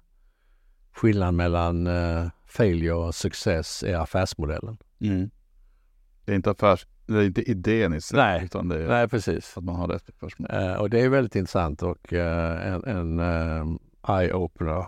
skillnaden 0.93 1.37
mellan 1.37 1.87
eh, 1.87 2.27
failure 2.47 2.93
och 2.93 3.15
success 3.15 3.83
är 3.83 3.97
affärsmodellen. 3.97 4.79
Mm. 5.01 5.31
Det 6.25 6.33
är 6.33 6.37
inte 6.37 6.51
affärs, 6.51 6.87
det 7.07 7.19
är 7.19 7.23
inte 7.23 7.51
idén 7.51 7.95
i 7.95 8.01
sig. 8.01 8.19
Nej, 8.19 8.45
utan 8.45 8.69
det 8.69 8.85
är 8.85 8.89
nej 8.89 9.09
precis. 9.09 9.57
Att 9.57 9.65
man 9.65 9.77
har 9.77 9.89
rätt 9.89 10.11
affärsmodell. 10.11 10.71
Eh, 10.71 10.75
och 10.75 10.91
det 10.91 11.01
är 11.01 11.09
väldigt 11.09 11.37
intressant 11.37 11.83
och 11.83 12.13
eh, 12.13 12.73
en, 12.73 12.85
en 12.85 13.19
eh, 13.19 13.65
eye-opener 14.03 14.87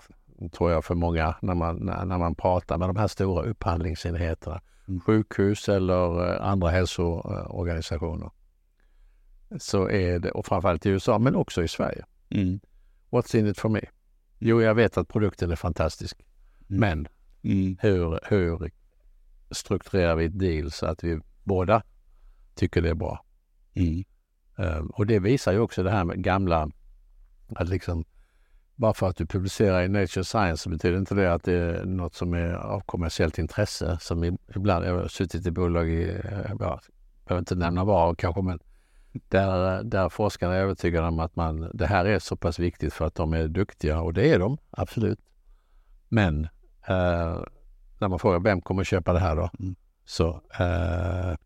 tror 0.53 0.71
jag 0.71 0.85
för 0.85 0.95
många 0.95 1.35
när 1.43 1.55
man, 1.55 1.77
när, 1.77 2.05
när 2.05 2.19
man 2.19 2.35
pratar 2.35 2.79
med 2.79 2.89
de 2.89 2.97
här 2.97 3.09
stora 3.09 3.43
upphandlingsenheterna. 3.43 4.61
Mm. 4.89 5.01
Sjukhus 5.01 5.69
eller 5.69 6.35
eh, 6.35 6.47
andra 6.47 6.69
hälsoorganisationer. 6.69 8.31
Så 9.59 9.91
är 9.91 10.19
det, 10.19 10.31
och 10.31 10.47
framförallt 10.47 10.87
i 10.87 10.89
USA 10.89 11.19
men 11.19 11.35
också 11.35 11.63
i 11.63 11.69
Sverige. 11.69 12.05
Mm. 12.31 12.61
What's 13.11 13.37
in 13.37 13.47
it 13.47 13.59
for 13.59 13.69
me? 13.69 13.81
Jo, 14.39 14.63
jag 14.63 14.75
vet 14.75 14.99
att 14.99 15.09
produkten 15.09 15.51
är 15.51 15.57
fantastisk. 15.57 16.17
Mm. 16.71 16.81
Men 16.81 17.09
Mm. 17.45 17.77
hur, 17.81 18.21
hur 18.23 18.71
strukturerar 19.51 20.17
vi 20.17 20.25
ett 20.25 20.39
deal 20.39 20.71
så 20.71 20.87
att 20.87 21.05
vi 21.05 21.21
båda 21.45 21.83
tycker 22.55 22.83
det 22.83 22.91
är 22.91 22.95
bra? 22.95 23.25
Mm. 23.75 24.05
Um, 24.57 24.87
och 24.87 25.07
det 25.07 25.19
visar 25.19 25.53
ju 25.53 25.59
också 25.59 25.83
det 25.83 25.91
här 25.91 26.05
med 26.05 26.25
gamla, 26.25 26.71
att 27.49 27.69
liksom 27.69 28.05
bara 28.75 28.95
för 28.95 29.09
att 29.09 29.17
du 29.17 29.27
publicerar 29.27 29.83
i 29.83 29.89
Nature 29.89 30.25
Science 30.25 30.57
så 30.57 30.71
betyder 30.71 30.99
inte 30.99 31.15
det 31.15 31.33
att 31.33 31.43
det 31.43 31.53
är 31.53 31.85
något 31.85 32.15
som 32.15 32.35
är 32.35 32.53
av 32.53 32.81
kommersiellt 32.81 33.39
intresse. 33.39 33.99
Som 34.01 34.39
ibland, 34.57 34.85
jag 34.85 34.99
har 34.99 35.09
suttit 35.09 35.47
i 35.47 35.51
bolag 35.51 35.91
i, 35.91 36.21
jag 36.49 36.81
behöver 37.25 37.39
inte 37.39 37.55
nämna 37.55 37.85
var 37.85 38.15
kanske, 38.15 38.43
men 38.43 38.59
där, 39.29 39.83
där 39.83 40.09
forskarna 40.09 40.55
är 40.55 40.61
övertygade 40.61 41.09
om 41.09 41.21
att 41.21 41.37
man, 41.37 41.71
det 41.75 41.87
här 41.87 42.05
är 42.05 42.19
så 42.19 42.37
pass 42.37 42.59
viktigt 42.59 42.93
för 42.93 43.07
att 43.07 43.15
de 43.15 43.33
är 43.33 43.49
duktiga 43.49 44.01
och 44.01 44.13
det 44.13 44.33
är 44.33 44.39
de, 44.39 44.59
absolut. 44.71 45.21
Men 46.09 46.45
eh, 46.89 47.43
när 47.99 48.09
man 48.09 48.19
frågar 48.19 48.41
vem 48.41 48.61
kommer 48.61 48.85
köpa 48.85 49.13
det 49.13 49.19
här 49.19 49.37
då? 49.37 49.51
Mm. 49.59 49.75
Så 50.05 50.43
eh, 50.59 51.37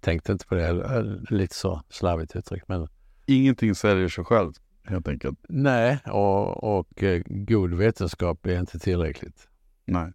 tänkte 0.00 0.32
inte 0.32 0.46
på 0.46 0.54
det, 0.54 1.20
lite 1.30 1.54
så 1.54 1.82
slarvigt 1.88 2.36
uttryckt. 2.36 2.68
Men... 2.68 2.88
Ingenting 3.26 3.74
säljer 3.74 4.08
sig 4.08 4.24
själv 4.24 4.52
helt 4.84 5.08
enkelt. 5.08 5.38
Nej, 5.48 5.98
och, 6.06 6.78
och 6.78 7.02
eh, 7.02 7.22
god 7.26 7.74
vetenskap 7.74 8.46
är 8.46 8.58
inte 8.58 8.78
tillräckligt. 8.78 9.48
Nej. 9.84 10.12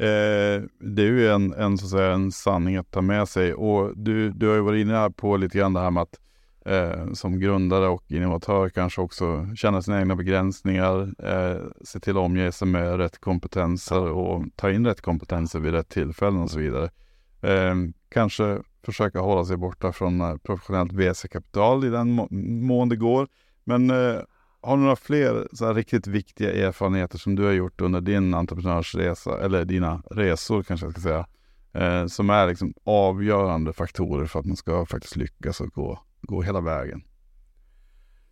Eh, 0.00 0.62
det 0.78 1.02
är 1.02 1.06
ju 1.06 1.28
en, 1.28 1.52
en, 1.52 1.78
så 1.78 1.84
att 1.84 1.90
säga, 1.90 2.12
en 2.12 2.32
sanning 2.32 2.76
att 2.76 2.90
ta 2.90 3.00
med 3.00 3.28
sig 3.28 3.54
och 3.54 3.96
du, 3.96 4.30
du 4.30 4.48
har 4.48 4.54
ju 4.54 4.60
varit 4.60 4.80
inne 4.80 5.10
på 5.16 5.36
lite 5.36 5.58
grann 5.58 5.72
det 5.72 5.80
här 5.80 5.90
med 5.90 6.02
att 6.02 6.20
eh, 6.66 7.12
som 7.12 7.40
grundare 7.40 7.88
och 7.88 8.04
innovatör 8.08 8.68
kanske 8.68 9.00
också 9.00 9.46
känna 9.56 9.82
sina 9.82 10.00
egna 10.00 10.16
begränsningar, 10.16 11.14
eh, 11.24 11.60
se 11.84 12.00
till 12.00 12.16
att 12.16 12.24
omge 12.24 12.52
sig 12.52 12.68
med 12.68 12.96
rätt 12.96 13.20
kompetenser 13.20 14.02
och 14.02 14.44
ta 14.56 14.70
in 14.70 14.86
rätt 14.86 15.00
kompetenser 15.00 15.58
vid 15.58 15.72
rätt 15.72 15.88
tillfällen 15.88 16.40
och 16.40 16.50
så 16.50 16.58
vidare. 16.58 16.90
Eh, 17.42 17.74
kanske 18.08 18.58
försöka 18.84 19.20
hålla 19.20 19.44
sig 19.44 19.56
borta 19.56 19.92
från 19.92 20.20
eh, 20.20 20.36
professionellt 20.36 20.92
VC-kapital 20.92 21.84
i 21.84 21.88
den 21.88 22.10
må 22.10 22.28
mån 22.30 22.88
det 22.88 22.96
går. 22.96 23.28
Men 23.64 23.90
eh, 23.90 24.20
har 24.62 24.76
du 24.76 24.82
några 24.82 24.96
fler 24.96 25.48
så 25.52 25.66
här, 25.66 25.74
riktigt 25.74 26.06
viktiga 26.06 26.52
erfarenheter 26.68 27.18
som 27.18 27.34
du 27.34 27.44
har 27.44 27.52
gjort 27.52 27.80
under 27.80 28.00
din 28.00 28.34
entreprenörsresa, 28.34 29.44
eller 29.44 29.64
dina 29.64 30.02
resor 30.10 30.62
kanske 30.62 30.86
jag 30.86 30.92
ska 30.92 31.00
säga, 31.00 31.26
eh, 31.72 32.06
som 32.06 32.30
är 32.30 32.46
liksom 32.46 32.74
avgörande 32.84 33.72
faktorer 33.72 34.26
för 34.26 34.40
att 34.40 34.46
man 34.46 34.56
ska 34.56 34.86
faktiskt 34.86 35.16
lyckas 35.16 35.60
och 35.60 35.68
gå, 35.68 36.00
gå 36.20 36.42
hela 36.42 36.60
vägen? 36.60 37.02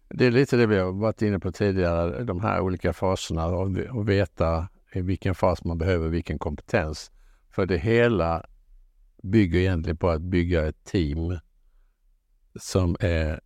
Det 0.08 0.26
är 0.26 0.30
lite 0.30 0.56
det 0.56 0.66
vi 0.66 0.78
har 0.78 0.92
varit 0.92 1.22
inne 1.22 1.38
på 1.38 1.52
tidigare, 1.52 2.24
de 2.24 2.40
här 2.40 2.60
olika 2.60 2.92
faserna 2.92 3.46
och, 3.46 3.78
och 3.78 4.08
veta 4.08 4.68
i 4.92 5.00
vilken 5.00 5.34
fas 5.34 5.64
man 5.64 5.78
behöver 5.78 6.08
vilken 6.08 6.38
kompetens. 6.38 7.10
För 7.50 7.66
det 7.66 7.78
hela 7.78 8.46
bygger 9.22 9.58
egentligen 9.58 9.96
på 9.96 10.10
att 10.10 10.22
bygga 10.22 10.68
ett 10.68 10.84
team 10.84 11.38
som 12.60 12.96
är 13.00 13.40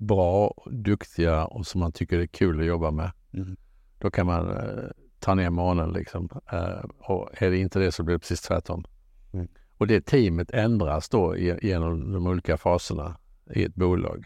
bra, 0.00 0.54
duktiga 0.66 1.44
och 1.44 1.66
som 1.66 1.80
man 1.80 1.92
tycker 1.92 2.18
är 2.18 2.26
kul 2.26 2.60
att 2.60 2.66
jobba 2.66 2.90
med. 2.90 3.10
Mm. 3.32 3.56
Då 3.98 4.10
kan 4.10 4.26
man 4.26 4.50
eh, 4.50 4.84
ta 5.20 5.34
ner 5.34 5.50
månen 5.50 5.92
liksom. 5.92 6.28
Eh, 6.52 6.84
och 6.98 7.42
är 7.42 7.50
det 7.50 7.58
inte 7.58 7.78
det 7.78 7.92
så 7.92 8.02
blir 8.02 8.14
det 8.14 8.18
precis 8.18 8.40
tvärtom. 8.40 8.84
Mm. 9.32 9.48
Och 9.78 9.86
det 9.86 10.00
teamet 10.00 10.50
ändras 10.50 11.08
då 11.08 11.36
genom 11.36 12.12
de 12.12 12.26
olika 12.26 12.56
faserna 12.56 13.16
i 13.54 13.64
ett 13.64 13.74
bolag. 13.74 14.24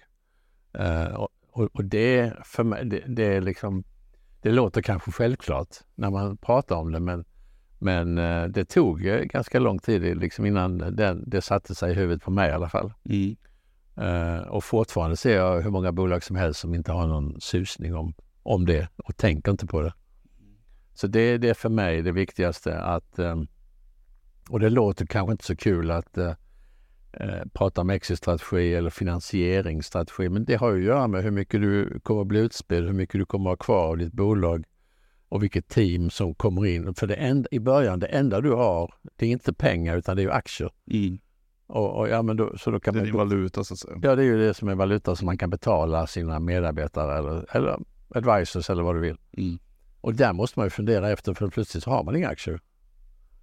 Eh, 0.72 1.14
och, 1.14 1.28
och, 1.72 1.84
det 1.84 2.32
för 2.44 2.64
mig, 2.64 2.84
det, 2.84 3.02
det, 3.06 3.24
är 3.24 3.40
liksom, 3.40 3.84
det 4.40 4.50
låter 4.52 4.82
kanske 4.82 5.12
självklart 5.12 5.76
när 5.94 6.10
man 6.10 6.36
pratar 6.36 6.76
om 6.76 6.92
det 6.92 7.00
men, 7.00 7.24
men 7.78 8.18
eh, 8.18 8.44
det 8.44 8.64
tog 8.64 9.00
ganska 9.24 9.58
lång 9.58 9.78
tid 9.78 10.16
liksom 10.16 10.46
innan 10.46 10.78
den, 10.78 11.30
det 11.30 11.42
satte 11.42 11.74
sig 11.74 11.92
i 11.92 11.94
huvudet 11.94 12.22
på 12.22 12.30
mig 12.30 12.50
i 12.50 12.52
alla 12.52 12.68
fall. 12.68 12.92
Mm. 13.04 13.36
Uh, 14.00 14.40
och 14.40 14.64
fortfarande 14.64 15.16
ser 15.16 15.36
jag 15.36 15.60
hur 15.60 15.70
många 15.70 15.92
bolag 15.92 16.22
som 16.22 16.36
helst 16.36 16.60
som 16.60 16.74
inte 16.74 16.92
har 16.92 17.06
någon 17.06 17.40
susning 17.40 17.94
om, 17.94 18.14
om 18.42 18.66
det 18.66 18.88
och 18.96 19.16
tänker 19.16 19.50
inte 19.50 19.66
på 19.66 19.80
det. 19.80 19.92
Så 20.94 21.06
det, 21.06 21.38
det 21.38 21.48
är 21.48 21.54
för 21.54 21.68
mig 21.68 22.02
det 22.02 22.12
viktigaste 22.12 22.80
att, 22.80 23.18
um, 23.18 23.48
och 24.48 24.60
det 24.60 24.70
låter 24.70 25.06
kanske 25.06 25.32
inte 25.32 25.44
så 25.44 25.56
kul 25.56 25.90
att 25.90 26.18
uh, 26.18 26.32
uh, 27.20 27.44
prata 27.52 27.80
om 27.80 27.90
exitstrategi 27.90 28.74
eller 28.74 28.90
finansieringsstrategi, 28.90 30.28
men 30.28 30.44
det 30.44 30.54
har 30.54 30.72
ju 30.72 30.78
att 30.78 30.86
göra 30.86 31.08
med 31.08 31.22
hur 31.22 31.30
mycket 31.30 31.60
du 31.60 32.00
kommer 32.00 32.20
att 32.20 32.26
bli 32.26 32.40
utspridd, 32.40 32.84
hur 32.84 32.92
mycket 32.92 33.20
du 33.20 33.26
kommer 33.26 33.50
att 33.50 33.58
ha 33.58 33.64
kvar 33.64 33.88
av 33.88 33.98
ditt 33.98 34.12
bolag 34.12 34.64
och 35.28 35.42
vilket 35.42 35.68
team 35.68 36.10
som 36.10 36.34
kommer 36.34 36.66
in. 36.66 36.94
För 36.94 37.06
det 37.06 37.14
enda, 37.14 37.48
i 37.50 37.60
början, 37.60 37.98
det 37.98 38.06
enda 38.06 38.40
du 38.40 38.52
har, 38.52 38.94
det 39.16 39.26
är 39.26 39.30
inte 39.30 39.52
pengar 39.52 39.96
utan 39.96 40.16
det 40.16 40.22
är 40.22 40.28
aktier. 40.28 40.70
Mm. 40.90 41.18
Och, 41.70 41.98
och, 41.98 42.08
ja, 42.08 42.22
men 42.22 42.36
då, 42.36 42.58
så 42.58 42.70
då 42.70 42.80
kan 42.80 42.94
det 42.94 43.00
är 43.00 43.00
man, 43.00 43.06
din 43.06 43.16
valuta 43.16 43.64
så 43.64 43.74
att 43.74 43.80
säga. 43.80 43.98
Ja, 44.02 44.16
det 44.16 44.22
är 44.22 44.26
ju 44.26 44.38
det 44.38 44.54
som 44.54 44.68
är 44.68 44.74
valuta 44.74 45.16
som 45.16 45.26
man 45.26 45.38
kan 45.38 45.50
betala 45.50 46.06
sina 46.06 46.40
medarbetare 46.40 47.18
eller, 47.18 47.56
eller 47.56 47.78
advisors 48.14 48.70
eller 48.70 48.82
vad 48.82 48.94
du 48.94 49.00
vill. 49.00 49.16
Mm. 49.36 49.58
Och 50.00 50.14
där 50.14 50.32
måste 50.32 50.58
man 50.58 50.66
ju 50.66 50.70
fundera 50.70 51.10
efter 51.10 51.34
för 51.34 51.48
plötsligt 51.48 51.82
så 51.82 51.90
har 51.90 52.04
man 52.04 52.16
inga 52.16 52.28
aktier. 52.28 52.60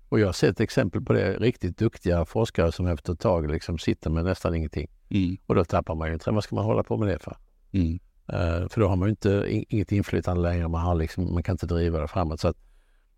Och 0.09 0.19
jag 0.19 0.25
har 0.25 0.33
sett 0.33 0.59
exempel 0.59 1.01
på 1.01 1.13
det. 1.13 1.33
Riktigt 1.33 1.77
duktiga 1.77 2.25
forskare 2.25 2.71
som 2.71 2.87
efter 2.87 3.13
ett 3.13 3.19
tag 3.19 3.51
liksom 3.51 3.77
sitter 3.77 4.09
med 4.09 4.25
nästan 4.25 4.55
ingenting. 4.55 4.87
Mm. 5.09 5.37
Och 5.45 5.55
då 5.55 5.65
tappar 5.65 5.95
man 5.95 6.07
ju 6.07 6.13
inte. 6.13 6.31
Vad 6.31 6.43
ska 6.43 6.55
man 6.55 6.65
hålla 6.65 6.83
på 6.83 6.97
med 6.97 7.07
det 7.07 7.19
för? 7.19 7.37
Mm. 7.71 7.93
Uh, 8.33 8.67
för 8.69 8.79
då 8.79 8.87
har 8.87 8.95
man 8.95 9.07
ju 9.07 9.09
inte, 9.09 9.45
inget 9.69 9.91
inflytande 9.91 10.41
längre. 10.41 10.67
Man, 10.67 10.81
har 10.81 10.95
liksom, 10.95 11.33
man 11.33 11.43
kan 11.43 11.53
inte 11.53 11.65
driva 11.65 11.99
det 11.99 12.07
framåt. 12.07 12.39
Så 12.39 12.47
att 12.47 12.57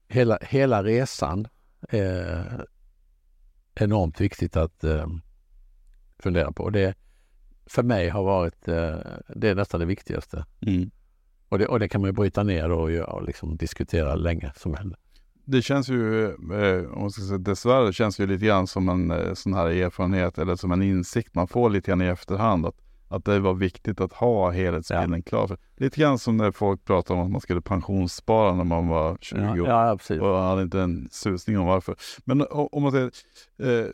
hela, 0.07 0.37
hela 0.41 0.83
resan 0.83 1.47
är 1.89 2.65
enormt 3.81 4.21
viktigt 4.21 4.57
att 4.57 4.83
uh, 4.83 5.07
fundera 6.19 6.51
på. 6.51 6.69
Det 6.69 6.95
för 7.65 7.83
mig 7.83 8.09
har 8.09 8.23
varit, 8.23 8.67
uh, 8.67 8.95
det 9.35 9.49
är 9.49 9.55
nästan 9.55 9.79
det 9.79 9.85
viktigaste. 9.85 10.45
Mm. 10.61 10.91
Och, 11.49 11.59
det, 11.59 11.67
och 11.67 11.79
det 11.79 11.89
kan 11.89 12.01
man 12.01 12.09
ju 12.09 12.13
bryta 12.13 12.43
ner 12.43 12.71
och, 12.71 12.89
och 12.89 13.23
liksom 13.23 13.57
diskutera 13.57 14.15
länge 14.15 14.51
som 14.55 14.73
händer. 14.73 14.99
det 15.45 15.61
känns 15.61 15.89
ju, 15.89 16.25
eh, 16.25 16.91
om 16.91 17.01
man 17.01 17.11
ska 17.11 17.21
säga 17.21 17.37
dessvärre, 17.37 17.93
känns 17.93 18.19
ju 18.19 18.27
lite 18.27 18.45
grann 18.45 18.67
som 18.67 18.89
en 18.89 19.11
eh, 19.11 19.33
sån 19.33 19.53
här 19.53 19.65
erfarenhet 19.65 20.37
eller 20.37 20.55
som 20.55 20.71
en 20.71 20.81
insikt 20.81 21.35
man 21.35 21.47
får 21.47 21.69
lite 21.69 21.91
grann 21.91 22.01
i 22.01 22.05
efterhand. 22.05 22.65
Att, 22.65 22.75
att 23.09 23.25
det 23.25 23.39
var 23.39 23.53
viktigt 23.53 24.01
att 24.01 24.13
ha 24.13 24.51
helhetsbilden 24.51 25.23
ja. 25.25 25.29
klar. 25.29 25.47
För, 25.47 25.57
lite 25.77 26.01
grann 26.01 26.19
som 26.19 26.37
när 26.37 26.51
folk 26.51 26.85
pratar 26.85 27.15
om 27.15 27.21
att 27.21 27.31
man 27.31 27.41
skulle 27.41 27.61
pensionsspara 27.61 28.55
när 28.55 28.63
man 28.63 28.87
var 28.87 29.17
20 29.21 29.39
ja, 29.39 29.51
år. 29.51 29.67
Ja, 29.67 29.97
precis. 29.97 30.21
Och 30.21 30.37
hade 30.37 30.61
inte 30.61 30.81
en 30.81 31.09
susning 31.11 31.59
om 31.59 31.65
varför. 31.65 31.95
Men 32.25 32.45
om 32.49 32.83
man 32.83 32.91
säger, 32.91 33.11
eh, 33.57 33.85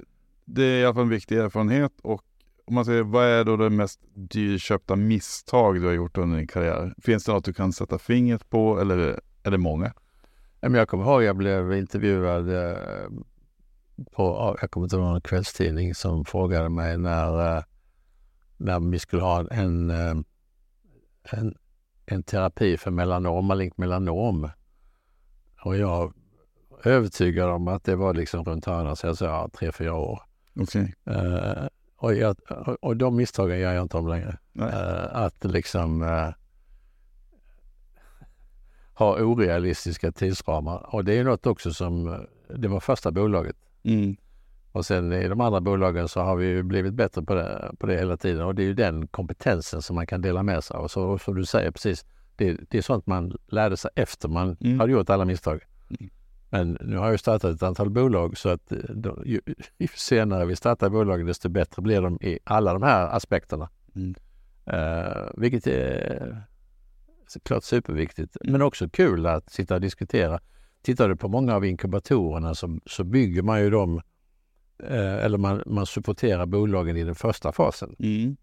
det 0.46 0.64
är 0.64 0.82
i 0.82 0.86
alla 0.86 0.94
fall 0.94 1.04
en 1.04 1.10
viktig 1.10 1.38
erfarenhet 1.38 1.92
och 2.04 2.22
om 2.68 2.76
man 2.76 2.86
säger, 2.86 3.04
vad 3.04 3.26
är 3.26 3.44
då 3.44 3.58
det 3.58 3.70
mest 3.70 4.00
dyrköpta 4.14 4.96
misstag 4.96 5.82
du 5.82 5.86
har 5.86 5.94
gjort 5.94 6.18
under 6.18 6.38
din 6.38 6.48
karriär? 6.48 6.94
Finns 7.02 7.24
det 7.24 7.32
något 7.32 7.46
du 7.46 7.54
kan 7.54 7.74
sätta 7.74 8.00
fingret 8.00 8.50
på 8.50 8.80
eller 8.80 9.20
är 9.44 9.52
det 9.52 9.58
många? 9.58 9.94
Jag 10.60 10.88
kommer 10.88 11.04
ihåg 11.04 11.24
jag 11.24 11.36
blev 11.36 11.74
intervjuad 11.74 12.50
eh, 12.50 12.78
på, 14.12 14.58
jag 14.62 14.72
kommer 14.72 14.86
inte 14.86 14.96
ihåg, 14.96 15.16
en 15.16 15.22
kvällstidning 15.22 15.96
som 15.96 16.26
frågade 16.26 16.70
mig 16.70 16.98
när, 16.98 17.58
eh, 17.58 17.64
när 18.58 18.92
vi 18.92 19.00
skulle 19.00 19.22
ha 19.22 19.48
en, 19.52 19.90
eh, 19.90 20.16
en, 21.32 21.58
en 22.06 22.24
terapi 22.24 22.78
för 22.78 22.92
melanom, 22.92 23.46
malignt 23.46 23.78
melanom. 23.78 24.50
Och 25.64 25.78
jag 25.78 26.14
är 26.84 26.90
övertygad 26.90 27.50
om 27.50 27.68
att 27.68 27.84
det 27.84 27.96
var 27.96 28.14
liksom 28.14 28.44
runt 28.44 28.66
hörnan, 28.66 28.96
så 28.96 29.08
jag 29.08 29.18
sa 29.18 29.26
ja, 29.26 29.50
tre, 29.54 29.72
fyra 29.72 29.94
år. 29.94 30.22
Okay. 30.56 30.88
Uh, 31.10 31.68
och, 31.96 32.16
jag, 32.16 32.36
och 32.82 32.98
de 32.98 33.16
misstagen 33.16 33.60
gör 33.60 33.74
jag 33.74 33.84
inte 33.84 33.98
om 33.98 34.08
längre. 34.08 34.38
Uh, 34.60 35.16
att 35.16 35.44
liksom 35.44 36.02
uh, 36.02 36.30
ha 38.94 39.22
orealistiska 39.22 40.12
tidsramar. 40.12 40.96
Och 40.96 41.06
det 41.06 41.18
är 41.18 41.24
något 41.24 41.46
också 41.46 41.74
som, 41.74 42.26
det 42.56 42.68
var 42.68 42.80
första 42.80 43.12
bolaget. 43.12 43.56
Mm. 43.84 44.16
Och 44.76 44.86
sen 44.86 45.14
i 45.14 45.28
de 45.28 45.42
andra 45.42 45.62
bolagen 45.62 46.08
så 46.08 46.20
har 46.22 46.36
vi 46.36 46.64
blivit 46.64 46.94
bättre 46.94 47.22
på 47.22 47.34
det, 47.34 47.72
på 47.80 47.88
det 47.88 47.98
hela 47.98 48.18
tiden. 48.18 48.46
Och 48.46 48.56
det 48.56 48.64
är 48.64 48.66
ju 48.66 48.74
den 48.74 49.08
kompetensen 49.08 49.82
som 49.82 49.96
man 49.96 50.08
kan 50.08 50.22
dela 50.22 50.44
med 50.44 50.64
sig 50.64 50.78
av. 50.78 50.88
Så 50.88 51.18
som 51.18 51.36
du 51.36 51.46
säger 51.46 51.72
precis, 51.72 52.06
det, 52.36 52.58
det 52.70 52.78
är 52.78 52.82
sånt 52.82 53.08
man 53.08 53.38
lärde 53.48 53.78
sig 53.78 53.92
efter 53.96 54.30
man 54.30 54.58
mm. 54.60 54.80
hade 54.80 54.92
gjort 54.92 55.10
alla 55.10 55.26
misstag. 55.26 55.60
Mm. 55.90 56.12
Men 56.50 56.78
nu 56.82 56.98
har 56.98 57.10
jag 57.10 57.20
startat 57.20 57.56
ett 57.56 57.64
antal 57.64 57.90
bolag 57.90 58.38
så 58.38 58.50
att 58.50 58.68
då, 58.90 59.22
ju, 59.26 59.42
ju, 59.78 59.88
senare 59.96 60.46
vi 60.46 60.56
startar 60.56 60.90
bolagen 60.90 61.26
desto 61.26 61.50
bättre 61.50 61.82
blir 61.82 62.02
de 62.02 62.18
i 62.22 62.40
alla 62.44 62.74
de 62.74 62.84
här 62.84 63.08
aspekterna. 63.08 63.70
Mm. 63.96 64.16
Uh, 64.74 65.30
vilket 65.38 65.68
är 65.68 66.42
såklart 67.28 67.64
superviktigt, 67.64 68.38
men 68.44 68.62
också 68.62 68.90
kul 68.90 69.26
att 69.26 69.50
sitta 69.50 69.76
och 69.76 69.82
diskutera. 69.82 70.40
Tittar 70.82 71.10
du 71.10 71.16
på 71.16 71.28
många 71.28 71.56
av 71.56 71.66
inkubatorerna 71.66 72.56
så, 72.56 72.80
så 72.86 73.04
bygger 73.04 73.42
man 73.42 73.62
ju 73.62 73.70
dem, 73.70 73.98
eh, 73.98 74.02
eller 74.84 75.38
man, 75.38 75.64
man 75.66 75.86
supporterar 75.86 76.46
bolagen 76.46 76.98
i 76.98 77.04
den 77.04 77.16
första 77.16 77.52
fasen. 77.52 77.96
Mm. 78.00 78.38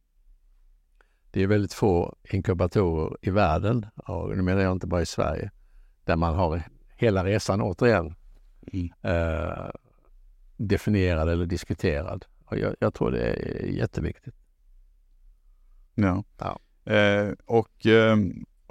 Det 1.31 1.43
är 1.43 1.47
väldigt 1.47 1.73
få 1.73 2.17
inkubatorer 2.31 3.17
i 3.21 3.31
världen, 3.31 3.87
och 3.97 4.37
nu 4.37 4.43
menar 4.43 4.63
jag 4.63 4.73
inte 4.73 4.87
bara 4.87 5.03
i 5.03 5.07
Sverige, 5.07 5.51
där 6.05 6.17
man 6.17 6.35
har 6.35 6.63
hela 6.97 7.25
resan 7.25 7.63
återigen 7.63 8.15
mm. 8.73 8.91
eh, 9.03 9.71
definierad 10.57 11.29
eller 11.29 11.47
diskuterad. 11.47 12.25
Och 12.45 12.59
jag, 12.59 12.77
jag, 12.79 12.95
tror 12.95 13.11
det 13.11 13.23
är 13.23 13.67
jätteviktigt. 13.67 14.35
Ja. 15.95 16.25
ja. 16.39 16.59
Eh, 16.93 17.33
och 17.45 17.87
eh, 17.87 18.17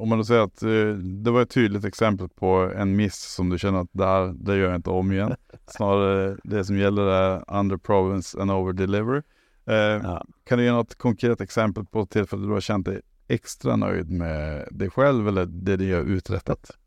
om 0.02 0.10
man 0.10 0.18
då 0.18 0.24
säger 0.24 0.42
att 0.42 0.64
eh, 0.64 0.94
det 1.24 1.32
var 1.32 1.42
ett 1.42 1.50
tydligt 1.50 1.86
exempel 1.86 2.30
på 2.30 2.72
en 2.76 2.96
miss 2.96 3.16
som 3.16 3.50
du 3.50 3.60
känner 3.60 3.80
att 3.80 3.90
det 3.92 4.06
här, 4.06 4.34
det 4.36 4.58
gör 4.58 4.68
jag 4.68 4.76
inte 4.76 4.90
om 4.90 5.12
igen. 5.12 5.36
Snarare 5.68 6.38
det 6.44 6.66
som 6.66 6.78
gäller 6.78 7.02
är 7.02 7.60
under 7.60 7.78
province 7.78 8.42
and 8.42 8.52
over 8.52 8.74
deliver. 8.74 9.24
Eh, 9.66 9.76
ja. 9.76 10.26
Kan 10.44 10.58
du 10.58 10.64
ge 10.64 10.72
något 10.72 10.96
konkret 10.96 11.42
exempel 11.42 11.86
på 11.86 12.02
ett 12.02 12.10
tillfälle 12.10 12.48
du 12.48 12.54
har 12.54 12.62
känt 12.62 12.86
dig 12.86 13.02
extra 13.28 13.76
nöjd 13.76 14.12
med 14.12 14.68
dig 14.72 14.90
själv 14.90 15.28
eller 15.28 15.46
det 15.46 15.78
du 15.78 15.96
har 15.96 16.02
uträttat? 16.02 16.72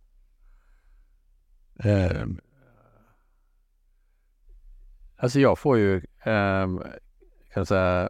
Eh, 1.78 2.26
alltså 5.16 5.40
jag 5.40 5.58
får 5.58 5.78
ju, 5.78 5.96
eh, 6.24 6.68
kan 7.54 7.66
säga, 7.66 8.08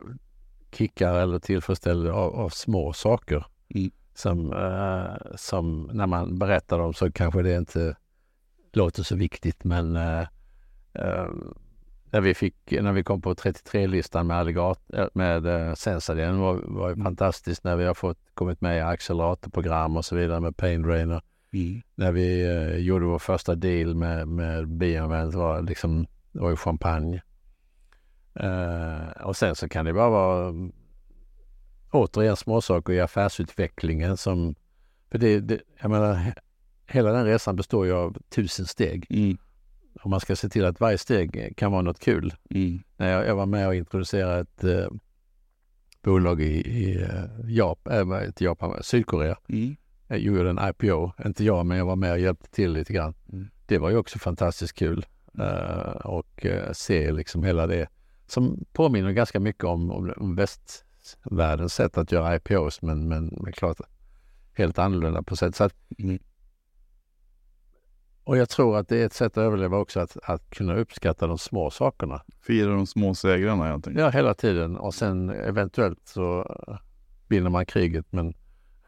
kickar 0.72 1.14
eller 1.14 1.38
tillfredsställelse 1.38 2.12
av, 2.12 2.34
av 2.34 2.48
små 2.48 2.92
saker. 2.92 3.46
Mm 3.74 3.90
som, 4.14 4.52
eh, 4.52 5.36
som 5.36 5.90
när 5.92 6.06
man 6.06 6.38
berättar 6.38 6.78
dem 6.78 6.94
så 6.94 7.12
kanske 7.12 7.42
det 7.42 7.56
inte 7.56 7.96
låter 8.72 9.02
så 9.02 9.16
viktigt 9.16 9.64
men 9.64 9.96
eh, 9.96 10.26
eh, 10.92 11.28
när, 12.10 12.20
vi 12.20 12.34
fick, 12.34 12.54
när 12.70 12.92
vi 12.92 13.04
kom 13.04 13.22
på 13.22 13.34
33-listan 13.34 14.26
med, 14.26 14.36
alligat, 14.36 14.80
eh, 14.92 15.06
med 15.14 15.46
eh, 15.46 15.74
Sensadien 15.74 16.38
var, 16.38 16.54
var 16.64 16.90
mm. 16.90 17.04
fantastiskt 17.04 17.64
när 17.64 17.76
vi 17.76 17.84
har 17.84 17.94
fått 17.94 18.18
kommit 18.34 18.60
med 18.60 18.78
i 18.78 18.80
acceleratorprogram 18.80 19.96
och 19.96 20.04
så 20.04 20.16
vidare 20.16 20.40
med 20.40 20.56
Paindrainer. 20.56 21.22
Mm. 21.52 21.82
När 21.94 22.12
vi 22.12 22.46
eh, 22.46 22.76
gjorde 22.76 23.04
vår 23.04 23.18
första 23.18 23.54
deal 23.54 23.94
med, 23.94 24.28
med 24.28 24.68
Biomet 24.68 25.34
var 25.34 25.62
liksom, 25.62 26.06
det 26.32 26.40
var 26.40 26.50
ju 26.50 26.56
champagne. 26.56 27.22
Eh, 28.34 29.22
och 29.22 29.36
sen 29.36 29.54
så 29.54 29.68
kan 29.68 29.84
det 29.84 29.92
bara 29.92 30.10
vara 30.10 30.54
återigen 31.94 32.36
småsaker 32.36 32.92
i 32.92 33.00
affärsutvecklingen 33.00 34.16
som... 34.16 34.54
För 35.10 35.18
det, 35.18 35.40
det, 35.40 35.60
jag 35.80 35.90
menar, 35.90 36.34
hela 36.86 37.12
den 37.12 37.24
resan 37.24 37.56
består 37.56 37.86
ju 37.86 37.92
av 37.92 38.16
tusen 38.28 38.66
steg. 38.66 39.06
Mm. 39.10 39.38
Och 40.02 40.10
man 40.10 40.20
ska 40.20 40.36
se 40.36 40.48
till 40.48 40.64
att 40.64 40.80
varje 40.80 40.98
steg 40.98 41.54
kan 41.56 41.72
vara 41.72 41.82
något 41.82 41.98
kul. 41.98 42.34
Mm. 42.50 42.82
När 42.96 43.10
jag, 43.10 43.26
jag, 43.26 43.36
var 43.36 43.46
med 43.46 43.66
och 43.68 43.74
introducerade 43.74 44.40
ett 44.40 44.64
eh, 44.64 44.88
bolag 46.02 46.40
i, 46.40 46.82
i 46.82 46.98
uh, 46.98 47.50
Japan, 47.50 48.12
äh, 48.12 48.26
inte 48.26 48.44
Japan, 48.44 48.82
Sydkorea. 48.82 49.36
Mm. 49.48 49.76
Jag 50.08 50.18
gjorde 50.18 50.50
en 50.50 50.68
IPO, 50.68 51.12
inte 51.24 51.44
jag 51.44 51.66
men 51.66 51.78
jag 51.78 51.86
var 51.86 51.96
med 51.96 52.12
och 52.12 52.18
hjälpte 52.18 52.50
till 52.50 52.72
lite 52.72 52.92
grann. 52.92 53.14
Mm. 53.32 53.48
Det 53.66 53.78
var 53.78 53.90
ju 53.90 53.96
också 53.96 54.18
fantastiskt 54.18 54.74
kul. 54.74 55.06
Uh, 55.38 55.96
och 56.06 56.44
uh, 56.44 56.72
se 56.72 57.12
liksom 57.12 57.44
hela 57.44 57.66
det 57.66 57.88
som 58.26 58.64
påminner 58.72 59.12
ganska 59.12 59.40
mycket 59.40 59.64
om, 59.64 59.90
om, 59.90 60.12
om 60.16 60.34
väst, 60.34 60.83
världens 61.24 61.74
sätt 61.74 61.98
att 61.98 62.12
göra 62.12 62.36
IPOs 62.36 62.82
men, 62.82 63.08
men, 63.08 63.38
men 63.42 63.52
klart 63.52 63.80
helt 64.52 64.78
annorlunda 64.78 65.22
på 65.22 65.36
sätt. 65.36 65.56
Så 65.56 65.64
att, 65.64 65.74
mm. 65.98 66.18
Och 68.24 68.36
jag 68.36 68.48
tror 68.48 68.76
att 68.76 68.88
det 68.88 69.02
är 69.02 69.06
ett 69.06 69.12
sätt 69.12 69.32
att 69.32 69.44
överleva 69.44 69.78
också 69.78 70.00
att, 70.00 70.16
att 70.22 70.50
kunna 70.50 70.74
uppskatta 70.74 71.26
de 71.26 71.38
små 71.38 71.70
sakerna. 71.70 72.22
Fira 72.46 72.70
de 72.70 72.86
små 72.86 73.14
segrarna 73.14 73.64
helt 73.64 73.86
enkelt. 73.86 74.04
Ja, 74.04 74.10
hela 74.10 74.34
tiden 74.34 74.76
och 74.76 74.94
sen 74.94 75.30
eventuellt 75.30 76.08
så 76.08 76.56
vinner 77.28 77.50
man 77.50 77.66
kriget 77.66 78.06
men 78.10 78.34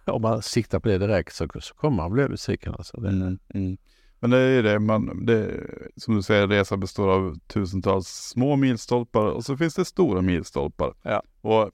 om 0.04 0.22
man 0.22 0.42
siktar 0.42 0.80
på 0.80 0.88
det 0.88 0.98
direkt 0.98 1.34
så, 1.34 1.48
så 1.60 1.74
kommer 1.74 1.96
man 1.96 2.12
bli 2.12 2.28
besviken. 2.28 2.74
Alltså. 2.74 2.98
Mm. 2.98 3.38
Mm. 3.54 3.76
Men 4.20 4.30
det 4.30 4.38
är 4.38 4.62
det, 4.62 4.78
man, 4.78 5.26
det, 5.26 5.60
som 5.96 6.14
du 6.14 6.22
säger, 6.22 6.48
resan 6.48 6.80
består 6.80 7.08
av 7.08 7.38
tusentals 7.46 8.08
små 8.08 8.56
milstolpar 8.56 9.26
och 9.26 9.44
så 9.44 9.56
finns 9.56 9.74
det 9.74 9.84
stora 9.84 10.22
milstolpar. 10.22 10.94
Ja. 11.02 11.22
Och 11.40 11.70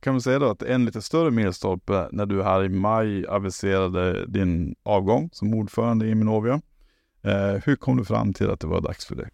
kan 0.00 0.14
man 0.14 0.20
säga 0.20 0.38
då 0.38 0.50
att 0.50 0.62
en 0.62 0.84
lite 0.84 1.02
större 1.02 1.30
milstolpe 1.30 2.08
när 2.12 2.26
du 2.26 2.42
här 2.42 2.64
i 2.64 2.68
maj 2.68 3.26
aviserade 3.26 4.26
din 4.26 4.74
avgång 4.82 5.30
som 5.32 5.54
ordförande 5.54 6.06
i 6.06 6.14
Minovia. 6.14 6.60
Eh, 7.22 7.62
hur 7.64 7.76
kom 7.76 7.96
du 7.96 8.04
fram 8.04 8.32
till 8.32 8.50
att 8.50 8.60
det 8.60 8.66
var 8.66 8.80
dags 8.80 9.06
för 9.06 9.14
det? 9.14 9.28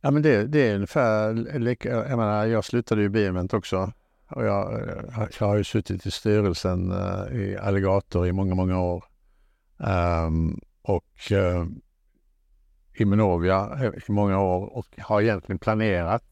Ja 0.00 0.10
men 0.10 0.22
det, 0.22 0.46
det 0.46 0.68
är 0.68 0.74
ungefär 0.74 1.34
lika, 1.58 1.88
jag 1.88 2.18
menar 2.18 2.46
jag 2.46 2.64
slutade 2.64 3.02
ju 3.02 3.08
Bioment 3.08 3.54
också 3.54 3.92
och 4.30 4.44
jag, 4.44 4.72
eh, 4.72 5.28
jag 5.40 5.46
har 5.46 5.56
ju 5.56 5.64
suttit 5.64 6.06
i 6.06 6.10
styrelsen 6.10 6.92
uh, 6.92 7.40
i 7.40 7.56
Alligator 7.56 8.26
i 8.26 8.32
många, 8.32 8.54
många 8.54 8.80
år. 8.80 9.04
Um, 9.76 10.60
och 10.82 11.32
uh, 11.32 11.66
i 12.94 13.04
Minovia 13.04 13.90
i 14.08 14.12
många 14.12 14.40
år 14.40 14.76
och 14.76 14.86
har 14.98 15.20
egentligen 15.20 15.58
planerat 15.58 16.22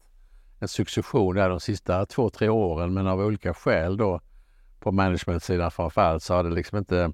en 0.59 0.67
succession 0.67 1.35
där 1.35 1.49
de 1.49 1.59
sista 1.59 2.05
två, 2.05 2.29
tre 2.29 2.49
åren 2.49 2.93
men 2.93 3.07
av 3.07 3.19
olika 3.19 3.53
skäl 3.53 3.97
då 3.97 4.21
på 4.79 4.91
managementsidan 4.91 5.71
framförallt 5.71 6.23
så 6.23 6.33
har 6.33 6.43
det 6.43 6.49
liksom 6.49 6.77
inte 6.77 7.13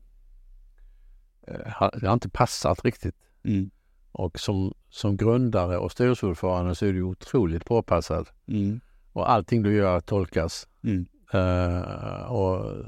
eh, 1.48 1.90
det 1.94 2.08
har 2.08 2.14
inte 2.14 2.30
passat 2.30 2.86
riktigt. 2.86 3.16
Mm. 3.44 3.72
Och 4.12 4.40
som, 4.40 4.74
som 4.90 5.18
grundare 5.18 5.78
och 5.78 5.92
styrelseordförande 5.92 6.76
så 6.76 6.86
är 6.86 6.94
du 6.94 7.02
otroligt 7.02 7.66
påpassad. 7.66 8.30
Mm. 8.48 8.80
Och 9.14 9.32
allting 9.32 9.64
du 9.64 9.76
gör 9.76 10.00
tolkas. 10.00 10.68
Mm. 10.84 11.06
Uh, 11.34 12.32
och 12.32 12.86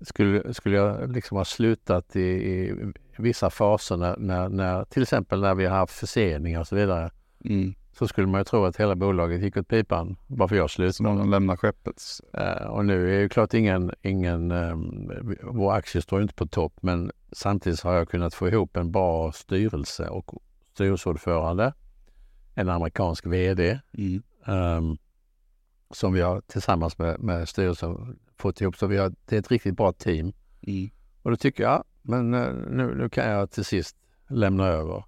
skulle, 0.00 0.54
skulle 0.54 0.76
jag 0.76 1.12
liksom 1.12 1.36
ha 1.36 1.44
slutat 1.44 2.16
i, 2.16 2.20
i 2.20 2.92
vissa 3.16 3.50
faser 3.50 3.96
när, 3.96 4.16
när, 4.16 4.48
när, 4.48 4.84
till 4.84 5.02
exempel 5.02 5.40
när 5.40 5.54
vi 5.54 5.66
har 5.66 5.76
haft 5.76 5.98
förseningar 5.98 6.60
och 6.60 6.66
så 6.66 6.76
vidare 6.76 7.10
mm 7.44 7.74
så 7.98 8.08
skulle 8.08 8.26
man 8.26 8.40
ju 8.40 8.44
tro 8.44 8.64
att 8.64 8.76
hela 8.76 8.94
bolaget 8.96 9.42
gick 9.42 9.56
åt 9.56 9.68
pipan 9.68 10.16
bara 10.26 10.48
för 10.48 10.56
jag 10.56 10.70
slutade. 10.70 11.24
lämnar 11.24 11.56
skeppet. 11.56 12.02
Eh, 12.32 12.66
och 12.66 12.84
nu 12.84 13.16
är 13.16 13.20
ju 13.20 13.28
klart 13.28 13.54
ingen, 13.54 13.92
ingen 14.02 14.52
um, 14.52 15.12
vår 15.42 15.72
aktie 15.72 16.02
står 16.02 16.18
ju 16.18 16.22
inte 16.22 16.34
på 16.34 16.46
topp 16.46 16.72
men 16.80 17.12
samtidigt 17.32 17.80
har 17.80 17.92
jag 17.92 18.08
kunnat 18.08 18.34
få 18.34 18.48
ihop 18.48 18.76
en 18.76 18.92
bra 18.92 19.32
styrelse 19.32 20.08
och 20.08 20.42
styrelseordförande, 20.74 21.72
en 22.54 22.68
amerikansk 22.68 23.26
VD 23.26 23.80
Mm. 23.98 24.22
ehm, 24.46 24.96
som 25.90 26.12
vi 26.12 26.20
har 26.20 26.40
tillsammans 26.40 26.98
med, 26.98 27.20
med 27.20 27.48
styrelsen 27.48 28.18
fått 28.38 28.60
ihop. 28.60 28.76
Så 28.76 28.86
vi 28.86 28.96
har, 28.96 29.12
det 29.24 29.36
är 29.36 29.40
ett 29.40 29.50
riktigt 29.50 29.76
bra 29.76 29.92
team. 29.92 30.32
Mm. 30.66 30.90
Och 31.22 31.30
då 31.30 31.36
tycker 31.36 31.62
jag, 31.62 31.84
men 32.02 32.34
eh, 32.34 32.52
nu, 32.70 32.94
nu 32.94 33.08
kan 33.08 33.30
jag 33.30 33.50
till 33.50 33.64
sist 33.64 33.96
lämna 34.28 34.66
över. 34.66 35.04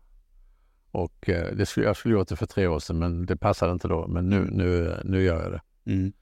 Och 0.99 1.29
eh, 1.29 1.55
det 1.55 1.67
skulle, 1.67 1.87
jag 1.87 1.97
skulle 1.97 2.15
gjort 2.15 2.29
det 2.29 2.37
för 2.37 2.47
tre 2.47 2.67
år 2.67 2.79
sedan 2.79 2.99
men 2.99 3.27
det 3.27 3.37
passade 3.37 3.73
inte 3.73 3.89
då. 3.89 4.07
Men 4.07 4.29
nu, 4.29 4.49
nu, 4.51 5.01
nu 5.05 5.23
gör 5.23 5.43
jag 5.43 5.53
det. 5.53 5.93
Mm. 5.93 6.13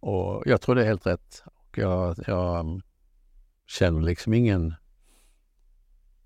Och 0.00 0.42
jag 0.46 0.60
tror 0.60 0.74
det 0.74 0.82
är 0.82 0.86
helt 0.86 1.06
rätt. 1.06 1.42
Och 1.46 1.78
jag, 1.78 2.16
jag 2.26 2.60
um, 2.60 2.82
känner 3.66 4.00
liksom 4.00 4.34
ingen 4.34 4.74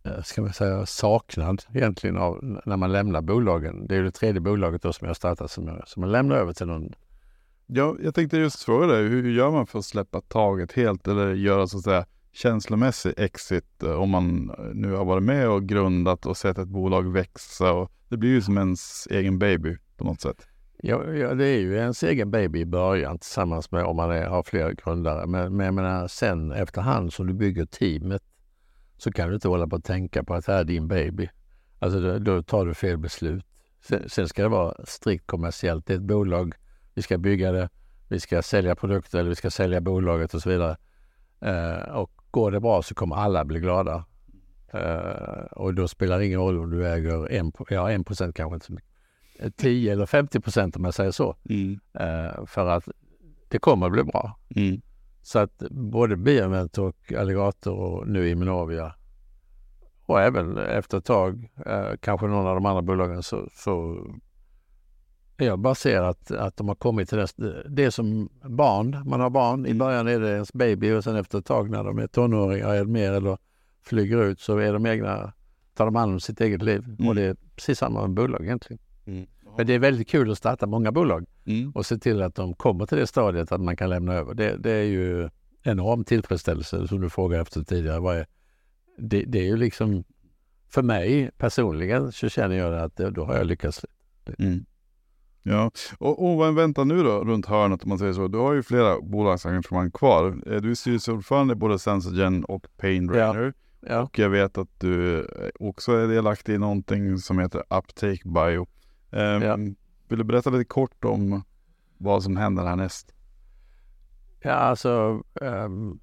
eh, 0.05 0.23
ska 0.23 0.43
man 0.43 0.53
säga, 0.53 0.87
saknad 0.87 1.63
egentligen 1.75 2.17
av 2.17 2.61
när 2.67 2.77
man 2.77 2.93
lämnar 2.93 3.23
bolagen. 3.23 3.87
Det 3.87 3.95
är 3.95 3.99
ju 3.99 4.05
det 4.05 4.11
tredje 4.11 4.41
bolaget 4.41 4.83
då 4.83 4.93
som 4.93 5.07
jag 5.07 5.17
startat 5.17 5.51
som 5.51 5.69
jag, 5.69 5.89
som 5.89 6.03
jag 6.03 6.13
lämnar 6.13 6.37
över 6.37 6.53
till 6.53 6.67
någon. 6.67 6.93
Ja, 7.67 7.97
jag 8.03 8.15
tänkte 8.15 8.37
just 8.37 8.63
fråga 8.63 8.87
dig, 8.87 9.09
hur 9.09 9.31
gör 9.31 9.51
man 9.51 9.67
för 9.67 9.79
att 9.79 9.85
släppa 9.85 10.21
taget 10.21 10.73
helt 10.73 11.09
eller 11.09 11.35
göra 11.35 11.67
så 11.67 11.79
att 11.79 11.85
säga 11.85 12.07
känslomässig 12.37 13.15
exit 13.17 13.83
eh, 13.83 13.91
om 13.91 14.11
man 14.11 14.55
nu 14.75 14.93
har 14.93 15.05
varit 15.05 15.23
med 15.23 15.49
och 15.49 15.69
grundat 15.69 16.27
och 16.27 16.37
sett 16.37 16.59
ett 16.59 16.69
bolag 16.69 17.13
växa 17.13 17.73
och 17.73 17.93
det 18.09 18.17
blir 18.17 18.31
ju 18.31 18.43
som 18.43 18.59
ens 18.59 19.07
egen 19.11 19.39
baby 19.39 19.77
på 19.97 20.05
något 20.05 20.21
sätt. 20.21 20.47
Ja, 20.79 21.05
ja, 21.05 21.35
det 21.35 21.49
är 21.49 21.59
ju 21.59 21.77
ens 21.77 22.03
egen 22.03 22.31
baby 22.31 22.61
i 22.61 22.67
början 22.67 23.19
tillsammans 23.19 23.71
med 23.71 23.85
om 23.85 23.97
man 23.97 24.11
är, 24.11 24.27
har 24.27 24.43
fler 24.43 24.73
grundare. 24.73 25.27
Men, 25.27 25.57
men 25.57 25.67
jag 25.67 25.75
menar, 25.75 26.09
sen 26.09 26.53
efterhand 26.53 27.13
som 27.13 27.27
du 27.27 27.33
bygger 27.33 27.67
teamet 27.67 28.23
så 28.97 29.13
kan 29.13 29.29
du 29.29 29.35
inte 29.35 29.49
hålla 29.49 29.67
på 29.67 29.77
att 29.77 29.85
tänka 29.85 30.25
på 30.25 30.35
att 30.35 30.47
det 30.47 30.53
här 30.53 30.61
är 30.61 30.65
din 30.65 30.89
baby. 30.89 31.29
Alltså 31.79 32.01
då, 32.01 32.19
då 32.19 32.43
tar 32.43 32.67
du 32.67 32.75
fel 32.75 32.99
beslut. 32.99 33.45
Sen, 33.81 34.09
sen 34.09 34.29
ska 34.29 34.43
det 34.43 34.49
vara 34.49 34.75
strikt 34.85 35.27
kommersiellt. 35.27 35.87
Det 35.87 35.93
är 35.93 35.97
ett 35.97 36.03
bolag, 36.03 36.55
vi 36.95 37.03
ska 37.03 37.19
bygga 37.19 37.53
det, 37.53 37.69
vi 38.09 38.21
ska 38.21 38.43
sälja 38.43 38.75
produkter 38.75 39.19
eller 39.19 39.29
vi 39.29 39.37
ska 39.37 39.51
sälja 39.51 39.81
bolaget 39.81 40.35
och 40.35 40.43
så 40.43 40.49
vidare. 40.49 40.77
Eh, 41.41 41.95
och 41.95 42.16
går 42.31 42.51
det 42.51 42.61
bra 42.61 42.83
så 42.83 42.95
kommer 42.95 43.17
alla 43.17 43.45
bli 43.45 43.61
glada. 43.61 44.05
Eh, 44.73 45.45
och 45.51 45.75
då 45.75 45.89
spelar 45.89 46.19
det 46.19 46.27
ingen 46.27 46.41
roll 46.41 46.59
om 46.59 46.71
du 46.71 46.89
äger 46.89 47.33
en, 47.33 47.53
ja, 47.69 47.91
en 47.91 48.05
procent 48.05 48.37
kanske 48.37 48.55
inte 48.55 48.67
så 48.67 48.73
mycket. 48.73 48.91
Eh, 49.39 49.51
10 49.51 49.93
eller 49.93 50.07
50 50.07 50.41
procent 50.41 50.77
om 50.77 50.85
jag 50.85 50.95
säger 50.95 51.11
så. 51.11 51.37
Eh, 52.01 52.45
för 52.47 52.67
att 52.67 52.89
det 53.49 53.59
kommer 53.59 53.91
bli 53.91 54.05
bra. 54.05 54.39
Mm. 54.57 54.81
Så 55.23 55.39
att 55.39 55.59
både 55.71 56.17
Bioment 56.17 56.79
och 56.79 57.13
Alligator 57.13 57.75
och 57.75 58.09
nu 58.09 58.29
Immunovia 58.29 58.95
och 60.07 60.21
även 60.21 60.59
efter 60.59 60.99
ett 60.99 61.05
tag, 61.05 61.51
eh, 61.67 61.91
kanske 62.01 62.27
någon 62.27 62.47
av 62.47 62.55
de 62.55 62.67
andra 62.67 62.83
bolagen, 62.83 63.23
så, 63.23 63.49
så 63.53 64.07
jag 65.37 65.59
bara 65.59 65.75
ser 65.75 66.03
att, 66.03 66.31
att 66.31 66.57
de 66.57 66.69
har 66.69 66.75
kommit 66.75 67.09
till 67.09 67.19
det, 67.19 67.63
det 67.69 67.85
är 67.85 67.91
som 67.91 68.29
barn, 68.43 69.03
man 69.05 69.21
har 69.21 69.31
barn, 69.31 69.67
i 69.67 69.75
början 69.75 70.09
är 70.09 70.21
det 70.21 70.31
ens 70.31 70.53
baby 70.53 70.93
och 70.93 71.05
sen 71.05 71.17
efter 71.17 71.39
ett 71.39 71.47
tag 71.47 71.71
när 71.71 71.85
de 71.85 71.99
är 71.99 72.07
tonåringar 72.07 72.75
eller 72.75 72.85
mer 72.85 73.13
eller 73.13 73.39
flyger 73.83 74.25
ut 74.25 74.41
så 74.41 74.59
är 74.59 74.73
de 74.73 74.87
egna, 74.87 75.33
tar 75.75 75.85
de 75.85 75.95
hand 75.95 76.13
om 76.13 76.21
sitt 76.21 76.41
eget 76.41 76.63
liv. 76.63 76.85
Mm. 76.85 77.09
Och 77.09 77.15
det 77.15 77.23
är 77.23 77.37
precis 77.57 77.79
samma 77.79 78.01
med 78.01 78.11
bolag 78.11 78.45
egentligen. 78.45 78.83
Mm. 79.07 79.27
Men 79.57 79.67
det 79.67 79.75
är 79.75 79.79
väldigt 79.79 80.09
kul 80.09 80.31
att 80.31 80.39
starta 80.39 80.67
många 80.67 80.93
bolag 80.93 81.27
Mm. 81.47 81.71
och 81.71 81.87
se 81.87 81.99
till 81.99 82.23
att 82.23 82.35
de 82.35 82.55
kommer 82.55 82.87
till 82.87 82.99
det 82.99 83.07
stadiet 83.07 83.53
att 83.53 83.61
man 83.61 83.77
kan 83.77 83.91
lämna 83.91 84.15
över. 84.15 84.35
Det, 84.35 84.57
det 84.57 84.71
är 84.71 84.83
ju 84.83 85.29
enorm 85.63 86.05
tillfredsställelse 86.05 86.89
som 86.89 87.01
du 87.01 87.11
frågade 87.11 87.43
efter 87.43 87.63
tidigare. 87.63 88.01
Vad 88.01 88.17
är, 88.17 88.27
det, 88.99 89.25
det 89.25 89.39
är 89.39 89.45
ju 89.45 89.57
liksom, 89.57 90.05
för 90.69 90.83
mig 90.83 91.31
personligen 91.39 92.13
så 92.13 92.29
känner 92.29 92.57
jag 92.57 92.75
att 92.75 92.97
då 92.97 93.25
har 93.25 93.37
jag 93.37 93.47
lyckats. 93.47 93.85
Mm. 94.39 94.65
Ja, 95.49 95.71
och, 95.99 96.59
väntar 96.59 96.85
nu 96.85 97.03
då 97.03 97.25
runt 97.25 97.47
hörnet 97.47 97.83
om 97.83 97.89
man 97.89 97.99
säger 97.99 98.13
så? 98.13 98.29
Du 98.29 98.39
har 98.39 98.53
ju 98.53 98.63
flera 98.63 99.01
bolagsengagemang 99.01 99.91
kvar. 99.91 100.39
Du 100.61 100.71
är 100.71 100.75
styrelseordförande 100.75 101.53
i 101.53 101.57
både 101.57 101.79
Sensogen 101.79 102.45
och 102.45 102.67
Painrainer. 102.77 103.53
Ja. 103.81 104.01
Och 104.03 104.19
jag 104.19 104.29
vet 104.29 104.59
att 104.59 104.81
du 104.81 105.21
eh, 105.21 105.49
också 105.61 105.93
är 105.93 106.09
delaktig 106.09 106.55
i 106.55 106.59
någonting 106.59 107.19
som 107.19 107.39
heter 107.39 107.59
Uptake 107.61 108.21
Bio. 108.25 108.67
Ehm, 109.11 109.43
Ja. 109.43 109.57
Vill 110.09 110.19
du 110.19 110.25
berätta 110.25 110.51
lite 110.51 110.65
kort 110.65 111.05
om 111.05 111.43
vad 111.99 112.23
som 112.23 112.37
händer 112.37 112.65
härnäst? 112.65 113.15
Ja, 114.41 114.53
alltså 114.53 115.23
ehm, 115.41 115.99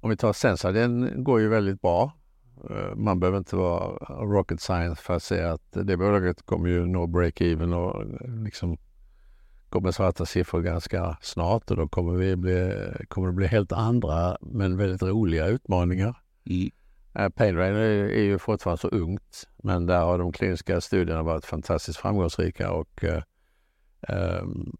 om 0.00 0.10
vi 0.10 0.16
tar 0.16 0.32
Sensa, 0.32 0.72
den 0.72 1.24
går 1.24 1.40
ju 1.40 1.48
väldigt 1.48 1.80
bra. 1.80 2.12
Eh, 2.70 2.94
man 2.96 3.20
behöver 3.20 3.38
inte 3.38 3.56
vara 3.56 3.96
rocket 4.08 4.60
science 4.60 5.02
för 5.02 5.14
att 5.14 5.22
se 5.22 5.42
att 5.42 5.72
det 5.72 5.96
bolaget 5.96 6.42
kommer 6.42 6.68
ju 6.68 6.86
nå 6.86 7.06
break-even 7.06 7.74
och 7.74 8.02
eh, 8.02 8.42
liksom 8.44 8.78
med 9.80 9.94
svarta 9.94 10.26
siffror 10.26 10.60
ganska 10.62 11.16
snart 11.20 11.70
och 11.70 11.76
då 11.76 11.88
kommer, 11.88 12.12
vi 12.12 12.36
bli, 12.36 12.72
kommer 13.08 13.28
det 13.28 13.34
bli 13.34 13.46
helt 13.46 13.72
andra 13.72 14.36
men 14.40 14.76
väldigt 14.76 15.02
roliga 15.02 15.46
utmaningar. 15.46 16.16
Eh, 17.14 17.28
Painrain 17.28 17.74
är, 17.74 17.80
är 18.08 18.22
ju 18.22 18.38
fortfarande 18.38 18.80
så 18.80 18.88
ungt, 18.88 19.48
men 19.56 19.86
där 19.86 20.00
har 20.00 20.18
de 20.18 20.32
kliniska 20.32 20.80
studierna 20.80 21.22
varit 21.22 21.44
fantastiskt 21.44 21.98
framgångsrika 21.98 22.72
och 22.72 23.04
eh, 23.04 23.22
ehm, 24.08 24.76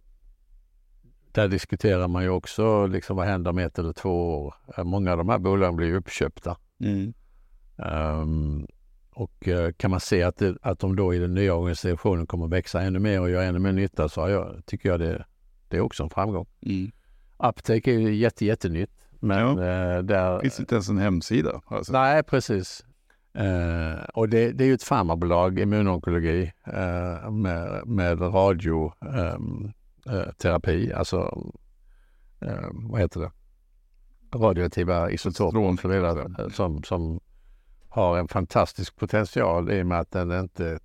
där 1.33 1.49
diskuterar 1.49 2.09
man 2.09 2.23
ju 2.23 2.29
också 2.29 2.87
liksom 2.87 3.17
vad 3.17 3.27
händer 3.27 3.51
om 3.51 3.59
ett 3.59 3.79
eller 3.79 3.93
två 3.93 4.45
år. 4.45 4.55
Många 4.85 5.13
av 5.13 5.19
de 5.19 5.29
här 5.29 5.39
bolagen 5.39 5.77
blir 5.77 5.95
uppköpta. 5.95 6.57
Mm. 6.81 7.15
Ehm, 7.79 8.67
och 9.15 9.49
eh, 9.49 9.73
kan 9.73 9.91
man 9.91 10.01
se 10.01 10.23
att, 10.23 10.37
det, 10.37 10.57
att 10.63 10.79
de 10.79 10.97
då 10.97 11.15
i 11.15 11.19
den 11.19 11.35
nya 11.35 11.55
organisationen 11.55 12.27
kommer 12.27 12.49
växa 12.49 12.83
ännu 12.83 12.99
mer 12.99 13.21
och 13.21 13.31
göra 13.31 13.45
ännu 13.45 13.59
mer 13.59 13.73
nytta 13.73 14.09
så 14.09 14.29
jag, 14.29 14.63
tycker 14.67 14.89
jag 14.89 15.01
det, 15.01 15.25
det 15.69 15.77
är 15.77 15.81
också 15.81 16.03
en 16.03 16.11
framgång. 16.11 16.47
Mm. 16.63 16.91
Uptake 17.39 17.91
är 17.91 17.99
ju 17.99 18.15
jätte, 18.15 18.45
jättenytt. 18.45 18.91
Men 19.21 19.49
eh, 19.49 19.99
där... 19.99 20.41
Finns 20.41 20.61
inte 20.61 20.75
ens 20.75 20.89
en 20.89 20.99
hemsida? 20.99 21.61
Sett. 21.71 21.93
Nej, 21.93 22.23
precis. 22.23 22.85
Eh, 23.35 24.05
och 24.15 24.29
det, 24.29 24.53
det 24.53 24.65
är 24.65 24.69
ju 24.69 24.75
ett 24.75 24.83
farmabolag, 24.83 25.59
immunonkologi, 25.59 26.53
eh, 26.67 27.31
med, 27.31 27.87
med 27.87 28.21
radioterapi, 28.21 29.73
eh, 30.07 30.33
terapi, 30.39 30.93
alltså 30.93 31.45
eh, 32.41 32.69
vad 32.73 33.01
heter 33.01 33.21
det? 33.21 33.31
Radioaktiva 34.39 35.11
isotoper 35.11 36.41
eh, 36.41 36.49
som, 36.49 36.83
som 36.83 37.21
har 37.95 38.19
en 38.19 38.29
fantastisk 38.29 38.97
potential 38.97 39.71
i 39.73 39.83
och 39.83 39.87
med 39.87 40.01
att 40.01 40.11
den 40.11 40.33
inte 40.33 40.79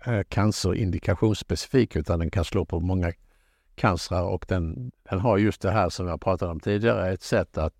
är 0.00 0.22
cancerindikationsspecifik 0.22 1.96
utan 1.96 2.18
den 2.18 2.30
kan 2.30 2.44
slå 2.44 2.64
på 2.64 2.80
många 2.80 3.12
cancrar 3.74 4.22
och 4.22 4.44
den, 4.48 4.92
den 5.10 5.20
har 5.20 5.38
just 5.38 5.62
det 5.62 5.70
här 5.70 5.88
som 5.88 6.06
jag 6.06 6.20
pratade 6.20 6.50
om 6.52 6.60
tidigare, 6.60 7.12
ett 7.12 7.22
sätt 7.22 7.58
att, 7.58 7.74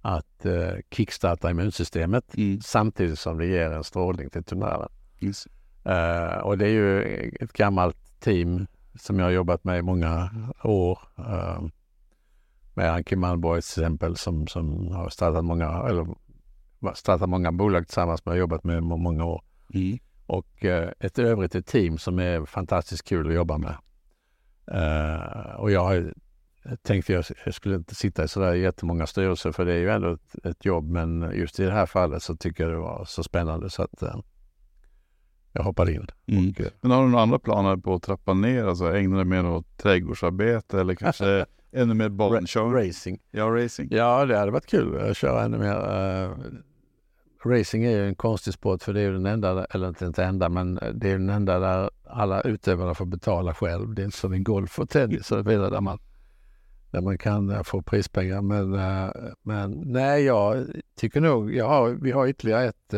att 0.00 0.46
eh, 0.46 0.74
kickstarta 0.90 1.50
immunsystemet 1.50 2.34
Mm. 2.36 2.60
samtidigt 2.60 3.18
som 3.18 3.38
det 3.38 3.46
ger 3.46 3.70
en 3.70 3.84
strålning 3.84 4.30
till 4.30 4.44
tumören. 4.44 4.88
Yes. 5.20 5.46
Eh, 5.84 6.38
och 6.38 6.58
det 6.58 6.64
är 6.66 6.70
ju 6.72 7.02
ett 7.40 7.52
gammalt 7.52 8.20
team 8.20 8.66
som 8.94 9.18
jag 9.18 9.26
har 9.26 9.30
jobbat 9.30 9.64
med 9.64 9.78
i 9.78 9.82
många 9.82 10.30
år. 10.62 10.98
eh, 11.18 11.62
med 12.74 12.92
Anki 12.92 13.16
Malmborg 13.16 13.62
till 13.62 13.82
exempel 13.82 14.16
som, 14.16 14.46
som 14.46 14.88
har 14.92 15.08
startat 15.08 15.44
många, 15.44 15.82
eller 15.88 16.06
startat 16.94 17.28
många 17.28 17.52
bolag 17.52 17.86
tillsammans 17.86 18.24
med 18.24 18.32
och 18.32 18.38
jobbat 18.38 18.64
med 18.64 18.82
många 18.82 19.24
år. 19.24 19.42
Mm. 19.74 19.98
Och 20.26 20.64
eh, 20.64 20.90
ett 21.00 21.18
övrigt 21.18 21.54
ett 21.54 21.66
team 21.66 21.98
som 21.98 22.18
är 22.18 22.44
fantastiskt 22.44 23.08
kul 23.08 23.28
att 23.28 23.34
jobba 23.34 23.58
med. 23.58 23.74
Eh, 24.66 25.54
och 25.54 25.70
jag 25.70 25.84
har 25.84 26.12
tänkt 26.82 27.08
jag, 27.08 27.24
jag 27.44 27.54
skulle 27.54 27.74
inte 27.74 27.94
sitta 27.94 28.24
i 28.24 28.28
sådär 28.28 28.54
jättemånga 28.54 29.06
styrelser 29.06 29.52
för 29.52 29.64
det 29.64 29.72
är 29.72 29.78
ju 29.78 29.90
ändå 29.90 30.12
ett, 30.12 30.46
ett 30.46 30.64
jobb 30.64 30.90
men 30.90 31.32
just 31.34 31.60
i 31.60 31.64
det 31.64 31.72
här 31.72 31.86
fallet 31.86 32.22
så 32.22 32.36
tycker 32.36 32.64
jag 32.64 32.72
det 32.72 32.78
var 32.78 33.04
så 33.04 33.22
spännande 33.22 33.70
så 33.70 33.82
att 33.82 34.02
eh, 34.02 34.16
jag 35.52 35.62
hoppade 35.62 35.92
in. 35.92 36.06
Mm. 36.26 36.54
Men 36.80 36.90
har 36.90 37.02
du 37.02 37.08
några 37.08 37.22
andra 37.22 37.38
planer 37.38 37.76
på 37.76 37.94
att 37.94 38.02
trappa 38.02 38.34
ner? 38.34 38.64
Alltså 38.64 38.96
ägna 38.96 39.16
dig 39.16 39.24
mer 39.24 39.46
åt 39.46 39.78
trädgårdsarbete 39.78 40.80
eller 40.80 40.94
kanske 40.94 41.46
ännu 41.72 41.94
mer 41.94 42.08
bankörning? 42.08 42.88
racing. 42.88 43.20
Ja, 43.30 43.44
racing. 43.44 43.88
Ja, 43.90 44.24
det 44.24 44.38
hade 44.38 44.50
varit 44.50 44.66
kul 44.66 45.10
att 45.10 45.16
köra 45.16 45.42
ännu 45.42 45.58
mer 45.58 45.74
racing 47.46 47.84
är 47.84 47.90
ju 47.90 48.08
en 48.08 48.14
konstig 48.14 48.54
sport 48.54 48.82
för 48.82 48.92
det 48.92 49.00
är 49.00 49.04
ju 49.04 49.12
den 49.12 49.26
enda, 49.26 49.64
eller 49.64 50.04
inte 50.04 50.24
enda, 50.24 50.48
men 50.48 50.78
eh, 50.78 50.92
det 50.92 51.10
är 51.10 51.18
den 51.18 51.30
enda 51.30 51.58
där 51.58 51.90
alla 52.04 52.40
utövare 52.40 52.94
får 52.94 53.06
betala 53.06 53.54
själv. 53.54 53.94
Det 53.94 54.02
är 54.02 54.04
inte 54.04 54.18
som 54.18 54.34
i 54.34 54.38
golf 54.38 54.78
och 54.78 54.88
tennis 54.88 55.32
och 55.32 55.50
vidare 55.50 55.70
där 55.70 55.80
man, 55.80 55.98
där 56.90 57.00
man 57.00 57.18
kan 57.18 57.50
eh, 57.50 57.62
få 57.62 57.82
prispengar. 57.82 58.42
Men, 58.42 58.74
eh, 58.74 59.10
men 59.42 59.82
nej, 59.84 60.24
jag 60.24 60.66
tycker 60.96 61.20
nog, 61.20 61.54
jag 61.54 61.68
har, 61.68 61.90
vi 61.90 62.10
har 62.10 62.26
ytterligare 62.26 62.64
ett, 62.64 62.94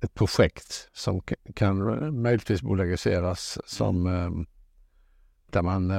ett 0.00 0.14
projekt 0.14 0.88
som 0.92 1.20
kan 1.54 1.78
möjligtvis 2.22 2.62
bolagiseras 2.62 3.58
som 3.66 4.06
ehm, 4.06 4.46
där 5.50 5.62
man, 5.62 5.90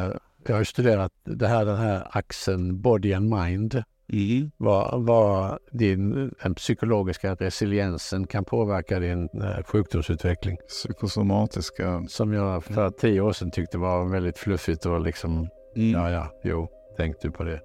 jag 0.48 0.56
har 0.56 0.60
ju 0.60 0.66
studerat 0.66 1.14
det 1.24 1.48
här, 1.48 1.66
den 1.66 1.78
här 1.78 2.08
axeln 2.12 2.82
body 2.82 3.14
and 3.14 3.30
mind. 3.30 3.84
Mm. 4.14 4.52
Vad, 4.58 5.06
vad 5.06 5.60
din, 5.72 6.32
den 6.44 6.56
psykologiska 6.56 7.36
resiliensen 7.36 8.28
kan 8.28 8.46
påverka 8.46 9.00
din 9.00 9.30
eh, 9.34 9.64
sjukdomsutveckling. 9.66 10.58
Psykosomatiska. 10.68 12.04
Som 12.08 12.34
jag 12.34 12.64
för 12.64 12.90
tio 12.90 13.22
år 13.22 13.32
sedan 13.32 13.52
tyckte 13.52 13.78
var 13.78 14.06
väldigt 14.06 14.38
fluffigt 14.38 14.86
och 14.86 15.02
liksom, 15.02 15.50
mm. 15.76 15.92
ja 15.92 16.12
ja, 16.12 16.32
jo, 16.44 16.68
tänk 16.98 17.22
du 17.22 17.32
på 17.32 17.44
det. 17.44 17.62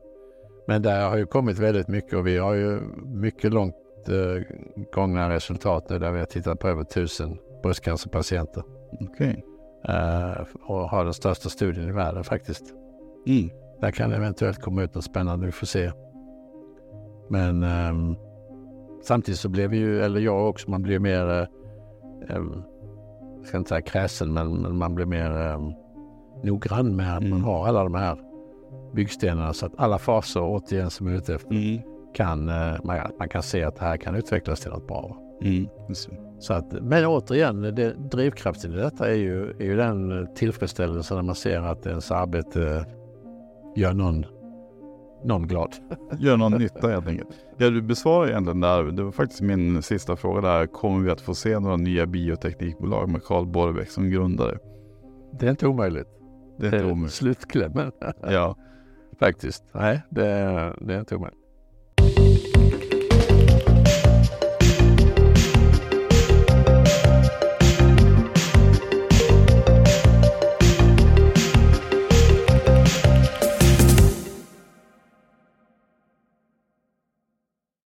Men 0.67 0.83
där 0.83 1.09
har 1.09 1.17
ju 1.17 1.27
kommit 1.27 1.59
väldigt 1.59 1.89
mycket 1.89 2.15
och 2.15 2.27
vi 2.27 2.39
har 2.39 2.55
ju 2.55 2.81
mycket 3.05 3.53
långt 3.53 3.75
eh, 4.09 4.43
gångna 4.93 5.31
resultat 5.31 5.91
nu 5.91 5.99
där 5.99 6.13
vi 6.13 6.19
har 6.19 6.27
tittat 6.27 6.59
på 6.59 6.69
över 6.69 6.85
tusen 6.85 7.39
bröstcancerpatienter. 7.63 8.63
Okej. 8.93 9.29
Okay. 9.29 9.97
Eh, 9.97 10.45
och 10.67 10.91
har 10.91 11.05
den 11.05 11.15
största 11.15 11.49
studien 11.49 11.89
i 11.89 11.93
världen 11.93 12.25
faktiskt. 12.25 12.65
Mm. 13.27 13.51
Där 13.81 13.91
kan 13.91 14.11
det 14.11 14.17
eventuellt 14.17 14.61
komma 14.61 14.83
ut 14.83 14.95
något 14.95 15.05
spännande, 15.05 15.47
vi 15.47 15.53
får 15.53 15.67
se. 15.67 15.93
Men 17.31 17.63
eh, 17.63 18.17
samtidigt 19.03 19.41
så 19.41 19.49
blev 19.49 19.71
vi 19.71 19.77
ju, 19.77 20.03
eller 20.03 20.21
jag 20.21 20.49
också, 20.49 20.71
man 20.71 20.83
blir 20.83 20.99
mer, 20.99 21.31
eh, 21.31 22.37
ehm, 22.37 22.63
jag 23.39 23.47
ska 23.47 23.59
inte 23.59 23.69
säga 23.69 23.81
kräsen, 23.81 24.33
men, 24.33 24.63
men 24.63 24.77
man 24.77 24.95
blir 24.95 25.07
mer 25.07 25.31
eh, 25.31 25.61
noggrann 26.43 26.97
med 26.97 27.17
att 27.17 27.21
mm. 27.23 27.31
man 27.31 27.41
har 27.41 27.69
alla 27.69 27.83
de 27.85 27.95
här 27.95 28.19
byggstenarna 28.95 29.53
så 29.53 29.67
att 29.67 29.73
alla 29.77 29.99
faser 29.99 30.41
återigen 30.43 30.91
som 30.91 31.07
är 31.07 31.13
ute 31.13 31.35
efter 31.35 31.51
mm. 31.51 31.83
kan, 32.15 32.49
eh, 32.49 32.77
man, 32.85 32.99
man 33.19 33.29
kan 33.29 33.43
se 33.43 33.65
att 33.65 33.77
det 33.77 33.85
här 33.85 33.97
kan 33.97 34.15
utvecklas 34.15 34.61
till 34.61 34.71
något 34.71 34.87
bra. 34.87 35.17
Mm. 35.43 35.69
Så 36.39 36.55
att, 36.55 36.73
men 36.73 37.07
återigen, 37.07 37.63
det, 37.63 37.95
drivkraften 38.11 38.73
i 38.73 38.77
detta 38.77 39.11
är 39.11 39.15
ju, 39.15 39.51
är 39.51 39.65
ju 39.65 39.77
den 39.77 40.29
tillfredsställelsen 40.35 41.17
när 41.17 41.23
man 41.23 41.35
ser 41.35 41.61
att 41.61 41.87
ens 41.87 42.11
arbete 42.11 42.87
gör 43.77 43.93
någon, 43.93 44.27
någon 45.25 45.49
glad. 45.49 45.75
Gör 46.19 46.37
någon 46.37 46.53
nytta 46.53 46.89
helt 46.89 47.07
enkelt. 47.07 47.29
Ja, 47.59 47.71
du 47.71 47.83
besvarar 47.83 48.29
egentligen 48.29 48.61
där, 48.61 48.85
det 48.85 49.03
var 49.03 49.13
faktiskt 49.13 49.41
min 49.41 49.83
sista 49.83 50.17
fråga 50.17 50.41
där. 50.41 50.67
Kommer 50.67 51.05
vi 51.05 51.11
att 51.11 51.21
få 51.21 51.35
se 51.35 51.59
några 51.59 51.77
nya 51.77 52.07
bioteknikbolag 52.07 53.09
med 53.09 53.25
Carl 53.25 53.47
Borbeck 53.47 53.91
som 53.91 54.11
grundare? 54.11 54.59
Det 55.41 55.47
är 55.47 55.51
inte 55.51 55.67
omöjligt. 55.67 56.09
Det 56.59 56.67
är 56.67 56.75
inte 56.75 56.93
omöjligt. 56.93 57.13
Slutklämmen. 57.13 57.93
ja. 58.23 58.57
Faktiskt. 59.21 59.65
Nej, 59.75 60.03
det, 60.11 60.25
det 60.81 60.95
är 60.95 60.99
inte 61.01 61.17
omöjligt. 61.17 61.40